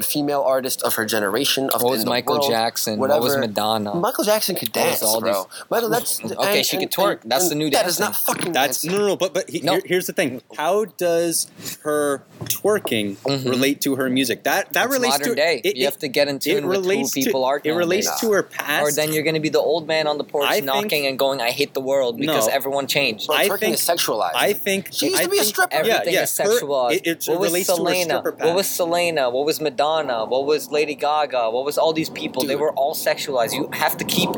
female 0.03 0.43
artist 0.43 0.82
of 0.82 0.95
her 0.97 1.05
generation. 1.05 1.70
Of 1.70 1.82
What 1.82 1.91
was 1.93 2.05
the 2.05 2.11
Michael 2.11 2.39
world, 2.39 2.51
Jackson? 2.51 2.99
What 2.99 3.11
was. 3.20 3.36
Madonna? 3.36 3.95
Michael 3.95 4.24
Jackson 4.24 4.57
could 4.57 4.72
dance, 4.72 5.03
all 5.03 5.20
bro. 5.20 5.47
Michael, 5.70 5.89
that's 5.91 6.20
Okay, 6.32 6.62
she 6.62 6.76
could 6.78 6.91
twerk. 6.91 7.20
That's 7.24 7.49
the 7.49 7.55
new 7.55 7.70
That 7.70 7.86
is 7.86 7.99
dancing. 7.99 8.05
not 8.05 8.16
fucking. 8.16 8.53
That's 8.53 8.82
dancing. 8.82 8.91
no, 8.93 8.99
no, 8.99 9.07
no. 9.09 9.16
But 9.16 9.34
but 9.34 9.49
he, 9.51 9.61
No. 9.61 9.72
here- 9.74 9.82
here's 9.86 10.07
the 10.07 10.12
thing. 10.12 10.43
How 10.57 10.84
does 10.86 11.47
her 11.82 12.24
twerking 12.45 13.16
Mhm. 13.18 13.49
relate 13.49 13.80
to 13.82 13.97
her 13.97 14.09
music? 14.11 14.45
That 14.45 14.72
that 14.72 14.86
It's 14.86 14.93
relates 14.95 15.14
modern 15.18 15.28
to 15.28 15.34
day. 15.34 15.61
it, 15.64 15.76
you 15.76 15.82
it- 15.82 15.84
have 15.84 15.99
to 15.99 16.09
get 16.09 16.28
in 16.28 16.36
it 16.36 16.43
tune 16.43 16.66
with 16.66 16.84
who 16.84 17.09
people 17.11 17.43
to, 17.43 17.47
are. 17.47 17.61
It 17.62 17.72
relates 17.72 18.18
to 18.20 18.32
her 18.32 18.43
past. 18.43 18.82
Or 18.82 18.91
then 18.93 19.12
you're 19.12 19.22
going 19.22 19.34
to 19.34 19.41
be 19.41 19.49
the 19.51 19.61
old 19.61 19.86
man 19.86 20.07
on 20.09 20.18
the 20.18 20.24
porch 20.24 20.47
I 20.49 20.55
think- 20.55 20.66
knocking 20.66 21.07
and 21.07 21.18
going, 21.18 21.41
"I 21.41 21.51
hate 21.51 21.74
the 21.74 21.80
world" 21.80 22.16
because 22.18 22.47
No. 22.49 22.53
everyone 22.53 22.86
changed. 22.86 23.26
Bro, 23.28 23.36
I 23.36 23.49
think- 23.49 23.74
is 23.74 23.80
sexualized. 23.80 24.32
I 24.34 24.53
think 24.55 24.89
She 24.93 25.07
used 25.09 25.20
I 25.20 25.24
to 25.24 25.28
be 25.30 25.39
a 25.39 25.45
stripper. 25.45 25.72
Everything 25.74 26.14
yeah, 26.14 26.22
is 26.22 26.36
her- 26.39 26.45
sexualized. 26.45 26.93
it, 26.97 27.07
it 27.07 27.24
what 27.28 27.41
was 27.41 27.49
relates 27.51 27.66
to 27.68 27.72
her 27.72 27.76
Selena? 27.76 28.20
What 28.22 28.55
was 28.55 28.66
past. 28.66 28.76
Selena? 28.83 29.29
What 29.29 29.45
was 29.45 29.61
Madonna? 29.61 30.24
What 30.24 30.47
was 30.47 30.70
Lady 30.70 30.95
Gaga? 30.95 31.51
What 31.51 31.64
was 31.64 31.76
all 31.79 31.93
these 31.93 32.09
people? 32.11 32.45
They 32.45 32.55
were 32.55 32.72
all 32.74 32.95
sexualized. 32.95 33.53
You 33.53 33.68
have 33.72 33.97
to 33.97 34.05
keep. 34.05 34.31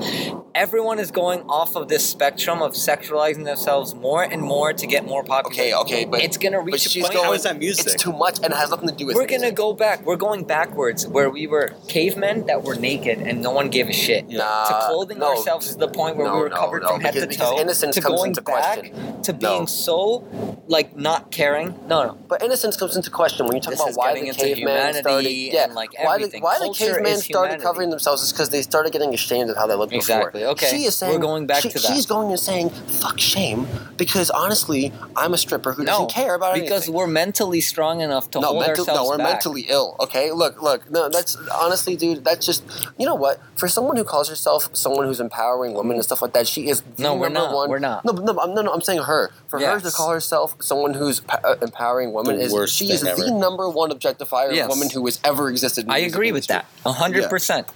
Everyone 0.54 0.98
is 0.98 1.10
going 1.10 1.40
off 1.42 1.76
of 1.76 1.88
this 1.88 2.04
spectrum 2.08 2.62
of 2.62 2.72
sexualizing 2.72 3.44
themselves 3.44 3.94
more 3.94 4.22
and 4.22 4.40
more 4.40 4.72
to 4.72 4.86
get 4.86 5.04
more 5.04 5.22
popular. 5.22 5.52
Okay, 5.54 5.74
okay, 5.82 6.04
but 6.06 6.22
it's 6.22 6.38
gonna 6.38 6.56
but 6.58 6.64
reach 6.72 6.86
a 6.86 6.88
she's 6.88 7.02
point. 7.04 7.14
going. 7.14 7.26
How 7.26 7.32
is 7.34 7.42
that 7.42 7.58
music? 7.58 7.86
It's 7.86 8.02
too 8.02 8.12
much, 8.12 8.38
and 8.42 8.46
it 8.54 8.56
has 8.56 8.70
nothing 8.70 8.88
to 8.88 8.94
do 8.94 9.04
with. 9.06 9.14
we're 9.16 9.26
gonna 9.26 9.52
go 9.52 9.74
back. 9.74 10.04
We're 10.06 10.16
going 10.16 10.44
backwards, 10.44 11.06
where 11.06 11.28
we 11.28 11.46
were 11.46 11.68
cavemen 11.88 12.46
that 12.46 12.62
were 12.62 12.76
naked 12.76 13.18
and 13.18 13.42
no 13.42 13.50
one 13.50 13.68
gave 13.68 13.88
a 13.90 13.92
shit. 13.92 14.26
Nah, 14.30 14.64
to 14.68 14.86
clothing 14.86 15.18
no. 15.18 15.28
ourselves 15.36 15.68
to 15.72 15.76
the 15.76 15.88
point 15.88 16.16
where 16.16 16.28
No, 16.28 16.34
we 16.36 16.40
were 16.40 16.50
covered 16.50 16.82
no, 16.82 16.88
from 16.88 17.00
head 17.02 17.12
because- 17.14 17.36
to 17.36 17.42
toe. 17.42 17.58
innocence 17.60 17.94
to 17.96 18.00
comes 18.00 18.16
going 18.16 18.30
into 18.30 18.40
back 18.42 18.78
question. 18.80 19.22
to 19.22 19.32
No. 19.34 19.38
being 19.38 19.66
so 19.66 20.24
like 20.70 20.96
not 20.96 21.32
caring. 21.32 21.74
No, 21.88 22.04
no. 22.06 22.18
But 22.28 22.42
innocence 22.42 22.76
comes 22.76 22.96
into 22.96 23.10
question 23.10 23.44
when 23.46 23.56
you 23.56 23.60
talk 23.60 23.72
This 23.72 23.80
about 23.80 23.96
why 23.96 24.14
the 24.14 24.32
caveman 24.32 24.94
started. 24.94 25.28
Yeah, 25.30 25.64
and, 25.64 25.74
like, 25.74 25.90
why 26.00 26.16
the, 26.18 26.38
why 26.38 26.58
the 26.60 26.72
caveman 26.72 27.16
started 27.18 27.24
humanity. 27.54 27.62
covering 27.62 27.90
themselves 27.90 28.22
is 28.22 28.32
because 28.32 28.50
they 28.50 28.62
started 28.62 28.92
getting 28.92 29.12
ashamed 29.12 29.50
of 29.50 29.56
how 29.56 29.66
they 29.66 29.74
looked 29.74 29.92
Exactly, 29.92 30.40
before. 30.42 30.52
okay. 30.52 30.70
She 30.70 30.84
is 30.84 30.94
saying 30.96 31.12
We're 31.14 31.18
going 31.18 31.46
back 31.48 31.62
she- 31.62 31.70
to 31.70 31.78
that. 31.80 31.92
She's 31.92 32.06
going 32.06 32.30
and 32.30 32.38
saying 32.38 32.70
fuck 32.70 33.18
shame 33.18 33.66
because 33.96 34.30
honestly, 34.30 34.92
I'm 35.16 35.34
a 35.34 35.38
stripper 35.38 35.72
who 35.72 35.82
No, 35.82 35.92
doesn't 35.92 36.10
care 36.12 36.36
about 36.36 36.54
because 36.54 36.60
anything. 36.70 36.78
Because 36.78 36.90
we're 36.90 37.06
mentally 37.08 37.60
strong 37.60 38.00
enough 38.00 38.30
to 38.30 38.40
no, 38.40 38.48
hold 38.48 38.60
mental, 38.60 38.82
ourselves 38.88 39.00
no, 39.00 39.08
we're 39.10 39.18
back. 39.18 39.26
mentally 39.32 39.62
ill. 39.68 39.96
Okay, 39.98 40.30
look, 40.30 40.62
look. 40.62 40.88
No, 40.88 41.08
that's 41.08 41.36
honestly, 41.52 41.96
dude. 41.96 42.24
That's 42.24 42.46
just 42.46 42.62
you 42.96 43.06
know 43.06 43.16
what? 43.16 43.40
For 43.56 43.66
someone 43.66 43.96
who 43.96 44.04
calls 44.04 44.28
herself 44.28 44.68
someone 44.74 45.06
who's 45.06 45.18
empowering 45.20 45.74
women 45.74 45.96
and 45.96 46.04
stuff 46.04 46.22
like 46.22 46.32
that, 46.34 46.46
she 46.46 46.68
is 46.68 46.82
No, 46.96 47.14
we're 47.16 47.28
number 47.28 47.48
not. 47.48 47.54
one. 47.54 47.70
We're 47.70 47.78
not. 47.80 48.04
No, 48.04 48.12
no, 48.12 48.38
I'm, 48.40 48.54
no, 48.54 48.62
no, 48.62 48.72
I'm 48.72 48.80
saying 48.82 49.02
her. 49.02 49.32
For 49.48 49.58
her 49.58 49.80
to 49.80 49.90
call 49.90 50.10
herself 50.10 50.54
someone 50.60 50.94
who's 50.94 51.20
pa- 51.20 51.40
uh, 51.44 51.56
empowering 51.62 52.12
women 52.12 52.36
The 52.38 52.44
is 52.44 52.52
worst 52.52 52.74
she 52.76 52.90
is 52.90 53.02
thing 53.02 53.16
the 53.16 53.30
number 53.32 53.68
one 53.68 53.90
objectifier 53.90 54.54
Yes. 54.54 54.64
of 54.66 54.70
women 54.70 54.90
who 54.90 55.04
has 55.06 55.18
ever 55.24 55.48
existed. 55.50 55.82
In 55.82 55.88
the 55.88 55.94
I 55.94 56.00
music 56.00 56.14
agree 56.14 56.32
with 56.32 56.46
that. 56.48 56.66
A 56.86 56.92
hundred 56.92 57.28
percent. 57.30 57.66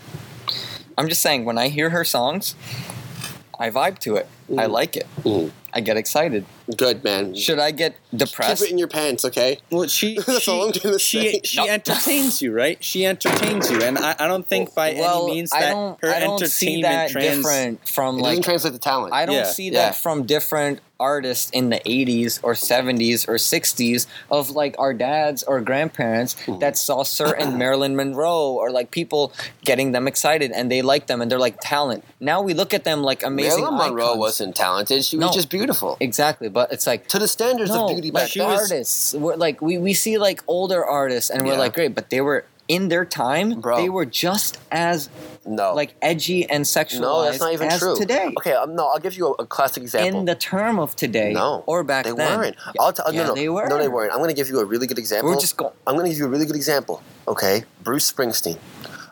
I'm 0.97 1.09
just 1.09 1.23
saying 1.23 1.45
when 1.45 1.59
I 1.59 1.69
hear 1.69 1.91
her 1.91 2.05
songs, 2.05 2.55
I 3.59 3.71
vibe 3.71 3.99
to 4.01 4.17
it. 4.17 4.27
I 4.51 4.67
Mm. 4.67 4.71
like 4.71 4.97
it. 4.97 5.07
Mm. 5.23 5.51
I 5.73 5.81
get 5.81 5.97
excited. 5.97 6.45
Good 6.77 7.03
man. 7.03 7.35
Should 7.35 7.59
I 7.59 7.71
get 7.73 7.97
depressed? 8.15 8.61
Keep 8.63 8.69
it 8.69 8.73
in 8.73 8.79
your 8.79 8.87
pants, 8.89 9.25
okay? 9.25 9.59
Well, 9.71 9.89
she 9.89 10.19
That's 10.27 10.47
all 10.47 10.67
I'm 10.67 10.73
she 10.73 10.81
gonna 10.81 10.99
she, 10.99 11.33
say. 11.33 11.41
she 11.45 11.57
No. 11.59 11.67
entertains 11.67 12.43
you, 12.43 12.53
right? 12.53 12.83
She 12.83 13.05
entertains 13.07 13.71
you, 13.71 13.81
and 13.83 13.99
I, 13.99 14.15
I 14.19 14.27
don't 14.29 14.47
think 14.47 14.75
by 14.75 14.95
well, 14.95 15.25
any 15.25 15.35
means 15.35 15.53
I 15.53 15.61
that 15.61 15.71
don't. 15.73 16.01
her 16.03 16.09
I 16.15 16.21
don't 16.21 16.35
entertainment 16.43 16.53
see 16.53 16.83
that 16.83 17.11
trans. 17.11 17.37
different 17.39 17.89
from 17.89 18.19
It 18.19 18.23
like. 18.23 18.31
doesn't 18.33 18.43
translate 18.45 18.73
to 18.75 18.79
talent. 18.79 19.15
I 19.15 19.27
don't 19.27 19.35
Yeah. 19.37 19.45
see 19.45 19.65
Yeah. 19.71 19.73
that 19.87 19.97
from 19.97 20.25
different 20.27 20.81
artists 21.13 21.51
in 21.59 21.65
the 21.75 21.81
80s 21.85 22.41
or 22.47 22.53
70s 22.55 23.29
or 23.29 23.37
60s 23.37 24.07
of 24.31 24.43
like 24.63 24.75
our 24.79 24.95
dads 25.09 25.43
or 25.51 25.61
grandparents 25.61 26.33
Hmm. 26.45 26.59
that 26.65 26.75
saw 26.87 26.99
certain 27.05 27.59
Marilyn 27.63 27.95
Monroe 28.01 28.53
or 28.63 28.69
like 28.79 28.89
people 28.91 29.23
getting 29.69 29.93
them 29.93 30.05
excited 30.13 30.49
and 30.57 30.65
they 30.73 30.81
like 30.93 31.05
them 31.11 31.19
and 31.21 31.29
they're 31.31 31.45
like 31.49 31.57
talent. 31.61 32.01
Now 32.21 32.39
we 32.49 32.53
look 32.61 32.73
at 32.79 32.85
them 32.89 32.99
like 33.11 33.21
amazing 33.33 33.65
Marilyn 33.65 33.79
Monroe 33.93 34.05
icons. 34.17 34.19
wasn't 34.27 34.53
talented. 34.57 35.05
She 35.05 35.17
was 35.19 35.27
No. 35.27 35.33
just 35.41 35.51
beautiful. 35.59 35.91
exactly, 36.01 36.49
but 36.59 36.67
it's 36.75 36.87
like 36.93 37.01
To 37.15 37.19
the 37.19 37.29
standards 37.29 37.71
no, 37.71 37.85
of 37.85 37.91
beauty 37.93 38.11
like 38.11 38.25
back 38.25 38.33
then. 38.35 38.51
artists. 38.59 39.15
We're 39.15 39.37
like 39.47 39.57
we, 39.69 39.75
we 39.79 39.93
see 40.05 40.17
like 40.29 40.41
older 40.57 40.83
artists 40.85 41.29
and 41.31 41.39
we're 41.47 41.53
Yeah. 41.59 41.65
like 41.67 41.75
great, 41.79 41.93
but 41.99 42.07
they 42.13 42.21
were 42.29 42.41
in 42.69 42.89
their 42.89 43.05
time. 43.05 43.61
Bro. 43.61 43.77
They 43.77 43.89
were 43.89 44.07
just 44.07 44.59
as 44.71 45.09
No. 45.47 45.75
like 45.75 45.95
edgy 46.01 46.49
and 46.49 46.65
sexualized 46.65 47.01
no, 47.01 47.23
that's 47.25 47.41
not 47.41 47.53
even 47.53 47.69
as 47.69 47.81
true. 47.81 47.97
today. 47.97 48.33
Okay, 48.39 48.53
um, 48.53 48.75
no, 48.75 48.87
I'll 48.89 48.99
give 48.99 49.17
you 49.17 49.29
a, 49.29 49.43
a 49.43 49.47
classic 49.47 49.83
example. 49.83 50.19
In 50.21 50.25
the 50.25 50.35
term 50.35 50.79
of 50.79 50.97
today, 50.97 51.33
no, 51.33 51.63
or 51.67 51.85
back 51.85 52.05
they 52.05 52.13
then, 52.13 52.39
weren't. 52.39 52.57
I'll 52.81 52.93
tell. 52.93 53.13
yeah, 53.13 53.23
no, 53.23 53.29
no, 53.29 53.35
they 53.35 53.49
were. 53.49 53.67
No, 53.69 53.79
they 53.79 53.89
weren't. 53.89 54.13
I'm 54.13 54.19
going 54.19 54.31
to 54.31 54.35
give 54.37 54.49
you 54.49 54.61
a 54.61 54.65
really 54.65 54.87
good 54.87 54.99
example. 54.99 55.31
We're 55.31 55.41
just 55.41 55.57
going. 55.57 55.73
I'm 55.87 55.95
going 55.95 56.07
to 56.07 56.11
give 56.11 56.19
you 56.19 56.27
a 56.27 56.29
really 56.29 56.47
good 56.47 56.57
example. 56.57 57.03
Okay, 57.29 57.65
Bruce 57.83 58.11
Springsteen. 58.11 58.59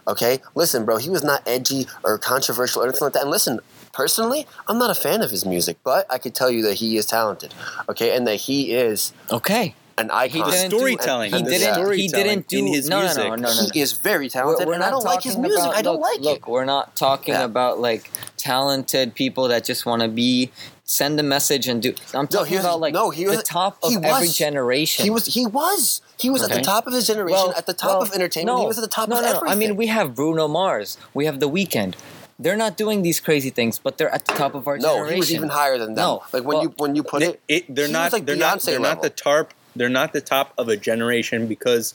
Okay, 0.09 0.41
listen, 0.57 0.85
bro, 0.85 0.97
he 0.97 1.11
was 1.11 1.23
not 1.23 1.43
edgy 1.47 1.87
or 2.03 2.19
controversial 2.19 2.83
or 2.83 2.87
anything 2.87 3.05
like 3.07 3.13
that. 3.13 3.23
And 3.23 3.31
listen, 3.31 3.61
personally, 3.93 4.49
I'm 4.67 4.77
not 4.79 4.91
a 4.91 4.97
fan 4.97 5.23
of 5.23 5.31
his 5.31 5.45
music, 5.47 5.77
but 5.85 6.07
I 6.11 6.19
could 6.19 6.35
tell 6.35 6.51
you 6.51 6.63
that 6.63 6.75
he 6.75 6.97
is 6.97 7.07
talented. 7.07 7.55
Okay, 7.89 8.17
and 8.17 8.27
that 8.27 8.37
he 8.37 8.73
is 8.73 9.13
Okay, 9.31 9.75
an 9.99 10.11
icon. 10.11 10.51
do- 10.51 10.57
storytelling. 10.69 11.33
he 11.33 11.43
didn't. 11.43 11.93
He 11.95 12.09
didn't 12.09 12.49
do 12.49 12.65
his 12.65 12.89
no, 12.89 13.01
music. 13.01 13.19
no, 13.19 13.29
no, 13.31 13.35
no, 13.37 13.49
no, 13.49 13.55
no. 13.63 13.69
he 13.73 13.81
is 13.81 13.93
very 13.93 14.27
We're, 14.27 14.31
talented, 14.31 14.67
we're 14.69 14.75
and 14.75 14.83
I 14.85 14.91
don't 14.91 15.05
like 15.05 15.23
his 15.23 15.37
music. 15.37 15.59
about- 15.61 15.75
I 15.77 15.83
don't 15.83 16.01
look, 16.01 16.03
like 16.11 16.21
Look, 16.21 16.39
it. 16.39 16.47
we're 16.49 16.65
not 16.65 16.97
talking 16.97 17.35
Yeah. 17.35 17.45
about 17.45 17.81
like 17.81 18.11
talented 18.37 19.15
people 19.15 19.49
that 19.49 19.65
just 19.65 19.87
want 19.87 20.03
to 20.03 20.09
be 20.09 20.51
send 20.85 21.19
a 21.19 21.23
message 21.23 21.69
and 21.69 21.81
do. 21.81 21.95
I'm 22.13 22.23
No, 22.23 22.27
talking 22.27 22.47
he 22.51 22.57
was- 22.57 22.65
about 22.65 22.81
like 22.81 22.93
no, 22.95 23.11
he 23.11 23.25
the 23.25 23.31
was- 23.31 23.43
top 23.45 23.79
of 23.83 23.91
he 23.91 23.97
every 24.03 24.29
generation. 24.29 25.05
He 25.05 25.11
was. 25.11 25.27
He 25.27 25.47
was. 25.47 26.01
He 26.19 26.29
was 26.31 26.43
at 26.43 26.51
the 26.51 26.61
top 26.61 26.87
of 26.87 26.93
his 26.93 27.07
generation, 27.07 27.33
Well, 27.33 27.55
at 27.57 27.67
the 27.67 27.73
top 27.73 27.91
well, 27.91 28.03
of 28.03 28.13
entertainment. 28.15 28.57
no, 28.57 28.61
he 28.63 28.67
was 28.67 28.79
at 28.79 28.83
the 28.83 28.89
top 28.89 29.09
no, 29.09 29.17
of 29.17 29.23
no, 29.23 29.29
no. 29.29 29.37
everything. 29.39 29.53
I 29.53 29.55
mean, 29.57 29.77
we 29.77 29.87
have 29.89 30.15
Bruno 30.15 30.47
Mars. 30.49 30.97
We 31.15 31.25
have 31.27 31.41
The 31.41 31.49
Weeknd. 31.49 31.95
They're 32.39 32.57
not 32.57 32.77
doing 32.77 33.03
these 33.03 33.21
crazy 33.21 33.51
things, 33.51 33.79
but 33.79 33.99
they're 33.99 34.13
at 34.13 34.27
the 34.27 34.33
top 34.35 34.55
of 34.55 34.67
our 34.67 34.77
no, 34.77 34.95
generation. 34.95 35.15
he 35.15 35.21
was 35.21 35.33
even 35.33 35.49
higher 35.51 35.79
than 35.79 35.95
them. 35.95 36.05
No, 36.05 36.23
like 36.33 36.43
when 36.45 36.57
well, 36.57 36.63
you 36.65 36.75
when 36.77 36.95
you 36.97 37.03
put 37.05 37.23
it, 37.23 37.41
it- 37.49 37.73
they're 37.75 37.87
he 37.87 37.93
not. 37.93 38.05
was 38.07 38.13
like 38.15 38.27
they're 38.27 38.37
not. 38.37 38.61
They're 38.63 38.81
not 38.81 39.01
the 39.03 39.11
top. 39.11 39.53
They're 39.77 39.89
not 39.89 40.13
the 40.13 40.21
top 40.21 40.53
of 40.59 40.69
a 40.69 40.77
generation 40.77 41.47
because 41.47 41.95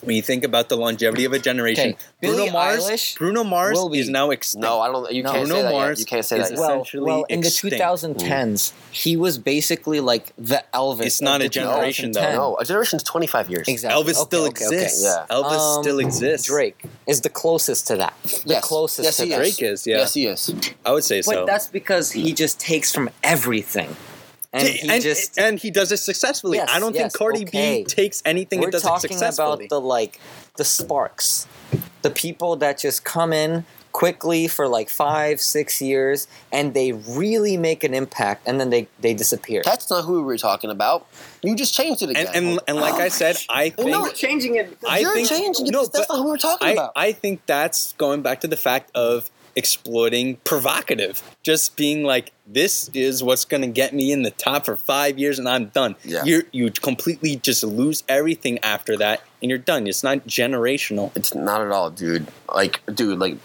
when 0.00 0.14
you 0.14 0.22
think 0.22 0.44
about 0.44 0.68
the 0.68 0.76
longevity 0.76 1.24
of 1.24 1.32
a 1.32 1.40
generation, 1.40 1.88
Okay, 1.90 1.98
Bruno 2.22 2.52
Mars. 2.52 3.16
Bruno 3.18 3.42
Mars 3.42 3.74
will 3.76 3.88
be- 3.88 3.98
is 3.98 4.08
now 4.08 4.30
extinct. 4.30 4.62
No, 4.62 4.78
I 4.80 4.86
don't. 4.92 5.10
You 5.12 5.24
No. 5.24 5.32
can't 5.32 5.46
Bruno 5.48 5.56
say 5.56 5.62
that. 5.62 5.72
Mars 5.72 5.98
Yet. 5.98 5.98
You 5.98 6.06
can't 6.06 6.24
say 6.24 6.38
that. 6.38 6.52
well, 6.56 6.86
well, 6.94 7.24
in 7.28 7.40
the 7.40 7.48
extinct. 7.48 7.76
2010s, 7.78 8.72
he 8.92 9.16
was 9.16 9.38
basically 9.38 9.98
like 9.98 10.32
the 10.38 10.62
Elvis. 10.72 11.02
It's 11.06 11.20
not 11.20 11.42
a 11.42 11.48
generation, 11.48 12.12
though. 12.12 12.32
No, 12.32 12.56
a 12.60 12.64
generation's 12.64 13.02
twenty 13.02 13.26
five 13.26 13.50
years. 13.50 13.66
Exactly. 13.66 14.00
Elvis 14.00 14.14
Okay, 14.20 14.24
still 14.28 14.44
okay, 14.46 14.66
okay. 14.66 14.76
exists. 14.76 15.02
yeah. 15.02 15.26
Elvis 15.30 15.76
Um, 15.78 15.82
still 15.82 15.98
exists. 15.98 16.46
Drake 16.46 16.80
is 17.08 17.22
the 17.22 17.30
closest 17.30 17.88
to 17.88 17.96
that. 17.96 18.14
The 18.22 18.42
Yes. 18.54 18.64
closest 18.64 19.04
Yes, 19.04 19.16
to 19.16 19.24
he 19.24 19.30
that. 19.30 19.36
Drake 19.38 19.62
is, 19.62 19.84
yeah. 19.84 19.96
Yes, 19.96 20.14
he 20.14 20.26
is. 20.26 20.54
I 20.86 20.92
would 20.92 21.02
say 21.04 21.18
But 21.20 21.24
so. 21.24 21.34
But 21.40 21.46
that's 21.46 21.66
because 21.66 22.12
he 22.12 22.32
just 22.32 22.60
takes 22.60 22.92
from 22.92 23.10
everything. 23.24 23.96
And 24.52 24.66
and, 24.66 24.76
he 24.76 24.88
and, 24.88 25.02
just 25.02 25.38
and 25.38 25.58
he 25.58 25.70
does 25.70 25.92
it 25.92 25.98
successfully. 25.98 26.56
Yes, 26.56 26.70
I 26.72 26.80
don't 26.80 26.94
yes, 26.94 27.02
think 27.02 27.14
Cardi 27.14 27.42
okay. 27.42 27.82
B 27.82 27.84
takes 27.84 28.22
anything 28.24 28.60
we're 28.60 28.66
and 28.66 28.72
does 28.72 28.84
it 28.84 28.88
talking 28.88 29.10
successfully. 29.10 29.66
about 29.66 29.68
the 29.68 29.80
like 29.80 30.20
the 30.56 30.64
sparks. 30.64 31.46
The 32.02 32.10
people 32.10 32.56
that 32.56 32.78
just 32.78 33.04
come 33.04 33.32
in 33.32 33.64
quickly 33.92 34.46
for 34.46 34.68
like 34.68 34.88
five, 34.88 35.40
six 35.40 35.82
years 35.82 36.28
and 36.52 36.72
they 36.72 36.92
really 36.92 37.56
make 37.56 37.82
an 37.82 37.94
impact 37.94 38.46
and 38.46 38.60
then 38.60 38.70
they, 38.70 38.86
they 39.00 39.12
disappear. 39.12 39.60
That's 39.64 39.90
not 39.90 40.04
who 40.04 40.14
we 40.14 40.22
were 40.22 40.38
talking 40.38 40.70
about. 40.70 41.06
You 41.42 41.56
just 41.56 41.74
changed 41.74 42.02
it 42.02 42.10
again. 42.10 42.26
and, 42.28 42.36
and 42.36 42.60
and 42.68 42.76
like 42.76 42.94
oh 42.94 42.98
I 42.98 43.08
said, 43.08 43.36
I 43.48 43.70
think 43.70 43.90
no, 43.90 44.08
changing 44.10 44.54
it. 44.54 44.78
I 44.88 45.00
you're 45.00 45.14
think 45.14 45.28
changing 45.28 45.66
it. 45.66 45.72
no, 45.72 45.84
that's 45.84 46.08
not 46.08 46.18
who 46.18 46.26
we're 46.26 46.36
talking 46.36 46.68
I, 46.68 46.72
about. 46.72 46.92
I 46.94 47.12
think 47.12 47.44
that's 47.46 47.92
going 47.94 48.22
back 48.22 48.40
to 48.42 48.48
the 48.48 48.56
fact 48.56 48.90
of 48.94 49.30
exploiting 49.58 50.36
provocative. 50.44 51.20
Just 51.42 51.76
being 51.76 52.04
like, 52.04 52.32
this 52.46 52.88
is 52.94 53.22
what's 53.22 53.44
going 53.44 53.60
to 53.62 53.66
get 53.66 53.92
me 53.92 54.12
in 54.12 54.22
the 54.22 54.30
top 54.30 54.64
for 54.64 54.76
five 54.76 55.18
years 55.18 55.38
and 55.38 55.48
I'm 55.48 55.66
done. 55.66 55.96
Yeah. 56.04 56.24
you 56.24 56.44
you 56.52 56.70
completely 56.70 57.36
just 57.36 57.62
lose 57.64 58.04
everything 58.08 58.58
after 58.62 58.96
that 58.98 59.22
and 59.42 59.50
you're 59.50 59.58
done. 59.58 59.86
It's 59.86 60.04
not 60.04 60.26
generational. 60.26 61.14
It's 61.16 61.34
not 61.34 61.60
at 61.60 61.70
all, 61.72 61.90
dude. 61.90 62.28
Like, 62.54 62.80
dude, 62.86 63.18
like 63.18 63.36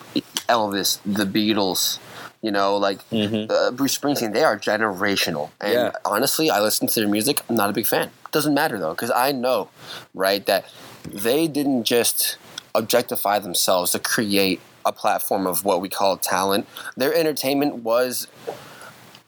Elvis, 0.48 1.00
the 1.04 1.26
Beatles, 1.26 1.98
you 2.42 2.52
know, 2.52 2.78
like 2.78 3.00
Mhm. 3.10 3.50
uh, 3.52 3.72
Bruce 3.72 3.98
Springsteen, 3.98 4.34
they 4.34 4.44
are 4.44 4.58
generational. 4.58 5.50
And 5.60 5.74
Yeah. 5.74 5.92
honestly, 6.06 6.50
I 6.52 6.62
listen 6.62 6.88
to 6.88 7.00
their 7.00 7.10
music. 7.10 7.42
I'm 7.50 7.56
not 7.56 7.70
a 7.70 7.74
big 7.74 7.88
fan. 7.88 8.12
Doesn't 8.32 8.54
matter 8.54 8.78
though, 8.80 8.92
because 8.94 9.12
I 9.12 9.32
know, 9.32 9.70
right, 10.14 10.46
that 10.46 10.66
they 11.10 11.48
didn't 11.48 11.84
just 11.86 12.38
objectify 12.76 13.40
themselves 13.40 13.92
to 13.92 14.00
create 14.00 14.60
a 14.86 14.92
platform 14.92 15.48
of 15.48 15.64
what 15.66 15.82
we 15.82 15.90
call 15.90 16.18
talent. 16.18 16.68
Their 16.98 17.14
entertainment 17.14 17.78
was 17.78 18.28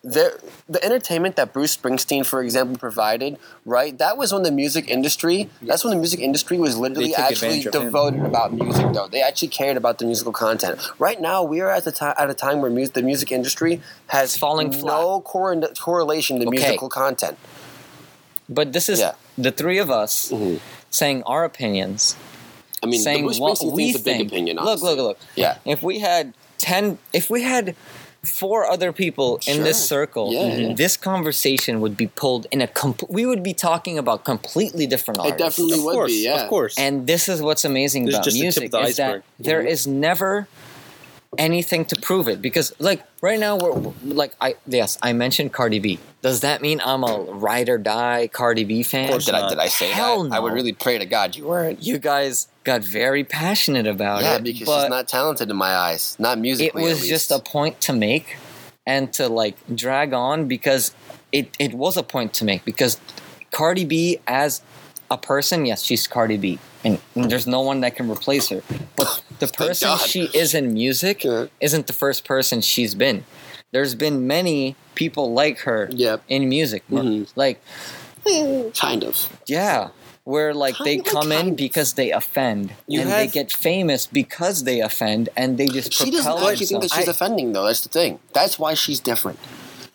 their 0.04 0.38
the 0.70 0.84
entertainment 0.86 1.36
that 1.36 1.52
Bruce 1.52 1.76
Springsteen, 1.76 2.24
for 2.26 2.44
example, 2.44 2.78
provided, 2.78 3.38
right? 3.66 3.98
That 3.98 4.18
was 4.18 4.32
when 4.32 4.44
the 4.44 4.52
music 4.52 4.88
industry. 4.88 5.50
That's 5.64 5.84
when 5.84 5.92
the 5.92 6.00
music 6.00 6.20
industry 6.20 6.60
was 6.60 6.78
literally 6.78 7.16
actually 7.16 7.62
devoted 7.64 8.24
about 8.24 8.54
music, 8.54 8.86
though. 8.94 9.08
They 9.08 9.22
actually 9.24 9.48
cared 9.48 9.78
about 9.78 9.98
the 9.98 10.06
musical 10.06 10.32
content. 10.32 10.80
Right 11.00 11.20
now, 11.20 11.42
we 11.44 11.60
are 11.60 11.70
at 11.72 11.86
the 11.86 11.92
time 11.92 12.14
at 12.20 12.30
a 12.30 12.36
time 12.36 12.62
where 12.62 12.70
mu- 12.70 12.86
the 12.88 13.02
music 13.02 13.32
industry 13.32 13.82
has 14.08 14.32
It's 14.32 14.38
falling 14.38 14.70
no 14.82 15.22
cor- 15.22 15.60
correlation 15.80 16.40
to 16.40 16.48
Okay. 16.48 16.58
musical 16.60 16.90
content. 16.90 17.38
But 18.48 18.74
this 18.74 18.90
is 18.90 19.00
Yeah. 19.00 19.14
the 19.40 19.52
three 19.52 19.80
of 19.80 19.90
us 19.90 20.30
Mhm. 20.32 20.60
saying 20.92 21.24
our 21.24 21.44
opinions, 21.46 22.16
I 22.86 22.90
mean, 22.92 23.00
the 23.00 23.04
saying 23.04 23.24
Bruce 23.26 23.40
what 23.40 23.60
we 23.74 23.92
thing's 23.92 23.96
a 24.02 24.04
big 24.04 24.18
think. 24.18 24.32
opinion. 24.32 24.56
look, 24.58 24.68
honestly. 24.68 24.90
look, 24.96 24.98
look. 25.00 25.20
Yeah. 25.36 25.58
If 25.66 25.82
we 25.84 26.00
had 26.00 26.34
ten, 26.58 26.98
if 27.14 27.30
we 27.30 27.42
had 27.44 27.76
four 28.24 28.66
other 28.66 28.92
people 28.92 29.40
in 29.48 29.62
this 29.64 29.78
circle, 29.88 30.34
Yeah, 30.34 30.40
mhm. 30.40 30.70
yeah. 30.70 30.74
this 30.76 30.98
conversation 30.98 31.80
would 31.82 31.96
be 31.96 32.08
pulled 32.08 32.48
in 32.52 32.60
a 32.62 32.68
comp- 32.68 33.08
we 33.10 33.24
would 33.26 33.44
be 33.44 33.54
talking 33.54 34.00
about 34.00 34.24
completely 34.26 34.88
different 34.88 35.20
It 35.26 35.38
definitely 35.38 35.78
Of 35.78 35.84
would 35.84 35.94
course, 35.94 36.12
be. 36.12 36.24
Yeah. 36.24 36.42
of 36.44 36.50
course. 36.50 36.74
And 36.78 37.06
this 37.06 37.30
is 37.30 37.42
what's 37.42 37.64
amazing 37.66 38.06
This 38.06 38.14
is 38.14 38.16
about 38.16 38.24
just 38.26 38.34
the 38.36 38.40
tip 38.42 38.46
music 38.46 38.64
of 38.66 38.72
the 38.72 38.80
is 38.90 38.96
that 38.98 39.10
iceberg. 39.10 39.24
there 39.40 39.60
mm-hmm. 39.60 39.68
is 39.68 39.86
never 39.86 40.48
anything 41.38 41.86
to 41.86 41.96
prove 42.02 42.28
it 42.28 42.42
because 42.42 42.74
like 42.80 43.04
right 43.22 43.40
now 43.40 43.58
we're 43.58 43.74
like 44.04 44.34
I 44.42 44.56
yes 44.68 44.98
I 45.02 45.14
mentioned 45.14 45.54
Cardi 45.54 45.80
B. 45.80 46.00
Does 46.22 46.42
that 46.42 46.62
mean 46.62 46.82
I'm 46.84 47.04
a 47.04 47.18
ride 47.18 47.70
or 47.70 47.78
die 47.78 48.28
Cardi 48.32 48.64
B 48.64 48.84
fan? 48.84 49.10
course 49.10 49.26
Did 49.26 49.36
I 49.36 49.50
did 49.50 49.60
I 49.60 49.68
say 49.68 49.90
Hell 49.90 50.24
that? 50.24 50.34
I 50.36 50.40
would 50.40 50.54
really 50.54 50.74
pray 50.74 50.98
to 50.98 51.06
God 51.06 51.36
you 51.36 51.46
weren't. 51.48 51.84
You 51.84 51.98
guys 52.00 52.48
got 52.64 52.84
very 52.84 53.24
passionate 53.24 53.88
about 53.88 54.22
Yeah, 54.24 54.36
it. 54.36 54.44
because 54.44 54.66
but 54.68 54.82
she's 54.82 54.90
not 54.90 55.08
talented 55.08 55.50
in 55.50 55.56
my 55.56 55.76
eyes. 55.76 56.16
Not 56.20 56.40
musically. 56.40 56.84
it 56.84 56.86
was 56.86 57.04
at 57.04 57.08
just 57.10 57.32
a 57.32 57.40
point 57.40 57.80
to 57.82 57.94
make 57.94 58.38
and 58.88 59.12
to 59.14 59.28
like 59.28 59.56
drag 59.76 60.14
on 60.14 60.48
because 60.48 60.94
it, 61.32 61.56
it 61.60 61.74
was 61.74 61.98
a 61.98 62.04
point 62.04 62.34
to 62.36 62.46
make 62.46 62.64
because 62.66 63.00
Cardi 63.52 63.86
B 63.86 64.20
as 64.28 64.62
a 65.12 65.18
person, 65.18 65.66
yes, 65.66 65.84
she's 65.84 66.08
Cardi 66.08 66.38
B. 66.38 66.60
And, 66.84 67.00
and 67.16 67.30
there's 67.32 67.48
no 67.48 67.62
one 67.62 67.82
that 67.82 67.96
can 67.96 68.10
replace 68.10 68.50
her. 68.50 68.62
But 68.96 69.24
the 69.52 69.58
person 69.58 69.88
God. 69.90 70.02
she 70.02 70.24
is 70.34 70.54
in 70.54 70.74
music 70.74 71.24
Yeah. 71.24 71.46
isn't 71.60 71.88
the 71.88 71.94
first 71.94 72.24
person 72.26 72.62
she's 72.62 72.96
been. 72.96 73.24
There's 73.72 73.96
been 73.96 74.26
many 74.28 74.76
people 74.96 75.34
like 75.34 75.60
her 75.60 75.90
Yep. 75.92 76.24
in 76.30 76.48
music. 76.50 76.84
Mhm. 76.90 77.28
Like, 77.36 77.62
Kind 78.78 79.04
of. 79.04 79.30
yeah. 79.48 79.90
Where 80.24 80.54
like 80.56 80.76
they 80.80 80.98
Kind 80.98 81.08
of, 81.08 81.14
come 81.14 81.32
in 81.32 81.50
of. 81.50 81.56
because 81.56 81.94
they 81.94 82.12
offend, 82.12 82.74
You 82.88 83.02
and 83.02 83.12
they 83.12 83.28
get 83.28 83.52
famous 83.52 84.08
because 84.08 84.64
they 84.64 84.80
offend, 84.82 85.30
and 85.38 85.58
they 85.60 85.68
just 85.68 85.94
She 85.94 86.10
doesn't 86.10 86.32
propel 86.32 86.48
actually 86.50 86.66
think 86.66 86.82
that 86.82 86.90
themselves. 86.90 87.06
she's 87.06 87.08
offending, 87.16 87.54
though. 87.54 87.66
That's 87.68 87.82
the 87.82 87.90
thing. 87.90 88.20
That's 88.34 88.58
why 88.58 88.74
she's 88.74 89.00
different. 89.00 89.38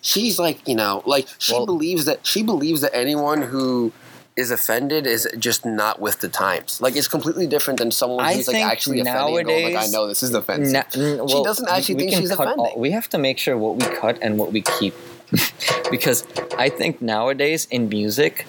She's 0.02 0.38
like, 0.38 0.60
you 0.68 0.76
know, 0.76 1.02
like 1.04 1.26
she 1.38 1.52
Well- 1.52 1.66
believes 1.66 2.04
that 2.04 2.20
she 2.24 2.42
believes 2.44 2.80
that 2.82 2.94
anyone 2.94 3.42
who 3.42 3.92
is 4.36 4.50
offended 4.50 5.06
is 5.06 5.28
just 5.38 5.64
not 5.66 6.00
with 6.00 6.20
the 6.20 6.28
times. 6.28 6.80
Like 6.80 6.96
it's 6.96 7.08
completely 7.08 7.46
different 7.46 7.78
than 7.78 7.90
someone 7.90 8.24
I 8.24 8.34
who's 8.34 8.48
like 8.48 8.56
actually 8.62 9.00
offended. 9.00 9.38
and 9.38 9.46
going, 9.48 9.74
like 9.74 9.84
I 9.84 9.86
know 9.88 10.06
this 10.06 10.22
is 10.22 10.32
offensive. 10.34 10.72
Na- 10.72 10.84
n- 10.94 11.28
She 11.28 11.42
doesn't 11.42 11.68
actually 11.68 11.94
we 11.96 12.00
think 12.10 12.22
she's 12.22 12.30
cut 12.36 12.56
all- 12.58 12.74
we 12.76 12.90
have 12.92 13.08
to 13.10 13.18
make 13.18 13.38
sure 13.38 13.56
what 13.58 13.76
we 13.76 13.86
cut 13.96 14.18
and 14.22 14.38
what 14.38 14.52
we 14.52 14.62
keep, 14.62 14.94
because 15.90 16.24
I 16.56 16.68
think 16.68 17.02
nowadays 17.02 17.66
in 17.70 17.88
music, 17.88 18.46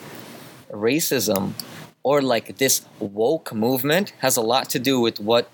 racism 0.71 1.53
or 2.03 2.21
like 2.21 2.57
this 2.57 2.81
woke 2.99 3.53
movement 3.53 4.13
has 4.19 4.37
a 4.37 4.41
lot 4.41 4.69
to 4.69 4.79
do 4.79 4.99
with 4.99 5.19
what 5.19 5.49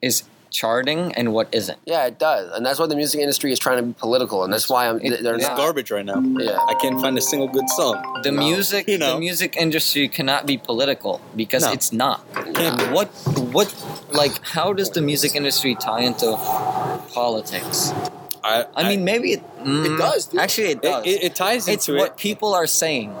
is 0.00 0.22
charting 0.50 1.12
and 1.14 1.32
what 1.32 1.48
isn't. 1.52 1.78
yeah, 1.84 2.06
it 2.06 2.18
does, 2.18 2.50
and 2.54 2.64
that's 2.64 2.78
why 2.78 2.86
the 2.86 2.96
music 2.96 3.20
industry 3.20 3.52
is 3.52 3.58
trying 3.58 3.76
to 3.78 3.82
be 3.82 3.92
political, 3.92 4.44
and 4.44 4.52
that's 4.52 4.68
why 4.68 4.88
I'm. 4.88 5.00
It- 5.00 5.22
they're 5.22 5.34
It's 5.36 5.44
not. 5.46 5.56
garbage 5.56 5.90
right 5.90 6.04
now. 6.04 6.20
Yeah. 6.20 6.58
I 6.68 6.74
can't 6.80 7.00
find 7.00 7.16
a 7.18 7.20
single 7.20 7.48
good 7.48 7.68
song. 7.70 8.20
The 8.22 8.32
No. 8.32 8.40
music, 8.42 8.88
You 8.88 8.98
know. 8.98 9.14
the 9.14 9.20
music 9.20 9.56
industry 9.56 10.08
cannot 10.08 10.46
be 10.46 10.56
political 10.58 11.20
because 11.34 11.62
No. 11.64 11.72
it's 11.72 11.92
not. 11.92 12.20
Can't. 12.54 12.92
What, 12.92 13.08
what, 13.52 13.72
like, 14.12 14.34
how 14.44 14.72
does 14.72 14.90
the 14.90 15.00
music 15.02 15.34
industry 15.34 15.74
tie 15.74 16.00
into 16.00 16.36
politics? 17.14 17.92
I, 18.46 18.64
I 18.84 18.88
mean, 18.88 19.04
maybe 19.04 19.32
it. 19.32 19.42
mm, 19.58 19.98
does, 19.98 20.26
dude. 20.26 20.40
Actually, 20.40 20.68
it 20.68 20.76
it, 20.78 20.82
does. 20.82 21.06
it, 21.06 21.22
it 21.24 21.34
ties 21.34 21.68
it's 21.68 21.88
into 21.88 21.98
what 22.00 22.12
it. 22.12 22.16
people 22.16 22.54
are 22.54 22.66
saying, 22.66 23.14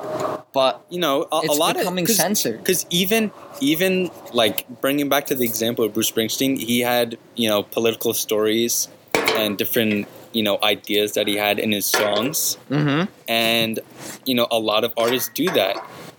but 0.52 0.84
You 0.90 1.00
know, 1.00 1.26
a, 1.32 1.40
a 1.48 1.52
lot 1.52 1.76
becoming 1.76 2.04
of 2.04 2.10
censored. 2.10 2.58
Because 2.58 2.86
even 2.90 3.30
even 3.60 4.10
like 4.32 4.66
bringing 4.80 5.08
back 5.08 5.26
to 5.26 5.34
the 5.34 5.44
example 5.44 5.84
of 5.84 5.92
Bruce 5.94 6.10
Springsteen, 6.10 6.58
he 6.58 6.80
had 6.80 7.18
you 7.34 7.48
know 7.48 7.62
political 7.62 8.14
stories 8.14 8.88
and 9.36 9.56
different 9.58 10.06
you 10.32 10.42
know 10.42 10.58
ideas 10.62 11.12
that 11.12 11.26
he 11.26 11.36
had 11.36 11.58
in 11.58 11.72
his 11.72 11.86
songs, 11.86 12.56
Mhm. 12.70 13.08
and 13.28 13.80
you 14.24 14.34
know 14.34 14.46
a 14.50 14.58
lot 14.58 14.84
of 14.84 14.92
artists 14.96 15.30
do 15.34 15.46
that. 15.50 15.76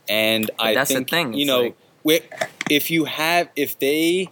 And 0.09 0.49
I 0.59 0.73
that's 0.73 0.89
the 0.89 0.95
think 0.95 1.09
thing, 1.09 1.33
you 1.33 1.41
it's 1.41 1.47
know 1.47 1.61
like- 1.61 1.75
if 2.69 2.89
you 2.91 3.05
have 3.05 3.49
if 3.55 3.77
they 3.79 4.29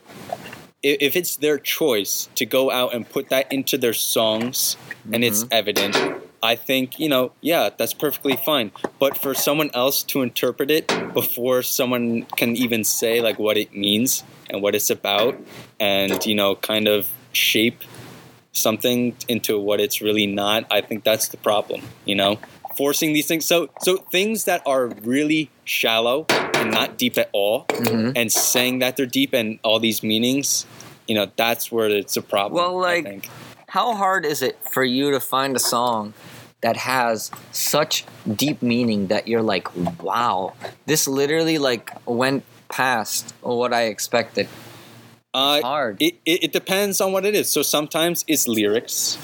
if 0.85 1.15
it's 1.15 1.35
their 1.37 1.57
choice 1.57 2.29
to 2.35 2.45
go 2.45 2.69
out 2.71 2.93
and 2.93 3.09
put 3.09 3.29
that 3.29 3.51
into 3.51 3.77
their 3.77 3.93
songs 3.93 4.77
and 5.11 5.23
it's 5.23 5.43
Mm-hmm. 5.43 5.59
evident 5.61 5.95
i 6.43 6.55
think 6.55 6.99
you 6.99 7.09
know 7.09 7.31
yeah 7.41 7.69
that's 7.77 7.93
perfectly 7.93 8.35
fine 8.35 8.71
but 8.99 9.17
for 9.17 9.33
someone 9.33 9.69
else 9.73 10.03
to 10.03 10.21
interpret 10.21 10.69
it 10.69 10.85
before 11.13 11.63
someone 11.63 12.23
can 12.39 12.55
even 12.55 12.83
say 12.83 13.19
like 13.27 13.37
what 13.39 13.57
it 13.57 13.73
means 13.75 14.23
and 14.49 14.61
what 14.61 14.75
it's 14.75 14.91
about 14.91 15.33
and 15.79 16.23
you 16.25 16.35
know 16.35 16.55
kind 16.71 16.87
of 16.87 17.09
shape 17.33 17.79
something 18.51 19.15
into 19.27 19.59
what 19.59 19.79
it's 19.81 20.01
really 20.01 20.27
not 20.27 20.65
i 20.71 20.81
think 20.81 21.03
that's 21.03 21.27
the 21.29 21.37
problem 21.37 21.81
you 22.05 22.15
know 22.15 22.37
forcing 22.77 23.13
these 23.13 23.25
things 23.27 23.45
so 23.45 23.69
so 23.81 23.97
things 24.11 24.43
that 24.45 24.61
are 24.65 24.87
really 25.03 25.49
shallow 25.63 26.25
and 26.55 26.71
not 26.71 26.97
deep 26.97 27.17
at 27.17 27.29
all 27.33 27.65
Mhm. 27.69 28.11
and 28.15 28.31
saying 28.31 28.79
that 28.79 28.95
they're 28.97 29.05
deep 29.21 29.33
and 29.33 29.59
all 29.63 29.79
these 29.79 30.03
meanings 30.03 30.65
you 31.07 31.15
know 31.15 31.27
that's 31.35 31.71
where 31.71 31.89
it's 31.89 32.17
a 32.17 32.21
problem 32.21 32.61
Well, 32.61 32.79
like- 32.79 33.05
I 33.05 33.09
think. 33.09 33.29
how 33.69 33.95
hard 33.95 34.25
is 34.25 34.41
it 34.41 34.57
for 34.69 34.83
you 34.83 35.11
to 35.11 35.19
find 35.19 35.55
a 35.55 35.59
song 35.59 36.13
that 36.61 36.77
has 36.77 37.29
such 37.51 38.05
deep 38.35 38.61
meaning 38.63 39.07
that 39.07 39.27
you're 39.27 39.43
like, 39.43 39.67
wow, 40.01 40.53
this 40.87 41.07
literally 41.07 41.57
like 41.59 41.91
went 42.07 42.43
past 42.69 43.33
what 43.41 43.71
I 43.71 43.83
expected. 43.83 44.47
Uh, 45.33 45.61
hard. 45.61 46.01
It, 46.01 46.15
it, 46.25 46.45
it 46.45 46.53
depends 46.53 47.01
on 47.01 47.11
what 47.11 47.23
it 47.25 47.35
is. 47.35 47.51
So 47.51 47.61
sometimes 47.61 48.23
it's 48.27 48.47
lyrics, 48.47 49.17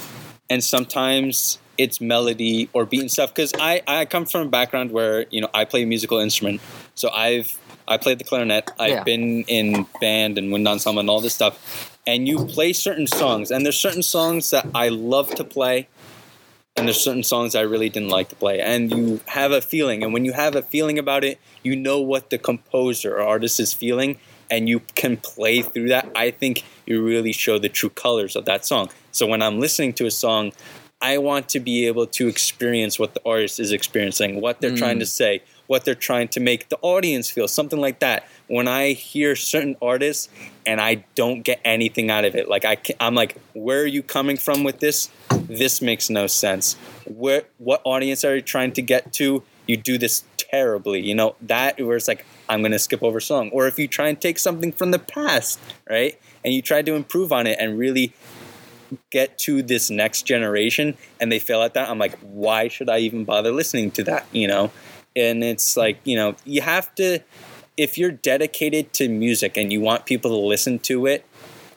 and 0.50 0.64
sometimes 0.64 1.58
it's 1.78 2.00
melody 2.02 2.70
or 2.74 2.86
beat 2.86 3.00
and 3.02 3.10
stuff. 3.10 3.34
Because 3.34 3.54
I, 3.60 3.82
I 3.88 4.06
come 4.06 4.26
from 4.26 4.48
a 4.48 4.50
background 4.50 4.92
where 4.92 5.26
you 5.32 5.42
know 5.42 5.50
I 5.54 5.66
play 5.66 5.84
a 5.84 5.86
musical 5.88 6.20
instrument, 6.20 6.62
so 6.96 7.10
I've 7.10 7.58
I 7.92 7.98
played 7.98 8.20
the 8.20 8.24
clarinet. 8.24 8.72
I've 8.80 8.90
Yeah. 8.90 9.04
been 9.04 9.44
in 9.44 9.86
band 10.00 10.38
and 10.38 10.52
wind 10.52 10.68
ensemble 10.68 11.02
and 11.02 11.10
all 11.10 11.22
this 11.22 11.36
stuff. 11.36 12.00
And 12.08 12.28
you 12.28 12.46
play 12.46 12.74
certain 12.74 13.06
songs, 13.06 13.52
and 13.52 13.64
there's 13.64 13.78
certain 13.78 14.02
songs 14.02 14.50
that 14.50 14.66
I 14.74 14.90
love 14.90 15.36
to 15.36 15.44
play, 15.44 15.88
and 16.76 16.88
there's 16.88 17.00
certain 17.00 17.24
songs 17.24 17.54
I 17.54 17.62
really 17.62 17.90
didn't 17.90 18.10
like 18.10 18.30
to 18.30 18.36
play. 18.36 18.60
And 18.60 18.92
you 18.92 19.20
have 19.28 19.52
a 19.52 19.62
feeling, 19.62 20.04
and 20.04 20.12
when 20.14 20.26
you 20.26 20.34
have 20.34 20.56
a 20.56 20.64
feeling 20.64 20.98
about 20.98 21.24
it, 21.24 21.38
you 21.62 21.76
know 21.76 22.00
what 22.00 22.32
the 22.32 22.40
composer 22.40 23.18
or 23.18 23.22
artist 23.22 23.60
is 23.60 23.72
feeling, 23.74 24.18
and 24.50 24.68
you 24.68 24.82
can 24.96 25.18
play 25.18 25.62
through 25.62 25.90
that. 25.90 26.10
I 26.16 26.32
think 26.32 26.64
you 26.88 27.04
really 27.04 27.34
show 27.34 27.60
the 27.60 27.70
true 27.70 27.90
colors 27.92 28.36
of 28.36 28.46
that 28.46 28.66
song. 28.66 28.90
So 29.12 29.28
when 29.28 29.42
I'm 29.42 29.60
listening 29.60 29.94
to 29.94 30.06
a 30.08 30.12
song, 30.12 30.54
I 31.02 31.18
want 31.18 31.50
to 31.50 31.60
be 31.60 31.88
able 31.88 32.08
to 32.08 32.28
experience 32.28 33.00
what 33.00 33.14
the 33.14 33.22
artist 33.26 33.60
is 33.60 33.72
experiencing, 33.72 34.42
what 34.42 34.62
they're 34.62 34.76
trying 34.76 34.98
mm. 34.98 35.02
to 35.02 35.06
say, 35.06 35.42
what 35.72 35.86
they're 35.86 35.96
trying 35.96 36.28
to 36.28 36.42
make 36.42 36.68
the 36.68 36.78
audience 36.82 37.32
feel, 37.32 37.48
something 37.48 37.80
like 37.80 38.00
that. 38.00 38.28
When 38.48 38.68
I 38.68 38.92
hear 38.92 39.38
certain 39.38 39.78
artists 39.82 40.28
and 40.66 40.82
I 40.82 41.06
don't 41.16 41.44
get 41.44 41.62
anything 41.64 42.12
out 42.12 42.26
of 42.26 42.36
it, 42.36 42.50
like 42.50 42.66
I 42.66 42.76
I'm 43.00 43.16
like, 43.16 43.38
where 43.54 43.80
are 43.84 43.88
you 43.88 44.04
coming 44.04 44.36
from 44.36 44.66
with 44.66 44.82
this? 44.82 45.10
This 45.30 45.82
makes 45.82 46.10
no 46.10 46.28
sense. 46.28 46.74
Where 47.06 47.44
what 47.58 47.82
audience 47.86 48.26
are 48.26 48.36
you 48.36 48.42
trying 48.42 48.74
to 48.74 48.82
get 48.82 49.14
to? 49.14 49.44
You 49.66 49.78
do 49.78 49.98
this 49.98 50.26
terribly. 50.36 51.00
You 51.00 51.16
know 51.16 51.38
that 51.44 51.80
where 51.80 51.96
it's 51.96 52.10
like 52.10 52.26
I'm 52.50 52.62
gonna 52.62 52.78
skip 52.78 53.02
over 53.02 53.22
song, 53.22 53.50
or 53.52 53.66
if 53.66 53.80
you 53.80 53.88
try 53.88 54.10
and 54.10 54.20
take 54.20 54.40
something 54.40 54.74
from 54.74 54.92
the 54.92 55.00
past, 55.00 55.58
right, 55.90 56.20
and 56.44 56.54
you 56.54 56.62
try 56.62 56.82
to 56.82 56.96
improve 56.96 57.32
on 57.32 57.48
it 57.48 57.58
and 57.62 57.80
really 57.80 58.14
get 59.10 59.38
to 59.38 59.64
this 59.64 59.90
next 59.90 60.24
generation 60.24 60.98
and 61.22 61.32
they 61.32 61.40
fail 61.40 61.62
at 61.62 61.74
that 61.76 61.90
i'm 61.90 61.98
like 61.98 62.18
why 62.20 62.68
should 62.68 62.90
i 62.90 62.98
even 62.98 63.24
bother 63.24 63.50
listening 63.50 63.90
to 63.90 64.04
that 64.04 64.26
you 64.34 64.46
know 64.46 64.70
and 65.16 65.44
it's 65.44 65.76
like 65.76 66.00
you 66.04 66.16
know 66.16 66.36
you 66.46 66.62
have 66.62 66.94
to 66.96 67.20
if 67.78 67.98
you're 67.98 68.12
dedicated 68.12 68.94
to 68.94 69.08
music 69.10 69.58
and 69.58 69.72
you 69.72 69.82
want 69.82 70.06
people 70.06 70.32
to 70.32 70.38
listen 70.38 70.80
to 70.80 71.06
it 71.06 71.26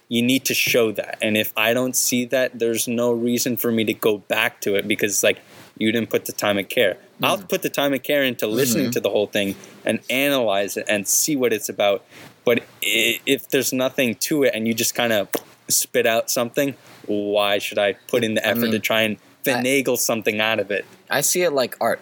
you 0.06 0.20
need 0.20 0.44
to 0.44 0.52
show 0.52 0.92
that. 0.92 1.18
And 1.22 1.36
if 1.36 1.52
i 1.56 1.72
don't 1.72 1.96
see 1.96 2.24
that 2.26 2.58
there's 2.58 2.86
no 2.86 3.12
reason 3.12 3.56
for 3.56 3.72
me 3.72 3.84
to 3.84 3.94
go 3.94 4.18
back 4.18 4.60
to 4.62 4.74
it 4.74 4.86
because 4.86 5.22
like 5.22 5.40
you 5.76 5.90
didn't 5.90 6.10
put 6.10 6.26
the 6.26 6.32
time 6.32 6.56
and 6.56 6.68
care. 6.68 6.98
I'll 7.20 7.38
mm. 7.38 7.48
put 7.48 7.62
the 7.62 7.68
time 7.68 7.92
and 7.92 8.02
care 8.02 8.22
into 8.22 8.46
listening 8.46 8.84
mm-hmm. 8.84 8.92
to 8.92 9.00
the 9.00 9.10
whole 9.10 9.26
thing 9.26 9.56
and 9.84 9.98
analyze 10.08 10.76
it 10.76 10.86
and 10.88 11.08
see 11.08 11.34
what 11.34 11.52
it's 11.52 11.68
about. 11.68 12.04
But 12.44 12.62
if 12.80 13.48
there's 13.48 13.72
nothing 13.72 14.14
to 14.16 14.44
it 14.44 14.52
and 14.54 14.68
you 14.68 14.74
just 14.74 14.94
kind 14.94 15.12
of 15.12 15.28
spit 15.68 16.06
out 16.06 16.30
something 16.30 16.76
why 17.06 17.58
should 17.58 17.78
i 17.78 17.92
put 18.08 18.24
in 18.24 18.34
the 18.34 18.46
I 18.46 18.50
effort 18.50 18.70
to 18.70 18.78
try 18.78 19.02
and 19.02 19.16
finagle 19.44 19.98
something 19.98 20.40
out 20.40 20.58
of 20.58 20.70
it? 20.70 20.84
I 21.10 21.20
see 21.20 21.42
it 21.42 21.50
like 21.50 21.76
art. 21.80 22.00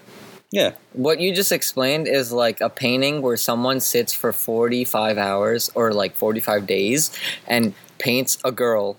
Yeah 0.53 0.73
What 0.93 1.19
you 1.19 1.35
just 1.35 1.51
explained 1.51 2.07
is 2.07 2.31
like 2.31 2.61
a 2.61 2.69
painting 2.69 3.23
where 3.23 3.37
someone 3.37 3.81
sits 3.81 4.13
for 4.13 4.33
45 4.33 5.19
hours 5.19 5.71
or 5.75 5.93
like 5.93 6.15
45 6.15 6.67
days 6.67 7.11
and 7.49 7.75
paints 7.99 8.39
a 8.45 8.53
girl, 8.53 8.99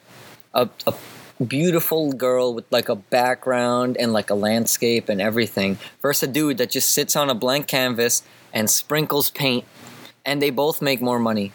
a, 0.53 0.67
a 0.87 0.93
beautiful 1.43 2.13
girl 2.13 2.53
with 2.53 2.65
like 2.71 2.89
a 2.89 2.95
background 2.95 3.97
and 3.97 4.11
like 4.13 4.29
a 4.29 4.35
landscape 4.35 5.09
and 5.09 5.21
everything, 5.21 5.77
versus 6.01 6.23
a 6.23 6.31
dude 6.31 6.57
that 6.57 6.71
just 6.71 6.91
sits 6.91 7.15
on 7.15 7.29
a 7.29 7.35
blank 7.35 7.67
canvas 7.67 8.23
and 8.53 8.69
sprinkles 8.69 9.29
paint 9.29 9.65
and 10.25 10.41
they 10.41 10.49
both 10.49 10.81
make 10.81 11.01
more 11.01 11.19
money. 11.19 11.51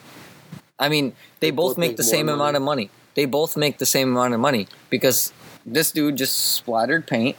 I 0.78 0.88
mean, 0.88 1.14
they, 1.40 1.50
both, 1.50 1.70
both 1.70 1.78
make 1.78 1.90
make 1.90 1.96
the 1.96 2.04
same 2.04 2.28
amount 2.28 2.56
of 2.56 2.62
money. 2.62 2.90
They 3.14 3.24
both 3.24 3.56
make 3.56 3.78
the 3.78 3.86
same 3.86 4.10
amount 4.10 4.34
of 4.34 4.40
money 4.40 4.68
because 4.90 5.32
this 5.66 5.90
dude 5.90 6.16
just 6.16 6.38
splattered 6.38 7.06
paint. 7.06 7.36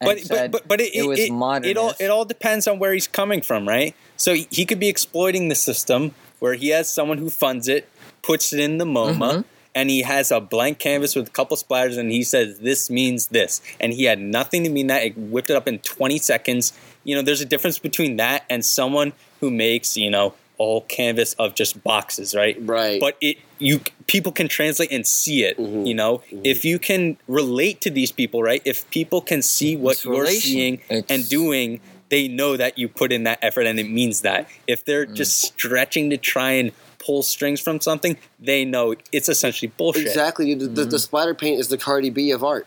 But, 0.00 0.20
said 0.20 0.50
but 0.52 0.62
but 0.62 0.68
but 0.68 0.80
it, 0.80 0.94
it 0.94 1.06
was 1.06 1.18
it, 1.18 1.28
it, 1.28 1.32
modernist. 1.32 1.70
it 1.70 1.76
all 1.76 1.92
it 2.00 2.10
all 2.10 2.24
depends 2.24 2.66
on 2.66 2.78
where 2.78 2.92
he's 2.92 3.08
coming 3.08 3.42
from, 3.42 3.68
right? 3.68 3.94
So 4.16 4.34
he- 4.34 4.64
could 4.64 4.80
be 4.80 4.88
exploiting 4.88 5.48
the 5.48 5.54
system 5.54 6.14
where 6.38 6.54
he 6.54 6.68
has 6.70 6.92
someone 6.92 7.18
who 7.18 7.30
funds 7.30 7.68
it, 7.68 7.88
puts 8.22 8.52
it 8.52 8.60
in 8.60 8.78
the 8.78 8.84
MoMA, 8.84 9.14
Mm-hmm. 9.18 9.40
and 9.74 9.90
he 9.90 10.02
has 10.02 10.30
a 10.30 10.40
blank 10.40 10.78
canvas 10.78 11.14
with 11.14 11.28
a 11.28 11.30
couple 11.30 11.56
splatters, 11.56 11.98
and 11.98 12.10
he 12.10 12.22
says 12.22 12.58
this 12.60 12.88
means 12.90 13.28
this, 13.28 13.60
and 13.78 13.92
he 13.92 14.04
had 14.04 14.18
nothing 14.18 14.64
to 14.64 14.70
mean 14.70 14.86
that. 14.88 15.02
It 15.02 15.16
whipped 15.18 15.50
it 15.50 15.56
up 15.56 15.68
in 15.68 15.78
twenty 15.80 16.18
seconds. 16.18 16.72
You 17.04 17.14
know, 17.16 17.22
there's 17.22 17.40
a 17.40 17.46
difference 17.46 17.78
between 17.78 18.16
that 18.16 18.44
and 18.50 18.64
someone 18.64 19.12
who 19.40 19.50
makes 19.50 19.96
you 19.96 20.10
know 20.10 20.34
a 20.58 20.62
whole 20.62 20.82
canvas 20.82 21.34
of 21.34 21.54
just 21.54 21.82
boxes, 21.82 22.34
right? 22.34 22.56
Right. 22.60 23.00
But 23.00 23.16
it 23.20 23.38
you 23.60 23.80
people 24.08 24.32
can 24.32 24.48
translate 24.48 24.90
and 24.90 25.06
see 25.06 25.44
it. 25.44 25.56
Mm-hmm. 25.58 25.86
You 25.86 25.94
know, 25.94 26.22
if 26.42 26.64
you 26.64 26.78
can 26.80 27.16
relate 27.28 27.80
to 27.82 27.90
these 27.90 28.10
people, 28.10 28.42
right? 28.42 28.62
If 28.64 28.88
people 28.90 29.20
can 29.20 29.42
see 29.42 29.76
what 29.76 29.92
It's 29.92 30.04
you're 30.04 30.14
relation. 30.14 30.40
seeing 30.40 30.74
It's- 30.88 31.04
and 31.08 31.28
doing, 31.28 31.80
they 32.08 32.26
know 32.26 32.56
that 32.56 32.76
you 32.78 32.88
put 32.88 33.12
in 33.12 33.22
that 33.24 33.38
effort 33.42 33.66
and 33.66 33.78
it 33.78 33.88
means 33.88 34.22
that. 34.22 34.48
If 34.66 34.84
they're 34.84 35.06
Mm. 35.06 35.14
just 35.14 35.40
stretching 35.40 36.10
to 36.10 36.16
try 36.16 36.52
and 36.52 36.72
pull 36.98 37.22
strings 37.22 37.60
from 37.60 37.80
something, 37.80 38.16
they 38.40 38.64
know 38.64 38.94
it's 39.12 39.28
essentially 39.28 39.70
bullshit. 39.76 40.06
Exactly. 40.06 40.54
The, 40.54 40.66
the, 40.66 40.84
the 40.86 40.98
splatter 40.98 41.34
paint 41.34 41.60
is 41.60 41.68
the 41.68 41.78
Cardi 41.78 42.10
B 42.10 42.30
of 42.32 42.42
art. 42.42 42.66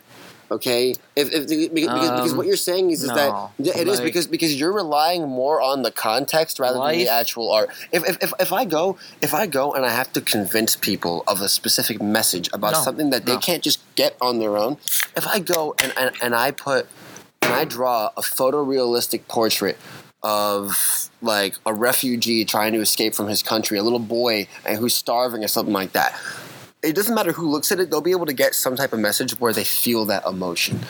Okay, 0.50 0.94
if, 1.16 1.32
if 1.32 1.48
because, 1.48 1.68
because, 1.68 2.10
because 2.10 2.30
Um, 2.32 2.36
what 2.36 2.46
you're 2.46 2.56
saying 2.56 2.90
is, 2.90 3.02
is 3.02 3.08
no. 3.08 3.50
that 3.58 3.76
it 3.76 3.88
is 3.88 3.98
Like- 3.98 4.04
because 4.04 4.26
because 4.26 4.54
you're 4.54 4.72
relying 4.72 5.26
more 5.26 5.60
on 5.62 5.82
the 5.82 5.90
context 5.90 6.58
rather 6.58 6.78
than 6.78 6.98
the 6.98 7.08
actual 7.08 7.50
art. 7.50 7.70
If, 7.92 8.06
if, 8.08 8.22
if, 8.22 8.32
if 8.38 8.52
I 8.52 8.64
go 8.64 8.96
if 9.22 9.32
I 9.34 9.46
go 9.46 9.72
and 9.72 9.84
I 9.86 9.90
have 9.90 10.12
to 10.12 10.20
convince 10.20 10.76
people 10.76 11.24
of 11.26 11.40
a 11.40 11.48
specific 11.48 12.00
message 12.02 12.48
about 12.52 12.72
No, 12.74 12.80
something 12.82 13.10
that 13.10 13.24
they 13.26 13.34
no. 13.34 13.38
can't 13.40 13.62
just 13.62 13.80
get 13.96 14.16
on 14.20 14.38
their 14.38 14.56
own, 14.56 14.76
if 15.16 15.26
I 15.26 15.38
go 15.38 15.74
and, 15.82 15.92
and, 15.96 16.10
and 16.22 16.34
I 16.34 16.50
put 16.50 16.86
and 17.42 17.52
I 17.52 17.64
draw 17.64 18.10
a 18.16 18.20
photorealistic 18.22 19.26
portrait 19.28 19.76
of 20.22 21.10
like 21.20 21.54
a 21.66 21.72
refugee 21.74 22.44
trying 22.44 22.72
to 22.72 22.80
escape 22.80 23.14
from 23.14 23.28
his 23.28 23.42
country, 23.42 23.78
a 23.78 23.82
little 23.82 23.98
boy 23.98 24.46
and 24.66 24.78
who's 24.78 24.94
starving 24.94 25.42
or 25.44 25.48
something 25.48 25.74
like 25.74 25.92
that. 25.92 26.18
It 26.84 26.94
doesn't 26.94 27.14
matter 27.14 27.32
who 27.32 27.50
looks 27.50 27.72
at 27.72 27.80
it; 27.80 27.90
they'll 27.90 28.00
be 28.00 28.10
able 28.12 28.26
to 28.26 28.32
get 28.32 28.54
some 28.54 28.76
type 28.76 28.92
of 28.92 29.00
message 29.00 29.38
where 29.40 29.52
they 29.52 29.64
feel 29.64 30.04
that 30.06 30.24
emotion. 30.26 30.80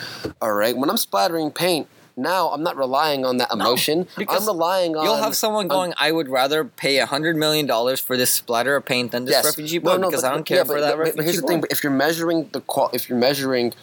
All 0.41 0.53
right. 0.53 0.75
When 0.75 0.89
I'm 0.89 0.97
splattering 0.97 1.51
paint, 1.51 1.87
now 2.17 2.49
I'm 2.49 2.63
not 2.63 2.77
relying 2.77 3.25
on 3.25 3.37
that 3.37 3.51
emotion. 3.51 4.07
because 4.17 4.47
I'm 4.47 4.53
relying 4.55 4.95
on. 4.95 5.05
You'll 5.05 5.17
have 5.17 5.35
someone 5.35 5.65
on- 5.65 5.69
going, 5.69 5.93
I 5.97 6.11
would 6.11 6.29
rather 6.29 6.63
pay 6.65 6.97
a 6.99 7.05
hundred 7.05 7.35
million 7.37 7.65
dollars 7.65 7.99
for 7.99 8.17
this 8.17 8.31
splatter 8.31 8.75
of 8.75 8.85
paint 8.85 9.11
than 9.11 9.25
this 9.25 9.33
yes. 9.33 9.45
refugee 9.45 9.79
No, 9.79 9.97
no, 9.97 10.09
because 10.09 10.21
but- 10.23 10.31
I 10.31 10.33
don't 10.33 10.45
care 10.45 10.57
yeah, 10.57 10.63
for 10.63 10.75
but- 10.75 10.81
that 10.81 10.91
but- 10.91 10.97
but 10.97 11.05
refugee 11.05 11.23
here's 11.23 11.41
the 11.41 11.47
thing: 11.47 11.63
if 11.71 11.83
you're 11.83 11.91
measuring 11.93 12.49
the 12.51 12.61
qual, 12.61 12.89
if 12.93 13.09
you're 13.09 13.17
measuring 13.17 13.73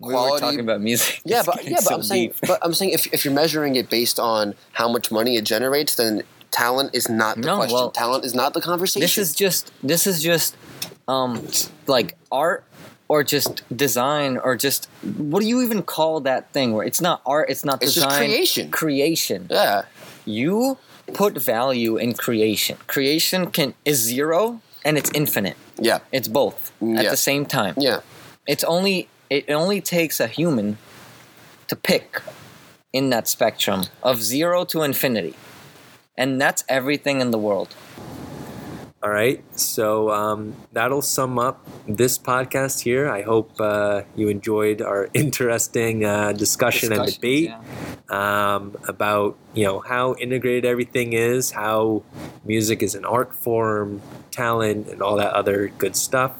we 0.00 0.10
quality, 0.12 0.32
were 0.32 0.40
talking 0.40 0.60
about 0.60 0.80
music. 0.80 1.20
Yeah, 1.24 1.38
It's 1.38 1.46
but 1.46 1.64
yeah, 1.64 1.76
but 1.76 1.84
so 1.84 1.94
I'm 1.94 2.02
saying, 2.02 2.28
deep. 2.30 2.36
but 2.46 2.58
I'm 2.62 2.74
saying 2.74 2.92
if 2.92 3.06
if 3.14 3.24
you're 3.24 3.34
measuring 3.34 3.76
it 3.76 3.88
based 3.88 4.18
on 4.18 4.54
how 4.72 4.88
much 4.88 5.10
money 5.12 5.36
it 5.36 5.44
generates, 5.44 5.94
then 5.94 6.24
talent 6.50 6.90
is 6.92 7.08
not 7.08 7.34
the 7.36 7.46
No, 7.46 7.56
question. 7.56 7.74
well, 7.74 7.90
talent 7.90 8.24
is 8.24 8.34
not 8.34 8.54
the 8.54 8.60
conversation. 8.60 9.00
this 9.00 9.18
is 9.18 9.34
just 9.34 9.72
this 9.82 10.06
is 10.06 10.22
just 10.22 10.54
um 11.08 11.46
like 11.86 12.16
art 12.32 12.64
or 13.08 13.22
just 13.22 13.62
design 13.76 14.38
or 14.38 14.56
just 14.56 14.86
what 15.30 15.40
do 15.40 15.46
you 15.46 15.62
even 15.62 15.82
call 15.82 16.20
that 16.20 16.50
thing 16.52 16.72
where 16.72 16.86
it's 16.86 17.00
not 17.00 17.20
art 17.26 17.50
it's 17.50 17.64
not 17.64 17.82
It's 17.82 17.94
just 17.94 18.06
design 18.08 18.28
creation. 18.28 18.70
creation 18.70 19.46
Yeah. 19.50 19.82
you 20.24 20.78
put 21.12 21.36
value 21.36 21.96
in 21.98 22.14
creation 22.14 22.76
creation 22.86 23.50
can 23.50 23.74
is 23.84 23.98
zero 23.98 24.60
and 24.84 24.96
it's 24.96 25.10
infinite 25.14 25.56
Yeah. 25.78 25.98
it's 26.12 26.28
both 26.28 26.72
at 26.96 27.10
the 27.10 27.16
same 27.16 27.44
time 27.46 27.74
Yeah. 27.76 28.00
it's 28.46 28.64
only 28.64 29.08
it 29.28 29.50
only 29.50 29.80
takes 29.82 30.20
a 30.20 30.26
human 30.26 30.78
to 31.68 31.76
pick 31.76 32.20
in 32.92 33.10
that 33.10 33.28
spectrum 33.28 33.84
of 34.02 34.22
zero 34.22 34.64
to 34.66 34.82
infinity 34.82 35.34
and 36.16 36.40
that's 36.40 36.62
everything 36.68 37.20
in 37.20 37.30
the 37.32 37.38
world 37.38 37.68
All 39.04 39.10
right, 39.10 39.44
so 39.54 40.08
um, 40.10 40.56
that'll 40.72 41.02
sum 41.02 41.38
up 41.38 41.68
this 41.86 42.18
podcast 42.18 42.80
here. 42.80 43.10
I 43.10 43.20
hope 43.20 43.50
uh, 43.60 44.04
you 44.16 44.28
enjoyed 44.28 44.80
our 44.80 45.10
interesting 45.14 46.06
uh, 46.06 46.32
discussion 46.32 46.90
and 46.90 47.12
debate 47.12 47.50
yeah. 47.50 48.54
um, 48.54 48.74
about 48.88 49.36
you 49.52 49.66
know 49.66 49.80
how 49.80 50.14
integrated 50.14 50.64
everything 50.64 51.12
is, 51.12 51.50
how 51.50 52.02
music 52.46 52.82
is 52.82 52.94
an 52.94 53.04
art 53.04 53.36
form, 53.36 54.00
talent, 54.30 54.88
and 54.88 55.02
all 55.02 55.18
that 55.18 55.34
other 55.34 55.68
good 55.76 55.96
stuff. 55.96 56.32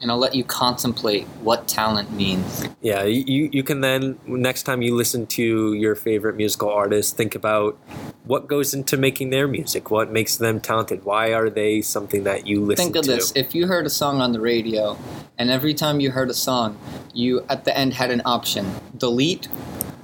and 0.00 0.10
i'll 0.10 0.18
let 0.18 0.34
you 0.34 0.42
contemplate 0.42 1.24
what 1.46 1.68
talent 1.68 2.10
means 2.12 2.66
Yeah, 2.80 3.04
you, 3.04 3.48
you 3.52 3.62
can 3.62 3.80
then 3.80 4.18
next 4.26 4.64
time 4.64 4.82
you 4.82 4.96
listen 4.96 5.28
to 5.38 5.74
your 5.74 5.94
favorite 5.94 6.34
musical 6.34 6.68
artist, 6.68 7.16
think 7.16 7.36
about 7.36 7.78
what 8.24 8.46
goes 8.46 8.72
into 8.72 8.96
making 8.96 9.30
their 9.30 9.48
music, 9.48 9.90
what 9.90 10.10
makes 10.10 10.36
them 10.36 10.60
talented, 10.60 11.04
why 11.04 11.34
are 11.34 11.50
they 11.50 11.82
something 11.82 12.24
that 12.24 12.46
you 12.46 12.64
listen 12.64 12.86
to? 12.86 12.92
Think 12.92 12.96
of 12.96 13.04
to. 13.04 13.10
this: 13.12 13.32
if 13.34 13.54
you 13.54 13.66
heard 13.66 13.86
a 13.86 13.90
song 13.90 14.20
on 14.20 14.32
the 14.32 14.40
radio, 14.40 14.96
and 15.38 15.50
every 15.50 15.74
time 15.74 16.00
you 16.00 16.10
heard 16.10 16.30
a 16.30 16.34
song, 16.34 16.78
you 17.12 17.44
at 17.48 17.64
the 17.64 17.76
end 17.76 17.94
had 17.94 18.10
an 18.10 18.22
option: 18.24 18.70
delete 18.96 19.48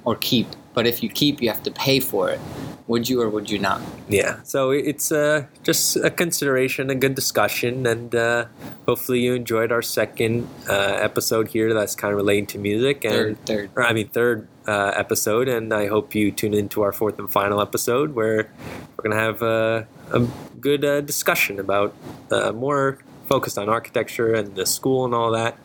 or 0.04 0.16
keep. 0.16 0.48
But 0.74 0.86
if 0.86 1.02
you 1.02 1.08
keep, 1.08 1.42
you 1.42 1.48
have 1.48 1.62
to 1.64 1.70
pay 1.70 2.00
for 2.00 2.30
it. 2.30 2.40
Would 2.88 3.08
you 3.08 3.20
or 3.20 3.28
would 3.28 3.50
you 3.50 3.58
not? 3.58 3.80
Yeah, 4.08 4.42
so 4.44 4.70
it's 4.70 5.12
uh, 5.12 5.44
just 5.62 5.96
a 5.96 6.10
consideration, 6.10 6.88
a 6.88 6.94
good 6.94 7.14
discussion, 7.14 7.86
and 7.86 8.14
uh, 8.14 8.46
hopefully 8.86 9.20
you 9.20 9.34
enjoyed 9.34 9.70
our 9.70 9.82
second 9.82 10.48
uh, 10.68 10.96
episode 10.98 11.48
here 11.48 11.74
that's 11.74 11.94
kind 11.94 12.12
of 12.12 12.16
relating 12.16 12.46
to 12.46 12.58
music. 12.58 13.04
And 13.04 13.12
Third, 13.12 13.46
third. 13.46 13.70
or, 13.76 13.84
I 13.84 13.92
mean, 13.92 14.08
third 14.08 14.48
uh, 14.66 14.92
episode, 14.96 15.48
and 15.48 15.72
I 15.72 15.86
hope 15.88 16.14
you 16.14 16.32
tune 16.32 16.54
into 16.54 16.80
our 16.82 16.92
fourth 16.92 17.18
and 17.18 17.30
final 17.30 17.60
episode 17.60 18.14
where 18.14 18.48
we're 18.96 19.10
gonna 19.10 19.20
have 19.22 19.42
uh, 19.42 19.82
a 20.10 20.26
good 20.58 20.82
uh, 20.84 21.02
discussion 21.02 21.60
about 21.60 21.94
uh, 22.30 22.52
more 22.52 22.98
focused 23.26 23.58
on 23.58 23.68
architecture 23.68 24.32
and 24.32 24.54
the 24.56 24.64
school 24.64 25.04
and 25.04 25.14
all 25.14 25.30
that. 25.32 25.58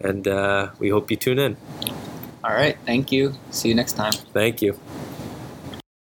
And 0.00 0.26
uh, 0.28 0.70
we 0.78 0.90
hope 0.90 1.10
you 1.10 1.16
tune 1.16 1.40
in. 1.40 1.56
All 2.44 2.52
right. 2.52 2.76
Thank 2.86 3.12
you. 3.12 3.34
See 3.50 3.68
you 3.68 3.74
next 3.74 3.92
time. 3.94 4.12
Thank 4.32 4.62
you. 4.62 4.78